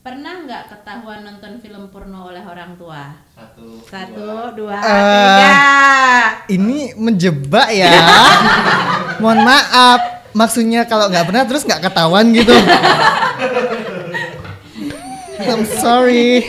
pernah 0.00 0.44
nggak 0.44 0.68
ketahuan 0.68 1.22
nonton 1.22 1.62
film 1.62 1.88
porno 1.88 2.28
oleh 2.28 2.42
orang 2.42 2.74
tua? 2.74 3.14
Satu. 3.32 3.80
Satu, 3.86 4.28
dua, 4.52 4.76
Eh. 4.76 4.82
tiga. 4.82 5.54
Ini 6.50 6.78
menjebak 6.98 7.68
ya. 7.70 7.94
Mohon 9.22 9.40
maaf. 9.46 10.00
Maksudnya 10.34 10.82
kalau 10.84 11.06
nggak 11.06 11.30
pernah 11.30 11.46
terus 11.46 11.62
nggak 11.62 11.78
ketahuan 11.80 12.34
gitu. 12.34 12.50
I'm 15.40 15.62
sorry. 15.62 16.42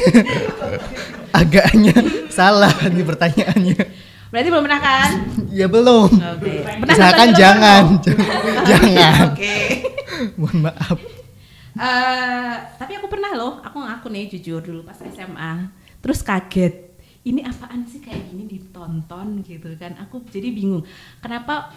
Agaknya 1.40 1.94
salah 2.32 2.72
nih 2.88 3.06
pertanyaannya. 3.06 3.78
Berarti 4.36 4.52
belum 4.52 4.66
pernah 4.68 4.82
kan? 4.84 5.10
Ya 5.56 5.72
belum. 5.72 6.12
Oke. 6.12 6.68
Pernah 6.68 6.84
Misalkan 6.84 7.32
nonton 7.32 7.40
film 7.40 7.40
jangan, 7.40 7.84
jangan. 8.70 9.32
Oke. 9.32 9.56
Mohon 10.44 10.58
maaf. 10.68 11.00
Eh, 11.80 12.56
tapi 12.76 12.92
aku 13.00 13.08
pernah 13.08 13.32
loh, 13.40 13.64
aku 13.64 13.80
ngaku 13.80 14.12
nih 14.12 14.36
jujur 14.36 14.60
dulu 14.60 14.84
pas 14.84 15.00
SMA. 15.00 15.72
Terus 16.04 16.20
kaget. 16.28 17.00
Ini 17.24 17.48
apaan 17.48 17.88
sih 17.88 18.04
kayak 18.04 18.36
gini 18.36 18.52
ditonton 18.52 19.48
gitu 19.48 19.72
kan. 19.80 19.96
Aku 20.04 20.28
jadi 20.28 20.52
bingung. 20.52 20.84
Kenapa 21.24 21.72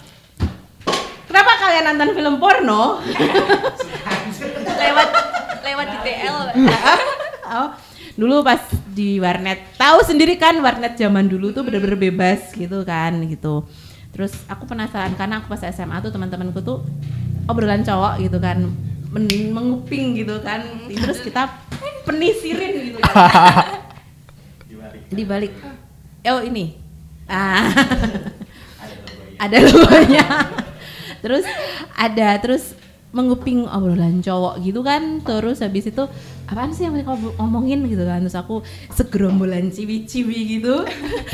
Kenapa 1.30 1.50
kalian 1.62 1.94
nonton 1.94 2.18
film 2.18 2.34
porno? 2.42 2.98
lewat 4.66 5.08
lewat 5.62 5.86
di 5.86 5.98
TL 6.02 6.36
oh, 7.46 7.68
dulu 8.18 8.42
pas 8.42 8.58
di 8.90 9.22
warnet 9.22 9.78
tahu 9.78 10.02
sendiri 10.02 10.34
kan 10.34 10.58
warnet 10.58 10.98
zaman 10.98 11.30
dulu 11.30 11.54
tuh 11.54 11.62
bener-bener 11.62 11.94
bebas 11.94 12.50
gitu 12.50 12.82
kan 12.82 13.14
gitu. 13.30 13.62
Terus 14.10 14.34
aku 14.50 14.66
penasaran 14.66 15.14
karena 15.14 15.38
aku 15.38 15.54
pas 15.54 15.62
SMA 15.70 16.02
tuh 16.02 16.10
teman-temanku 16.10 16.58
tuh 16.66 16.82
obrolan 17.46 17.86
cowok 17.86 18.18
gitu 18.18 18.42
kan 18.42 18.66
men- 19.14 19.54
menguping 19.54 20.18
gitu 20.18 20.42
kan. 20.42 20.66
Terus 20.90 21.22
kita 21.22 21.46
penisirin 22.02 22.90
gitu 22.90 22.98
kan. 22.98 23.86
Di 25.14 25.22
balik 25.22 25.54
oh 26.26 26.42
ini. 26.42 26.74
Ah. 27.30 27.70
Ada 29.46 29.62
logonya. 29.62 30.26
Terus 31.22 31.46
ada 31.94 32.34
terus 32.42 32.74
menguping 33.14 33.70
obrolan 33.70 34.18
cowok 34.18 34.58
gitu 34.66 34.82
kan. 34.82 35.22
Terus 35.22 35.62
habis 35.62 35.86
itu 35.86 36.10
apaan 36.48 36.72
sih 36.72 36.88
yang 36.88 36.96
mereka 36.96 37.12
ngomongin 37.36 37.84
gitu 37.84 38.08
kan? 38.08 38.24
Terus 38.24 38.38
aku 38.40 38.64
segerombolan 38.96 39.68
ciwi-ciwi 39.68 40.38
gitu 40.58 40.82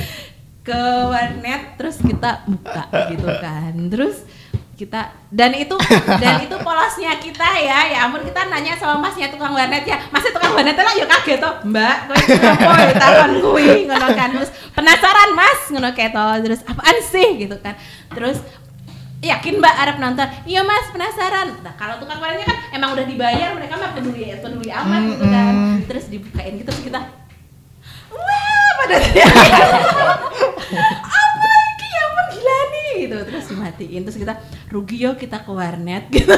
ke 0.67 0.83
warnet 1.07 1.79
terus 1.79 2.03
kita 2.03 2.43
buka 2.51 2.91
gitu 3.15 3.29
kan. 3.39 3.73
Terus 3.89 4.27
kita 4.75 5.15
dan 5.31 5.55
itu 5.55 5.79
dan 6.19 6.43
itu 6.43 6.57
polosnya 6.59 7.15
kita 7.23 7.49
ya. 7.63 7.95
Ya 7.95 7.99
ampun 8.11 8.27
kita 8.27 8.51
nanya 8.51 8.75
sama 8.75 8.99
masnya 8.99 9.31
tukang 9.31 9.55
warnet 9.55 9.87
ya 9.87 10.03
masnya 10.11 10.35
tukang 10.35 10.53
warnet 10.59 10.75
lah 10.75 10.95
ya 10.99 11.07
kaget 11.07 11.39
tuh 11.39 11.55
mbak 11.71 12.11
kowe 12.11 12.19
apa 12.19 12.79
ya 12.83 12.95
takon 12.99 13.33
ngono 13.39 14.09
kan. 14.19 14.29
Terus 14.35 14.51
penasaran 14.75 15.31
mas? 15.39 15.61
Ngono 15.71 15.91
toh. 15.95 16.35
Terus 16.43 16.61
apaan 16.67 16.97
sih? 17.07 17.29
Gitu 17.39 17.57
kan. 17.63 17.79
Terus 18.11 18.43
yakin 19.25 19.57
mbak 19.57 19.75
Arab 19.75 19.97
nonton? 19.97 20.29
Iya 20.45 20.61
mas 20.63 20.93
penasaran. 20.93 21.65
Nah 21.65 21.73
kalau 21.81 21.97
tukang 21.97 22.21
warnetnya 22.21 22.45
kan 22.45 22.59
emang 22.77 22.93
udah 22.93 23.09
dibayar 23.09 23.57
mereka 23.57 23.81
mah 23.81 23.97
peduli 23.97 24.37
peduli 24.37 24.69
amat 24.69 25.03
gitu 25.17 25.25
kan. 25.25 25.81
Terus 25.89 26.05
dibukain 26.13 26.61
gitu 26.61 26.69
terus 26.69 26.85
kita 26.85 27.01
wah 28.13 28.69
pada 28.85 28.95
apa 29.05 29.09
ini? 31.49 31.89
Ya 31.89 32.01
ampun 32.05 32.27
gila 32.37 32.59
nih? 32.69 32.93
Gitu. 33.09 33.17
Terus 33.25 33.45
dimatiin 33.49 34.01
terus 34.05 34.19
kita 34.21 34.35
rugi 34.69 34.97
yo 35.01 35.17
kita 35.17 35.41
ke 35.41 35.51
warnet. 35.51 36.05
Gitu. 36.13 36.31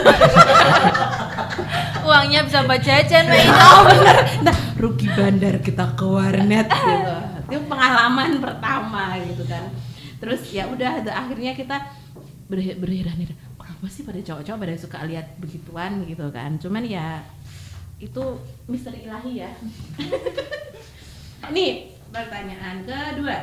Uangnya 2.06 2.46
bisa 2.46 2.62
buat 2.62 2.86
jajan 2.86 3.26
Mbak 3.26 3.40
Ina. 3.42 3.58
oh 3.58 3.82
bener. 3.82 4.16
Nah 4.46 4.56
rugi 4.78 5.10
bandar 5.10 5.58
kita 5.58 5.98
ke 5.98 6.06
warnet. 6.06 6.70
Gitu. 6.70 7.14
Itu 7.50 7.66
pengalaman 7.66 8.38
pertama 8.38 9.18
gitu 9.26 9.42
kan. 9.50 9.74
Terus 10.16 10.48
ya 10.48 10.64
udah 10.70 11.02
akhirnya 11.02 11.52
kita 11.52 11.76
berheran-heran 12.48 13.36
kenapa 13.76 13.92
sih 13.92 14.08
pada 14.08 14.20
cowok-cowok 14.24 14.58
pada 14.62 14.74
suka 14.78 14.98
lihat 15.04 15.26
begituan 15.36 16.00
gitu 16.08 16.26
kan? 16.32 16.56
Cuman 16.56 16.80
ya 16.86 17.20
itu 18.00 18.24
misteri 18.70 19.04
ilahi 19.04 19.44
ya. 19.44 19.50
Nih 21.54 21.92
pertanyaan 22.08 22.86
kedua. 22.88 23.38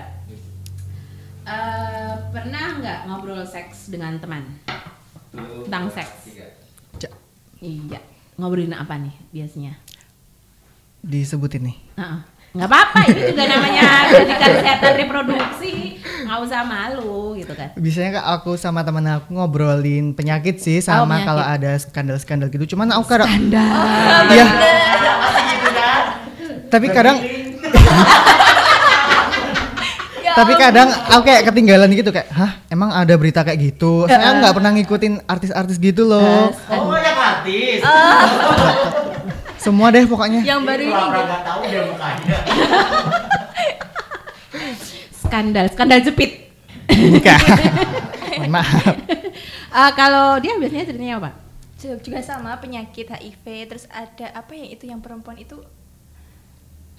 Eh, 1.44 2.14
pernah 2.32 2.66
nggak 2.80 3.00
ngobrol 3.06 3.44
seks 3.46 3.92
dengan 3.92 4.18
teman? 4.18 4.42
Tentang 5.68 5.92
seks. 5.92 6.34
Iya. 7.62 8.00
Ngobrolin 8.40 8.74
apa 8.74 8.98
nih 8.98 9.14
biasanya? 9.30 9.78
Disebutin 11.04 11.70
nih. 11.70 11.78
Heeh. 12.00 12.20
Nggak 12.54 12.70
apa-apa 12.70 13.00
itu 13.10 13.34
juga 13.34 13.44
namanya 13.48 13.82
pendidikan 14.08 14.50
kesehatan 14.54 14.92
reproduksi 14.96 15.74
nggak 16.24 16.38
usah 16.40 16.62
malu 16.62 17.34
gitu 17.34 17.50
kan 17.52 17.74
Biasanya 17.74 18.10
kak 18.16 18.28
aku 18.32 18.52
sama 18.56 18.82
temen 18.82 19.02
aku 19.08 19.34
ngobrolin 19.34 20.14
penyakit 20.14 20.58
sih 20.58 20.78
Oh, 20.80 21.02
sama 21.02 21.18
penyakit. 21.18 21.28
kalau 21.28 21.44
ada 21.44 21.72
skandal-skandal 21.76 22.48
gitu. 22.48 22.74
Cuman 22.74 22.94
aku 22.94 23.06
kadang 23.08 23.26
Anda 23.28 23.66
Iya. 24.30 24.46
Tapi 26.70 26.88
kadang 26.90 27.18
Ya 30.24 30.32
tapi 30.34 30.54
kadang 30.56 30.90
aku 30.90 31.22
kayak 31.24 31.46
ketinggalan 31.46 31.90
gitu 31.92 32.10
kayak, 32.10 32.26
hah 32.32 32.58
emang 32.68 32.90
ada 32.90 33.14
berita 33.14 33.44
kayak 33.44 33.60
gitu? 33.62 34.08
Saya 34.08 34.34
nggak 34.34 34.56
pernah 34.56 34.72
ngikutin 34.72 35.14
artis-artis 35.26 35.78
gitu 35.78 36.08
loh. 36.08 36.50
Oh, 36.72 36.96
yang 36.96 37.14
artis. 37.14 37.84
Semua 39.64 39.88
deh 39.96 40.04
pokoknya. 40.04 40.44
yang 40.44 40.68
baru 40.68 40.84
ini 40.84 40.92
gitu. 40.92 41.20
nggak 41.24 41.44
tahu 41.48 41.62
dia 41.66 41.82
mukanya. 41.88 42.38
skandal 45.24 45.66
skandal 45.72 46.00
jepit 46.04 46.32
Bukan. 46.94 47.40
Maaf. 48.54 48.96
Eh, 49.74 49.92
kalau 49.98 50.38
dia 50.38 50.54
biasanya 50.60 50.86
ceritanya 50.86 51.16
apa 51.24 51.32
juga 52.00 52.24
sama 52.24 52.56
penyakit 52.64 53.12
HIV 53.12 53.44
terus 53.68 53.92
ada 53.92 54.32
apa 54.32 54.56
ya 54.56 54.72
itu 54.72 54.88
yang 54.88 55.04
perempuan 55.04 55.36
itu 55.36 55.60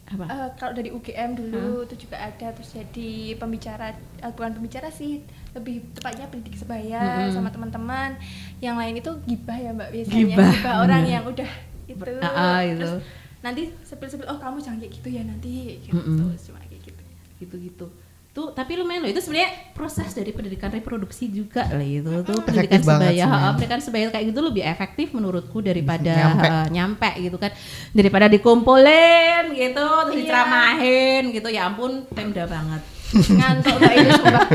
apa 0.04 0.28
eh, 0.28 0.48
kalau 0.60 0.76
dari 0.76 0.92
UGM 0.92 1.32
dulu 1.32 1.88
itu 1.88 2.04
juga 2.04 2.20
ada 2.20 2.52
terus 2.52 2.76
jadi 2.76 3.32
pembicara 3.40 3.96
eh, 4.20 4.32
bukan 4.36 4.60
pembicara 4.60 4.92
sih 4.92 5.24
lebih 5.56 5.88
tepatnya 5.96 6.28
pendidik 6.28 6.60
sebaya 6.60 7.24
Mm-mm. 7.24 7.32
sama 7.32 7.48
teman-teman 7.48 8.20
yang 8.60 8.76
lain 8.76 9.00
itu 9.00 9.08
gibah 9.24 9.56
ya 9.56 9.72
mbak 9.72 9.88
biasanya 9.88 10.36
Gibah, 10.36 10.84
orang 10.84 11.08
bener. 11.08 11.14
yang 11.16 11.24
udah 11.24 11.50
itu 11.87 11.97
Ber- 11.97 12.18
ah, 12.18 12.32
ah, 12.55 12.61
itu. 12.61 12.78
terus 12.78 12.93
nanti 13.41 13.62
sepil-sepil 13.80 14.24
oh 14.24 14.37
kamu 14.37 14.57
jangan 14.59 14.78
kayak 14.78 14.93
gitu 14.95 15.09
ya 15.11 15.22
nanti 15.22 15.53
gitu 15.82 15.95
Mm-mm. 15.95 16.32
cuma 16.35 16.59
kayak 16.62 16.82
gitu 16.82 17.03
gitu-gitu 17.39 17.87
tuh 18.30 18.51
tapi 18.51 18.74
lumayan 18.74 18.99
loh 19.01 19.11
itu 19.11 19.20
sebenarnya 19.20 19.47
proses 19.72 20.11
dari 20.11 20.28
pendidikan 20.28 20.66
reproduksi 20.68 21.28
juga 21.28 21.62
lah 21.66 21.78
itu 21.80 22.03
tuh 22.20 22.35
Efektif 22.35 22.43
pendidikan 22.43 22.80
banget 22.82 23.07
sebaya 23.07 23.24
ha, 23.24 23.30
Mel. 23.30 23.51
pendidikan 23.53 23.80
sebaya 23.80 24.05
kayak 24.11 24.26
gitu 24.26 24.41
lebih 24.43 24.62
efektif 24.64 25.07
menurutku 25.11 25.59
daripada 25.61 26.11
Nyampe. 26.11 26.49
ha, 26.49 26.61
nyampe 26.74 27.11
gitu 27.20 27.37
kan 27.37 27.51
daripada 27.91 28.26
dikumpulin 28.26 29.45
gitu 29.53 29.85
terus 30.03 30.11
Iya. 30.11 30.18
diceramahin 30.18 31.22
gitu 31.30 31.49
ya 31.49 31.62
ampun 31.64 32.09
pemda 32.09 32.43
banget 32.45 32.82
ngantuk 33.14 33.74
mbak 33.78 33.94
itu 33.94 34.10
sumpah 34.18 34.46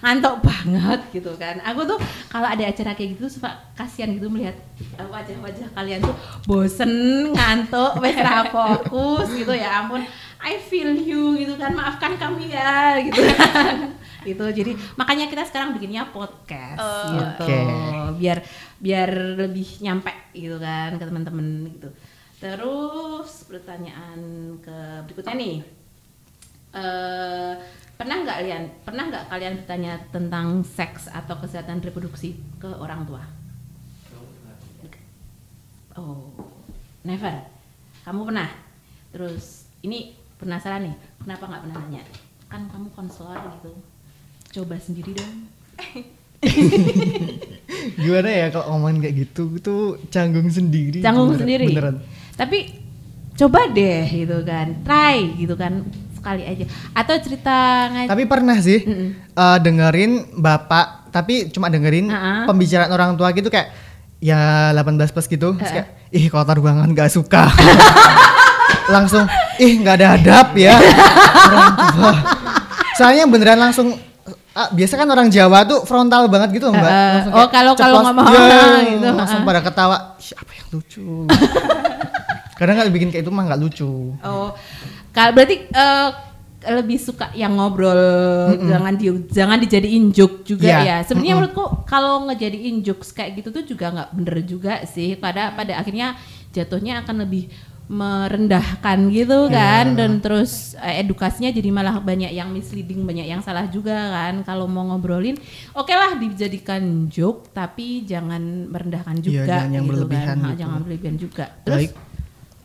ngantuk 0.00 0.34
banget 0.40 1.00
gitu 1.12 1.32
kan. 1.36 1.56
Aku 1.62 1.84
tuh 1.84 1.98
kalau 2.32 2.48
ada 2.48 2.64
acara 2.64 2.96
kayak 2.96 3.18
gitu 3.18 3.28
suka 3.28 3.50
kasihan 3.76 4.10
gitu 4.14 4.32
melihat 4.32 4.56
uh, 4.96 5.08
wajah-wajah 5.10 5.68
kalian 5.76 6.00
tuh 6.00 6.16
bosen 6.48 6.90
ngantuk 7.34 8.00
wes 8.00 8.16
ra 8.16 8.48
fokus 8.48 9.28
gitu. 9.36 9.52
Ya 9.52 9.84
ampun 9.84 10.02
I 10.38 10.54
feel 10.62 10.94
you 10.94 11.34
gitu 11.34 11.58
kan. 11.58 11.74
Maafkan 11.74 12.14
kami 12.16 12.48
ya 12.50 13.02
gitu 13.02 13.20
kan. 13.36 13.98
Gitu. 14.22 14.44
Jadi 14.44 14.72
makanya 14.94 15.26
kita 15.26 15.42
sekarang 15.46 15.74
bikinnya 15.74 16.08
podcast 16.14 16.78
Oh. 16.78 17.10
gitu. 17.14 17.44
Oke. 17.46 17.60
biar 18.18 18.38
biar 18.78 19.10
lebih 19.38 19.78
nyampe 19.82 20.10
gitu 20.34 20.58
kan 20.58 20.94
ke 20.96 21.04
teman-teman 21.06 21.66
gitu. 21.74 21.90
Terus 22.38 23.50
pertanyaan 23.50 24.18
ke 24.62 24.78
berikutnya 25.10 25.34
nih. 25.34 25.56
Eh 26.68 27.52
pernah 27.98 28.22
nggak 28.22 28.36
kalian 28.38 28.62
pernah 28.86 29.04
nggak 29.10 29.24
kalian 29.26 29.54
bertanya 29.58 29.92
tentang 30.08 30.46
seks 30.62 31.10
atau 31.10 31.34
kesehatan 31.36 31.82
reproduksi 31.82 32.38
ke 32.56 32.70
orang 32.70 33.02
tua? 33.04 33.22
Oh, 35.98 36.30
never. 37.02 37.34
Kamu 38.06 38.22
pernah? 38.22 38.46
Terus 39.10 39.66
ini 39.82 40.14
penasaran 40.38 40.86
nih, 40.86 40.94
kenapa 41.18 41.50
nggak 41.50 41.62
pernah 41.66 41.76
nanya? 41.82 42.02
Kan 42.46 42.70
kamu 42.70 42.94
konselor 42.94 43.34
gitu. 43.58 43.74
Coba 44.54 44.78
sendiri 44.78 45.18
dong. 45.18 45.50
Gimana 47.98 48.30
ya 48.30 48.46
kalau 48.54 48.78
ngomongin 48.78 49.02
kayak 49.02 49.16
gitu 49.26 49.58
tuh 49.58 49.98
canggung 50.08 50.46
sendiri. 50.46 51.02
Canggung 51.02 51.34
Beneran- 51.34 51.42
sendiri. 51.42 51.66
Beneran. 51.66 51.96
Tapi 52.38 52.58
coba 53.34 53.66
deh 53.68 54.06
gitu 54.06 54.38
kan, 54.46 54.66
try 54.86 55.34
gitu 55.34 55.58
kan. 55.58 55.82
Sekali 56.18 56.42
aja 56.42 56.64
atau 56.92 57.14
cerita 57.16 57.56
ngaji 57.88 58.08
Tapi 58.08 58.22
pernah 58.24 58.58
sih 58.58 58.78
eh, 59.14 59.58
dengerin 59.58 60.12
bapak, 60.34 60.86
tapi 61.08 61.48
cuma 61.48 61.66
dengerin 61.66 62.06
Uh-uh. 62.06 62.44
pembicaraan 62.44 62.90
orang 62.90 63.14
tua 63.14 63.30
gitu 63.30 63.46
kayak 63.46 63.70
ya 64.18 64.74
18 64.74 64.98
plus 65.08 65.26
gitu. 65.26 65.54
Terus 65.54 65.70
kayak 65.72 65.88
ih 66.10 66.26
kotor 66.26 66.58
banget 66.58 66.90
gak 66.92 67.08
suka. 67.08 67.46
langsung 68.88 69.24
ih 69.56 69.76
nggak 69.76 69.96
ada 69.96 70.06
adab 70.14 70.48
ya 70.54 70.74
orang 71.44 71.74
tua. 71.94 72.12
Soalnya 72.94 73.24
beneran 73.24 73.60
langsung 73.60 73.94
ah, 74.50 74.68
biasa 74.68 74.96
kan 74.96 75.06
orang 75.06 75.28
Jawa 75.28 75.62
tuh 75.62 75.84
frontal 75.84 76.26
banget 76.26 76.56
gitu 76.56 76.68
mbak. 76.68 76.82
Langsung 76.82 77.32
Oh, 77.32 77.46
kalau- 77.46 77.76
kalau 77.76 78.00
ngomong, 78.02 78.26
Iya, 78.26 78.58
gitu. 78.90 79.08
langsung 79.12 79.40
pada 79.44 79.60
ketawa. 79.60 80.16
Ih, 80.16 80.32
apa 80.34 80.52
yang 80.52 80.66
lucu? 80.72 81.06
Kadang 82.58 82.74
nggak 82.74 82.90
bikin 82.90 83.08
kayak 83.08 83.22
itu 83.22 83.30
mah 83.30 83.44
nggak 83.46 83.60
lucu. 83.60 84.18
Oh, 84.18 84.50
kalau 85.18 85.32
berarti 85.34 85.56
eh, 85.66 86.08
lebih 86.70 86.98
suka 86.98 87.30
yang 87.34 87.54
ngobrol, 87.54 87.98
jangan 88.60 88.94
di 88.94 89.06
jangan 89.28 89.58
dijadiin 89.58 90.10
joke 90.10 90.42
juga 90.42 90.66
Iya. 90.68 90.78
ya. 90.80 90.96
Sebenarnya 91.02 91.34
menurutku 91.36 91.64
kalau 91.84 92.26
ngejadiin 92.26 92.82
jokes 92.82 93.10
kayak 93.10 93.34
gitu 93.36 93.50
tuh 93.52 93.64
juga 93.64 93.90
nggak 93.90 94.08
bener 94.12 94.36
juga 94.44 94.72
sih. 94.84 95.14
Pada 95.14 95.50
pada 95.50 95.74
akhirnya 95.76 96.14
jatuhnya 96.50 97.02
akan 97.02 97.16
lebih 97.22 97.50
merendahkan 97.88 98.98
gitu 99.08 99.48
kan 99.48 99.96
dan 99.96 100.20
terus 100.20 100.76
eh, 100.76 101.00
edukasinya 101.00 101.48
jadi 101.48 101.68
malah 101.68 101.96
banyak 101.98 102.28
yang 102.30 102.52
misleading 102.52 103.00
banyak 103.00 103.24
yang 103.24 103.40
salah 103.40 103.64
juga 103.66 103.96
kan 104.12 104.44
kalau 104.44 104.68
mau 104.68 104.84
ngobrolin 104.84 105.40
oke 105.72 105.88
lah 105.88 106.12
dijadikan 106.14 107.08
joke 107.08 107.48
tapi 107.50 108.04
jangan 108.04 108.68
merendahkan 108.68 109.16
Iya, 109.18 109.24
juga 109.24 109.40
jangan 109.48 109.70
yang 109.72 109.84
gitu 109.84 109.90
berlebihan 109.94 110.36
kan. 110.36 110.44
Gitu. 110.44 110.58
jangan 110.60 110.78
berlebihan 110.84 111.16
juga 111.16 111.44
terus 111.64 111.82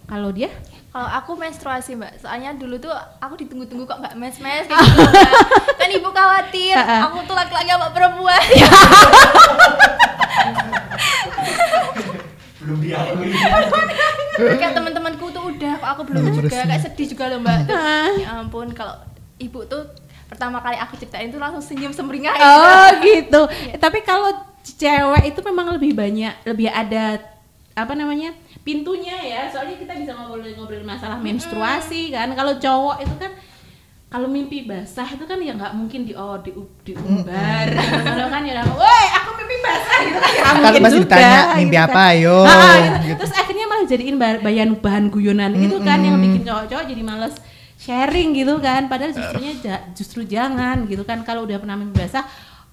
kalau 0.04 0.30
dia 0.30 0.52
Kalau 0.94 1.10
aku 1.10 1.34
menstruasi 1.34 1.98
mbak, 1.98 2.22
soalnya 2.22 2.54
dulu 2.54 2.78
tuh 2.78 2.94
aku 3.18 3.34
ditunggu-tunggu 3.42 3.90
kok 3.90 3.98
nggak 3.98 4.14
mes-mes 4.14 4.66
kayak 4.70 4.78
gitu 4.78 5.02
Mbak. 5.02 5.26
Kan 5.82 5.90
ibu 5.90 6.10
khawatir, 6.14 6.78
aku 6.78 7.18
tuh 7.26 7.34
laki-laki 7.34 7.74
apa 7.74 7.90
perempuan. 7.90 8.38
belum 12.64 12.80
diakui 12.80 13.28
kayak 14.40 14.72
teman-temanku 14.72 15.26
tuh 15.36 15.44
udah, 15.52 15.74
kok 15.84 15.90
aku 15.98 16.02
belum 16.08 16.32
juga, 16.32 16.64
kayak 16.64 16.80
sedih 16.80 17.08
juga 17.12 17.28
loh 17.34 17.44
mbak. 17.44 17.60
Ah. 17.68 18.08
ya 18.16 18.30
ampun, 18.40 18.72
kalau 18.72 18.96
ibu 19.42 19.66
tuh 19.68 19.90
pertama 20.32 20.64
kali 20.64 20.80
aku 20.80 20.96
ceritain 20.96 21.28
tuh 21.28 21.42
langsung 21.44 21.60
senyum 21.60 21.92
semringah 21.92 22.34
Oh 22.38 22.88
gitu. 23.04 23.50
Eh, 23.74 23.78
Tapi 23.82 24.02
kalau 24.06 24.32
cewek 24.64 25.24
itu 25.28 25.40
memang 25.44 25.76
lebih 25.76 25.92
banyak, 25.94 26.34
lebih 26.48 26.72
ada 26.72 27.33
apa 27.74 27.94
namanya 27.94 28.32
pintunya 28.62 29.18
ya. 29.20 29.42
Soalnya 29.48 29.76
kita 29.76 29.94
bisa 29.96 30.12
ngobrol-ngobrol 30.14 30.84
masalah 30.84 31.18
menstruasi 31.18 32.10
kan. 32.10 32.32
Kalau 32.32 32.56
cowok 32.56 32.98
itu 33.00 33.16
kan 33.18 33.32
kalau 34.08 34.30
mimpi 34.30 34.62
basah 34.64 35.10
itu 35.10 35.26
kan 35.26 35.42
ya 35.42 35.52
nggak 35.52 35.74
mungkin 35.74 36.06
di 36.06 36.14
oh 36.14 36.38
di 36.38 36.54
diumbar. 36.84 37.66
Kalau 38.06 38.30
kan 38.30 38.46
ya, 38.46 38.62
woi 38.62 39.06
aku 39.12 39.30
mimpi 39.34 39.58
basah 39.60 39.98
gitu 40.00 40.20
kan 40.20 40.30
ya 40.30 40.42
Kan 40.44 40.54
mungkin 40.56 40.82
pasti 40.82 40.94
juga. 40.94 41.06
ditanya, 41.10 41.40
"Mimpi 41.58 41.74
gitu 41.74 41.82
apa, 41.82 41.94
kan. 41.98 42.14
ayo?" 42.14 42.38
Ah, 42.40 42.54
gitu. 42.54 42.94
Gitu. 43.04 43.18
Terus 43.18 43.34
akhirnya 43.34 43.66
malah 43.66 43.86
jadiin 43.90 44.16
ba- 44.16 44.38
bahan 44.40 44.70
bahan 44.78 45.06
guyonan 45.10 45.52
itu 45.58 45.78
kan 45.82 46.00
yang 46.00 46.18
bikin 46.20 46.42
cowok-cowok 46.44 46.86
jadi 46.86 47.02
males 47.02 47.36
sharing 47.76 48.30
gitu 48.32 48.54
kan 48.60 48.86
padahal 48.86 49.12
justrunya 49.18 49.52
ja- 49.60 49.84
justru 49.92 50.22
jangan 50.24 50.86
gitu 50.86 51.02
kan 51.02 51.26
kalau 51.26 51.44
udah 51.44 51.58
pernah 51.58 51.74
mimpi 51.74 51.98
basah 51.98 52.22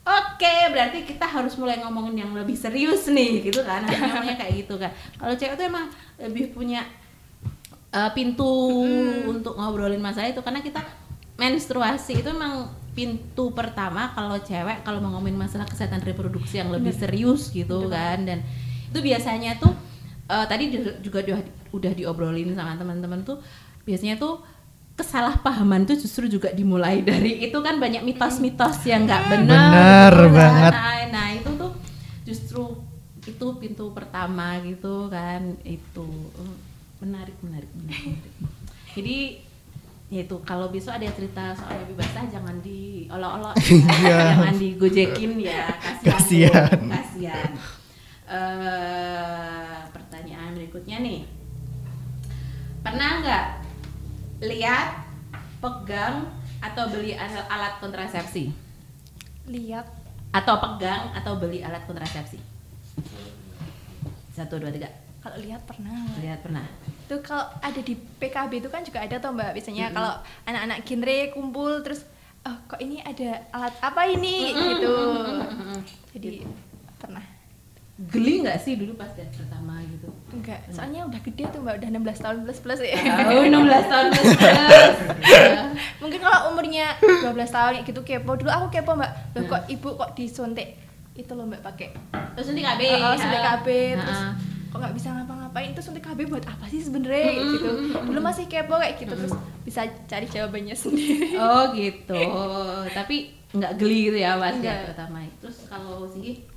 oke 0.00 0.54
berarti 0.72 1.04
kita 1.04 1.26
harus 1.28 1.54
mulai 1.60 1.78
ngomongin 1.84 2.24
yang 2.26 2.32
lebih 2.32 2.56
serius 2.56 3.06
nih 3.08 3.44
gitu 3.50 3.60
kan? 3.62 3.84
Namanya 3.84 4.36
kayak 4.40 4.64
gitu 4.64 4.80
kan 4.80 4.90
kalau 5.20 5.34
cewek 5.36 5.54
tuh 5.60 5.66
emang 5.68 5.86
lebih 6.16 6.52
punya 6.56 6.84
uh, 7.92 8.10
pintu 8.16 8.48
untuk 9.28 9.56
ngobrolin 9.56 10.00
masalah 10.00 10.32
itu 10.32 10.40
karena 10.40 10.60
kita 10.64 10.80
menstruasi 11.40 12.20
itu 12.20 12.28
emang 12.28 12.68
pintu 12.90 13.54
pertama 13.54 14.10
kalau 14.12 14.36
cewek 14.42 14.82
kalau 14.82 14.98
mau 14.98 15.14
ngomongin 15.14 15.38
masalah 15.38 15.64
kesehatan 15.64 16.02
reproduksi 16.02 16.58
yang 16.58 16.68
lebih 16.74 16.90
serius 16.92 17.48
gitu 17.54 17.86
kan? 17.88 18.26
Dan 18.26 18.42
itu 18.90 18.98
biasanya 18.98 19.56
tuh 19.62 19.72
uh, 20.26 20.44
tadi 20.50 20.74
di- 20.74 20.98
juga 21.00 21.22
udah 21.70 21.92
diobrolin 21.94 22.50
sama 22.58 22.74
teman-teman 22.74 23.22
tuh 23.22 23.38
biasanya 23.86 24.18
tuh 24.18 24.42
kesalahpahaman 25.00 25.82
tuh 25.82 25.96
justru 25.96 26.28
juga 26.28 26.48
dimulai 26.50 27.00
dari 27.08 27.40
itu 27.40 27.56
kan 27.58 27.76
banyak 27.76 28.02
mitos-mitos 28.02 28.84
yang 28.84 29.02
nggak 29.02 29.22
benar 29.26 29.48
Bener 29.48 30.12
gitu 30.12 30.28
kan. 30.28 30.34
banget. 30.36 30.72
Nah, 30.72 31.00
nah 31.08 31.26
itu 31.32 31.50
tuh 31.56 31.72
justru 32.22 32.62
itu 33.22 33.46
pintu 33.56 33.84
pertama 33.90 34.60
gitu 34.60 35.08
kan 35.08 35.40
itu 35.62 36.04
Eh, 36.32 36.56
menarik 37.00 37.36
menarik 37.40 37.68
menarik, 37.72 38.20
jadi 38.96 39.40
ya 40.08 40.20
itu 40.20 40.36
kalau 40.42 40.68
besok 40.68 40.92
ada 40.92 41.06
cerita 41.08 41.54
soal 41.54 41.80
lebih 41.80 41.96
basah 41.96 42.26
jangan 42.26 42.58
diolok-olok 42.60 43.54
ya. 43.62 43.72
Iya. 43.72 44.18
jangan 44.34 44.56
digojekin 44.58 45.32
ya 45.38 45.64
kasihan 46.02 46.76
Kasihan. 46.82 47.50
Eh, 48.26 49.78
pertanyaan 49.90 50.52
berikutnya 50.52 50.96
nih 50.98 51.20
pernah 52.80 53.20
nggak 53.20 53.46
lihat 54.40 55.04
pegang 55.60 56.28
atau 56.60 56.84
beli 56.88 57.12
alat, 57.16 57.76
kontrasepsi? 57.80 58.52
Lihat, 59.48 59.86
atau 60.32 60.56
pegang 60.60 61.12
atau 61.12 61.36
beli 61.36 61.60
alat 61.60 61.84
kontrasepsi? 61.84 62.40
Satu 64.32 64.56
dua 64.56 64.72
tiga. 64.72 64.88
Kalau 65.20 65.36
lihat 65.36 65.60
pernah. 65.68 66.08
lihat 66.24 66.40
pernah. 66.40 66.64
Tuh 67.04 67.20
kalau 67.20 67.44
ada 67.60 67.80
di 67.84 67.92
PKB 67.92 68.64
itu 68.64 68.68
kan 68.72 68.80
juga 68.80 69.04
ada 69.04 69.20
tuh 69.20 69.36
mbak 69.36 69.52
biasanya. 69.52 69.92
Mm-mm. 69.92 69.96
kalau 70.00 70.12
anak-anak 70.48 70.78
genre 70.88 71.18
kumpul 71.36 71.72
terus 71.84 72.00
oh 72.48 72.56
kok 72.64 72.80
ini 72.80 73.04
ada 73.04 73.44
alat 73.52 73.74
apa 73.84 74.08
ini? 74.08 74.56
Gitu. 74.56 74.96
Jadi 76.16 76.30
pernah. 76.96 77.24
geli 78.00 78.40
nggak 78.40 78.56
sih 78.64 78.80
dulu 78.80 78.96
pas 78.96 79.12
lihat 79.12 79.28
pertama 79.36 79.59
Enggak, 80.40 80.60
soalnya 80.72 81.04
udah 81.04 81.20
gede 81.20 81.44
tuh 81.46 81.60
mbak, 81.60 81.74
udah 81.76 81.88
16 81.92 82.24
tahun 82.24 82.36
plus 82.42 82.58
plus 82.58 82.80
ya. 82.80 82.96
oh 83.28 83.44
16 83.44 83.60
tahun 83.86 84.06
plus 84.12 84.28
plus. 84.32 84.96
Ya. 85.20 85.68
Mungkin 86.00 86.18
kalau 86.18 86.38
umurnya 86.48 86.96
12 87.00 87.28
tahun 87.46 87.70
kayak 87.76 87.86
gitu 87.86 88.00
kepo. 88.00 88.32
Dulu 88.34 88.48
aku 88.48 88.66
kepo 88.72 88.96
mbak, 88.96 89.10
loh 89.36 89.42
kok 89.46 89.62
ibu 89.68 89.88
kok 89.94 90.10
disuntik 90.14 90.80
itu 91.12 91.32
loh 91.32 91.44
mbak 91.44 91.60
pakai? 91.60 91.92
Terus 92.32 92.48
suntik 92.48 92.64
KB 92.64 92.80
Oh, 92.98 93.12
suntik 93.14 93.36
KB 93.38 93.66
terus 93.94 94.20
kok 94.70 94.78
nggak 94.78 94.94
bisa 94.94 95.08
ngapa-ngapain? 95.12 95.68
Itu 95.70 95.82
suntik 95.82 96.00
KB 96.00 96.18
buat 96.24 96.44
apa 96.46 96.64
sih 96.66 96.80
sebenarnya? 96.80 97.20
Kayak 97.28 97.44
gitu. 97.52 97.70
dulu 98.08 98.20
masih 98.22 98.44
kepo 98.46 98.74
kayak 98.74 98.96
gitu 98.96 99.12
terus 99.12 99.34
bisa 99.60 99.80
cari 100.08 100.24
jawabannya 100.24 100.72
sendiri. 100.72 101.36
Oh 101.36 101.68
gitu. 101.76 102.16
Tapi 102.88 103.16
nggak 103.50 103.72
geli 103.76 104.08
gitu 104.08 104.18
ya 104.18 104.38
Nggak. 104.38 104.56
lihat 104.56 104.80
pertama. 104.88 105.20
Terus 105.36 105.68
kalau 105.68 106.08
sih 106.08 106.48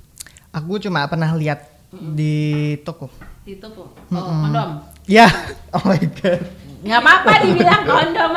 Aku 0.54 0.78
cuma 0.78 1.02
pernah 1.04 1.34
lihat 1.34 1.66
di 1.90 2.34
toko. 2.80 3.10
Di 3.44 3.60
toko? 3.60 3.92
Oh 4.08 4.24
kondom? 4.24 4.80
Ya, 5.04 5.28
oh 5.76 5.84
my 5.84 6.00
god. 6.20 6.40
nggak 6.84 7.00
apa-apa 7.00 7.32
dibilang 7.48 7.84
kondom 7.88 8.32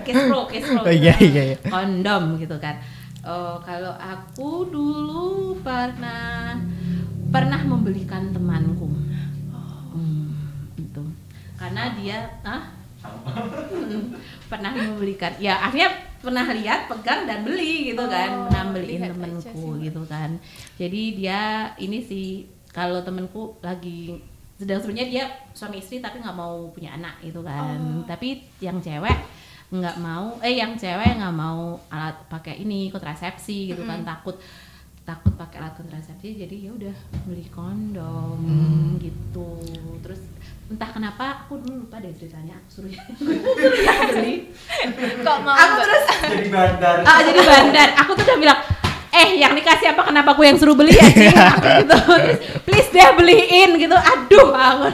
kiss 0.00 0.20
pro 0.32 0.48
kiss 0.48 0.64
pro 0.64 0.80
Oh, 0.80 0.88
iya, 0.88 1.12
iya, 1.20 1.42
iya. 1.52 1.56
kondom 1.68 2.40
gitu 2.40 2.56
kan. 2.56 2.80
Oh 3.24 3.60
kalau 3.60 3.92
aku 3.96 4.68
dulu 4.68 5.56
pernah 5.60 6.56
pernah 7.28 7.60
membelikan 7.64 8.32
temanku. 8.32 8.88
Hmm, 9.92 10.32
itu 10.76 11.04
karena 11.56 11.92
dia 12.00 12.28
ah 12.44 12.72
pernah 14.52 14.72
membelikan 14.72 15.32
ya 15.36 15.60
akhirnya 15.60 15.92
pernah 16.24 16.48
lihat 16.48 16.88
pegang 16.88 17.28
dan 17.28 17.44
beli 17.44 17.92
gitu 17.92 18.04
kan. 18.08 18.28
Oh, 18.32 18.44
pernah 18.48 18.64
beliin 18.72 19.00
aja 19.04 19.12
temenku 19.12 19.76
sih. 19.76 19.92
gitu 19.92 20.02
kan. 20.08 20.40
Jadi 20.80 21.02
dia 21.20 21.72
ini 21.76 22.00
sih 22.00 22.48
kalau 22.74 22.98
temenku 23.06 23.54
lagi 23.62 24.18
sedang 24.58 24.82
sebenarnya 24.82 25.06
dia 25.06 25.24
suami 25.54 25.78
istri 25.78 26.02
tapi 26.02 26.18
nggak 26.18 26.34
mau 26.34 26.66
punya 26.74 26.98
anak 26.98 27.22
gitu 27.22 27.42
kan. 27.46 27.78
Oh. 27.78 28.02
tapi 28.06 28.42
yang 28.58 28.82
cewek 28.82 29.14
nggak 29.70 29.96
mau 29.98 30.38
eh 30.42 30.58
yang 30.58 30.74
cewek 30.78 31.18
nggak 31.18 31.34
mau 31.34 31.78
alat 31.90 32.14
pakai 32.26 32.58
ini 32.66 32.90
kontrasepsi 32.90 33.70
gitu 33.70 33.86
kan. 33.86 34.02
Takut 34.02 34.34
takut 35.06 35.34
pakai 35.38 35.62
alat 35.62 35.74
kontrasepsi 35.78 36.34
jadi 36.34 36.56
ya 36.66 36.70
udah 36.74 36.96
beli 37.30 37.46
kondom 37.54 38.42
gitu. 38.98 39.58
Terus 40.02 40.22
entah 40.66 40.90
kenapa 40.90 41.44
aku 41.46 41.62
dulu 41.62 41.86
lupa 41.86 42.02
deh 42.02 42.10
ceritanya 42.14 42.58
aku 42.58 42.68
suruh 42.82 42.90
suruh 43.18 43.38
beli. 44.18 44.50
Kok 45.22 45.38
mau 45.46 45.54
aku 45.54 45.74
terus 45.82 46.02
jadi 46.26 46.48
bandar. 46.50 46.96
Ah 47.06 47.22
jadi 47.22 47.40
bandar. 47.42 47.88
Aku 48.02 48.10
tuh 48.18 48.24
udah 48.26 48.38
bilang 48.38 48.60
eh 49.14 49.38
yang 49.38 49.54
dikasih 49.54 49.94
apa? 49.94 50.10
Kenapa 50.10 50.34
aku 50.34 50.42
yang 50.42 50.58
suruh 50.58 50.74
beli 50.74 50.90
ya 50.90 51.06
Cing?" 51.06 51.30
Aku 51.30 51.66
gitu. 51.86 51.96
Terus 52.02 52.38
please 52.66 52.90
deh 52.90 53.10
beliin 53.14 53.70
gitu. 53.78 53.94
Aduh 53.94 54.50
aku. 54.50 54.88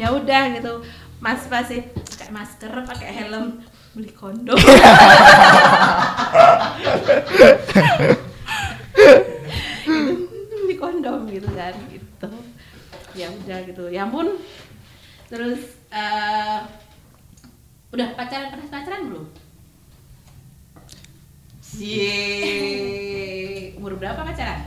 Ya 0.00 0.08
udah 0.16 0.42
gitu. 0.56 0.80
Mas 1.20 1.44
pasti 1.52 1.84
pakai 1.84 2.32
masker 2.32 2.72
pakai 2.88 3.08
helm. 3.12 3.60
Beli 3.92 4.12
kondom. 4.16 4.56
Beli 10.48 10.74
kondom 10.80 11.28
gitu 11.28 11.48
kan 11.52 11.74
gitu. 11.92 12.30
Ya 13.12 13.28
udah 13.28 13.58
gitu. 13.68 13.84
Ya 13.92 14.08
ampun. 14.08 14.40
Terus 15.28 15.76
eh 15.92 16.60
Udah 17.90 18.14
pacaran 18.14 18.54
pernah 18.54 18.70
pacaran 18.70 19.02
belum? 19.10 19.26
Cie. 21.70 23.70
Umur 23.78 23.94
berapa 23.94 24.20
pacaran? 24.20 24.66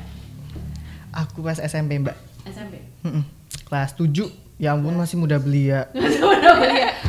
Aku 1.11 1.43
pas 1.43 1.59
SMP 1.59 1.99
mbak. 1.99 2.15
SMP. 2.47 2.79
Mm-mm. 3.03 3.23
Kelas 3.67 3.91
7 3.93 4.31
Ya 4.55 4.71
ampun 4.71 4.95
masih 5.01 5.19
muda 5.19 5.35
belia. 5.41 5.91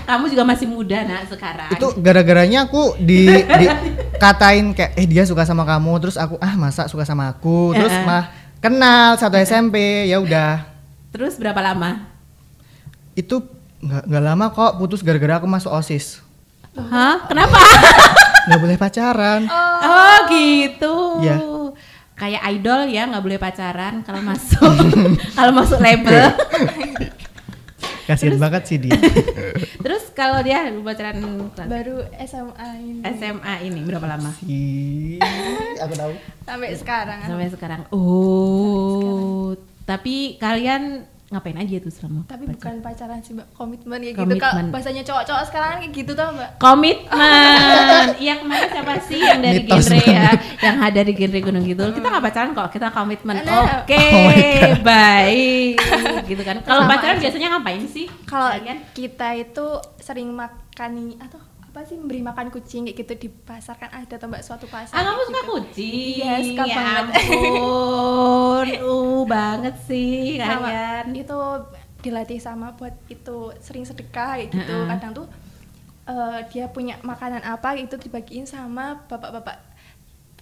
Kamu 0.04 0.26
juga 0.26 0.42
masih 0.42 0.66
muda 0.66 1.06
nak 1.06 1.30
sekarang. 1.30 1.70
Itu 1.70 1.94
gara-garanya 2.02 2.66
aku 2.66 2.98
di, 2.98 3.30
di 3.30 3.66
katain 4.18 4.74
kayak 4.74 4.98
eh 4.98 5.06
dia 5.06 5.22
suka 5.22 5.46
sama 5.46 5.62
kamu 5.62 5.92
terus 6.02 6.16
aku 6.18 6.40
ah 6.42 6.56
masa 6.56 6.88
suka 6.88 7.06
sama 7.06 7.30
aku 7.30 7.76
terus 7.76 7.92
eh. 7.92 8.02
mah 8.02 8.32
kenal 8.58 9.14
satu 9.18 9.36
SMP 9.36 10.08
ya 10.08 10.22
udah 10.22 10.64
Terus 11.12 11.38
berapa 11.38 11.60
lama? 11.62 12.10
itu 13.14 13.38
nggak 13.78 14.10
nggak 14.10 14.24
lama 14.24 14.46
kok 14.50 14.74
putus 14.74 15.04
gara-gara 15.04 15.38
aku 15.38 15.46
masuk 15.46 15.70
osis 15.70 16.18
Hah? 16.74 17.22
Kenapa? 17.30 17.54
nggak 18.48 18.60
boleh 18.60 18.76
pacaran. 18.76 19.40
Oh. 19.48 20.18
Gitu. 20.28 20.96
Iya. 21.24 21.36
Kayak 22.14 22.42
idol 22.54 22.80
ya 22.88 23.02
nggak 23.10 23.24
boleh 23.24 23.38
pacaran 23.40 23.94
kalau 24.06 24.22
masuk. 24.22 24.72
Kalau 25.36 25.52
masuk 25.52 25.78
label. 25.82 26.30
kasian 28.04 28.36
banget 28.36 28.62
sih 28.68 28.76
dia. 28.76 29.00
Terus 29.84 30.12
kalau 30.12 30.44
dia 30.44 30.68
pacaran 30.84 31.24
baru 31.64 32.04
SMA 32.28 32.68
ini. 32.84 33.00
SMA 33.16 33.54
ini 33.64 33.80
berapa 33.80 34.04
lama? 34.04 34.28
Ih, 34.44 35.16
aku 35.80 35.94
tahu. 35.96 36.12
Sampai 36.44 36.76
sekarang. 36.76 37.18
Sampai 37.24 37.48
sekarang. 37.48 37.80
Oh, 37.88 39.56
tapi 39.88 40.36
kalian 40.36 41.08
ngapain 41.24 41.56
aja 41.56 41.80
tuh 41.80 41.88
selama 41.88 42.28
tapi 42.28 42.44
pacaran? 42.44 42.52
bukan 42.52 42.74
pacaran 42.84 43.18
sih 43.20 43.32
mbak. 43.32 43.48
Komitmen 43.52 44.00
ya 44.00 44.12
gitu. 44.12 44.34
Kalau 44.36 44.68
bahasanya 44.68 45.02
cowok-cowok 45.02 45.44
sekarang 45.48 45.70
kayak 45.80 45.92
gitu 45.92 46.12
tau 46.12 46.30
mbak. 46.30 46.50
Komitmen. 46.60 48.06
Iya 48.20 48.34
kemarin 48.44 48.68
siapa 48.70 48.92
sih 49.08 49.18
yang 49.18 49.40
dari 49.40 49.60
Mitos. 49.64 49.88
genre 49.88 49.98
ya? 50.04 50.28
Yang 50.60 50.76
ada 50.84 51.00
di 51.00 51.12
genre 51.16 51.40
Gunung 51.40 51.64
Kidul? 51.64 51.90
Kita 51.96 52.06
nggak 52.06 52.24
pacaran 52.24 52.50
kok 52.52 52.68
kita 52.70 52.86
komitmen. 52.92 53.34
Nah. 53.40 53.82
oke 53.82 53.96
Oh 53.96 54.20
my 54.28 54.42
God. 54.60 54.80
baik. 54.84 55.74
Gitu 56.28 56.42
kan. 56.44 56.56
Kalau 56.60 56.82
pacaran 56.84 57.16
aja. 57.16 57.22
biasanya 57.24 57.48
ngapain 57.56 57.84
sih? 57.88 58.06
Kalau 58.28 58.48
kalian? 58.52 58.78
kita 58.92 59.28
itu 59.34 59.66
sering 59.98 60.28
makan 60.30 60.92
atau 61.18 61.40
apa 61.74 61.82
sih 61.82 61.98
memberi 61.98 62.22
makan 62.22 62.54
kucing 62.54 62.86
kayak 62.86 63.02
gitu 63.02 63.12
di 63.18 63.28
pasar 63.34 63.74
kan 63.74 63.90
ada 63.90 64.14
tuh 64.14 64.30
mbak 64.30 64.46
suatu 64.46 64.70
pasar 64.70 64.94
ah 64.94 65.02
kamu 65.02 65.22
suka 65.26 65.34
gitu. 65.34 65.50
kucing 65.50 66.22
Iya, 66.22 66.34
suka 66.38 66.64
ya 66.64 66.76
banget. 66.78 67.14
ampun 67.18 68.66
uh 68.86 69.22
banget 69.26 69.74
sih 69.82 70.38
sama 70.38 70.70
kalian 70.70 71.06
itu 71.12 71.38
dilatih 71.98 72.38
sama 72.38 72.78
buat 72.78 72.94
itu 73.10 73.38
sering 73.58 73.82
sedekah 73.82 74.38
kayak 74.38 74.54
gitu 74.54 74.70
Heeh. 74.70 74.86
kadang 74.86 75.12
tuh 75.12 75.26
eh, 76.06 76.40
dia 76.54 76.70
punya 76.70 76.94
makanan 77.02 77.42
apa 77.42 77.74
itu 77.74 77.98
dibagiin 77.98 78.46
sama 78.46 79.02
bapak-bapak 79.10 79.58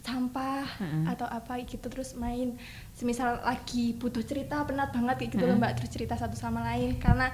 sampah 0.02 0.68
Heeh. 0.82 1.16
atau 1.16 1.24
apa 1.24 1.62
gitu 1.62 1.88
terus 1.88 2.12
main 2.12 2.58
semisal 2.92 3.40
lagi 3.40 3.96
butuh 3.96 4.20
cerita 4.20 4.60
penat 4.66 4.92
banget 4.92 5.16
kayak 5.16 5.30
gitu 5.32 5.44
loh 5.46 5.56
Heeh. 5.56 5.62
mbak 5.64 5.72
terus 5.80 5.88
cerita 5.88 6.12
satu 6.12 6.36
sama 6.36 6.60
lain 6.60 7.00
karena 7.00 7.32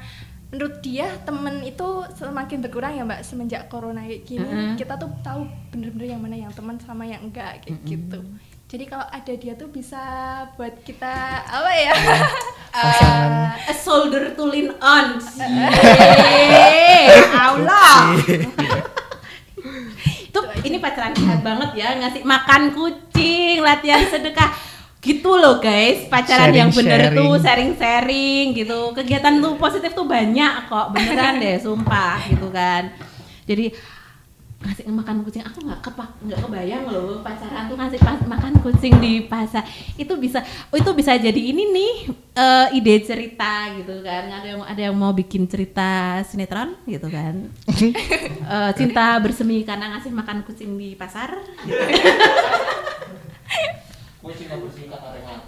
menurut 0.49 0.81
dia 0.81 1.13
temen 1.29 1.61
itu 1.61 1.89
semakin 2.17 2.65
berkurang 2.65 2.97
ya 2.97 3.05
mbak 3.05 3.21
semenjak 3.21 3.69
corona 3.69 4.01
kayak 4.01 4.25
gini. 4.25 4.49
Heeh. 4.49 4.73
kita 4.81 4.97
tuh 4.97 5.13
tahu 5.21 5.45
bener-bener 5.69 6.17
yang 6.17 6.21
mana 6.25 6.37
yang 6.41 6.53
teman 6.57 6.81
sama 6.81 7.05
yang 7.05 7.21
enggak 7.21 7.61
kayak 7.61 7.77
gitu. 7.85 8.25
Jadi 8.69 8.85
kalau 8.85 9.05
ada 9.09 9.33
dia 9.33 9.57
tuh 9.57 9.69
bisa 9.73 10.01
buat 10.57 10.73
kita 10.85 11.15
apa 11.45 11.73
ya? 11.73 11.93
Pasangan. 12.79 13.57
a 13.65 13.75
shoulder 13.75 14.25
to 14.37 14.45
lean 14.45 14.69
on. 14.77 15.17
Allah. 17.33 18.13
Itu 20.29 20.41
ini 20.69 20.77
pacaran 20.77 21.17
sehat 21.17 21.41
banget 21.41 21.81
ya 21.81 21.97
ngasih 21.97 22.25
makan 22.25 22.73
kucing 22.77 23.65
latihan 23.65 24.05
sedekah 24.05 24.53
gitu 24.99 25.31
loh 25.35 25.59
guys. 25.59 26.07
Pacaran 26.07 26.51
yang 26.51 26.71
bener 26.71 26.99
Sharing-sharing. 27.11 27.19
tuh 27.19 27.33
sharing-sharing 27.39 28.47
gitu. 28.55 28.79
Kegiatan 28.93 29.39
tuh 29.39 29.55
positif 29.55 29.95
tuh 29.95 30.05
banyak 30.05 30.67
kok. 30.67 30.87
Beneran 30.91 31.39
deh 31.39 31.57
sumpah 31.59 32.19
gitu 32.27 32.51
kan. 32.51 32.91
Jadi 33.47 33.73
ngasih 34.59 34.91
makan 34.91 35.23
kucing. 35.23 35.47
Aku 35.47 35.63
nggak 35.63 35.81
kepak 35.81 36.19
nggak 36.19 36.43
kebayang 36.43 36.83
loh 36.91 37.23
pacaran 37.23 37.71
tuh 37.71 37.79
ngasih 37.79 38.01
pas- 38.03 38.27
makan 38.27 38.59
kucing 38.59 38.99
di 38.99 39.23
pasar. 39.23 39.63
Itu 39.95 40.19
bisa 40.19 40.43
oh, 40.69 40.77
itu 40.77 40.91
bisa 40.93 41.15
jadi 41.15 41.39
ini 41.39 41.63
nih 41.71 41.93
eh, 42.35 42.67
ide 42.75 42.95
cerita 43.07 43.71
gitu 43.79 44.03
kan. 44.03 44.27
Ada 44.27 44.47
yang 44.51 44.63
ada 44.67 44.81
yang 44.91 44.99
mau 44.99 45.15
bikin 45.15 45.47
cerita 45.47 46.19
sinetron 46.27 46.75
gitu 46.85 47.07
kan. 47.07 47.47
Eh, 48.49 48.73
cinta 48.75 49.21
bersemi 49.21 49.61
karena 49.61 49.93
ngasih 49.93 50.09
makan 50.09 50.41
kucing 50.41 50.75
di 50.75 50.97
pasar 50.97 51.37
gitu. 51.63 51.77
Nggak 54.49 55.41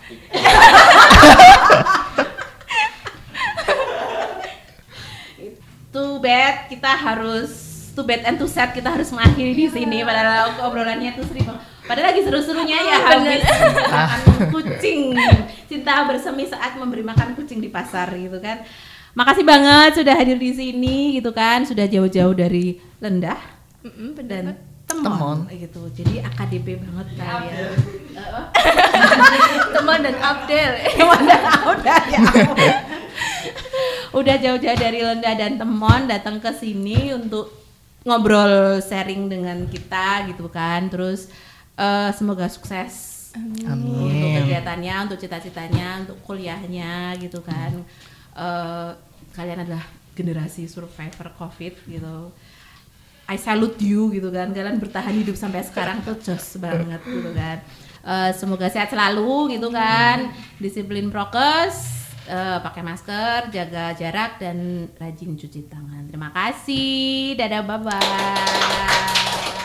too 5.90 6.22
bad 6.22 6.70
kita 6.70 6.90
harus 6.92 7.50
too 7.96 8.06
bad 8.06 8.22
and 8.28 8.38
too 8.38 8.46
sad 8.46 8.70
kita 8.76 8.92
harus 8.92 9.10
mengakhiri 9.10 9.56
di 9.56 9.66
sini. 9.72 10.04
Padahal 10.06 10.54
obrolannya 10.68 11.16
tuh 11.16 11.24
seru 11.26 11.42
banget. 11.42 11.64
padahal 11.88 12.14
lagi 12.14 12.22
seru-serunya 12.22 12.78
ya 12.78 12.96
habis. 13.02 13.42
Makan 13.90 14.20
kucing. 14.54 15.00
Cinta 15.66 16.06
bersemi 16.06 16.46
saat 16.46 16.78
memberi 16.78 17.02
makan 17.02 17.34
kucing 17.34 17.58
di 17.58 17.66
pasar 17.72 18.14
gitu 18.14 18.38
kan. 18.38 18.62
Makasih 19.16 19.42
banget 19.42 19.98
sudah 19.98 20.14
hadir 20.14 20.38
di 20.38 20.54
sini 20.54 21.18
gitu 21.18 21.34
kan. 21.34 21.66
Sudah 21.66 21.90
jauh-jauh 21.90 22.36
dari 22.36 22.78
Lendah 23.02 23.40
Mm-mm, 23.80 24.12
bener 24.12 24.44
dan 24.44 25.00
Mbak. 25.00 25.08
Temon, 25.08 25.38
gitu. 25.48 25.82
Jadi 25.96 26.20
AKDP 26.20 26.84
banget 26.84 27.06
kalian 27.16 27.72
teman 29.70 29.98
dan 30.04 30.16
Abdel. 30.20 30.72
Udah 31.00 31.42
udah 31.72 32.00
ya 32.06 32.20
ampun. 32.20 32.58
udah 34.20 34.36
jauh-jauh 34.42 34.78
dari 34.78 35.00
Lenda 35.02 35.32
dan 35.38 35.54
Temon 35.54 36.10
datang 36.10 36.42
ke 36.42 36.50
sini 36.54 37.14
untuk 37.14 37.50
ngobrol 38.02 38.82
sharing 38.82 39.30
dengan 39.30 39.66
kita 39.66 40.30
gitu 40.30 40.50
kan. 40.50 40.90
Terus 40.90 41.30
eh, 41.78 42.10
semoga 42.14 42.46
sukses. 42.50 43.18
Untuk 43.30 43.70
amin 43.70 44.42
kegiatannya 44.42 44.94
untuk 45.06 45.18
cita-citanya 45.22 46.02
untuk 46.06 46.18
kuliahnya 46.26 47.14
gitu 47.22 47.42
kan. 47.42 47.82
Eh, 48.34 48.90
kalian 49.34 49.62
adalah 49.66 49.86
generasi 50.14 50.66
survivor 50.66 51.30
covid 51.38 51.74
gitu. 51.86 52.34
I 53.30 53.38
salute 53.38 53.78
you 53.78 54.10
gitu 54.10 54.34
kan. 54.34 54.50
Kalian 54.50 54.82
bertahan 54.82 55.14
hidup 55.14 55.38
sampai 55.38 55.62
sekarang 55.62 56.02
tuh 56.02 56.18
jos 56.18 56.58
banget 56.58 56.98
gitu 57.06 57.30
kan 57.30 57.62
Eh, 58.00 58.32
semoga 58.32 58.72
sehat 58.72 58.88
selalu 58.88 59.56
gitu 59.60 59.68
kan. 59.68 60.32
Disiplin 60.56 61.12
prokes 61.12 62.08
eh, 62.24 62.58
pakai 62.64 62.80
masker 62.80 63.52
jaga 63.52 63.92
jarak 63.92 64.40
dan 64.40 64.88
rajin 64.96 65.36
cuci 65.36 65.68
tangan. 65.68 66.08
Terima 66.08 66.32
kasih. 66.32 67.36
Dadah 67.36 67.62
bye 67.64 67.78
bye 67.84 69.59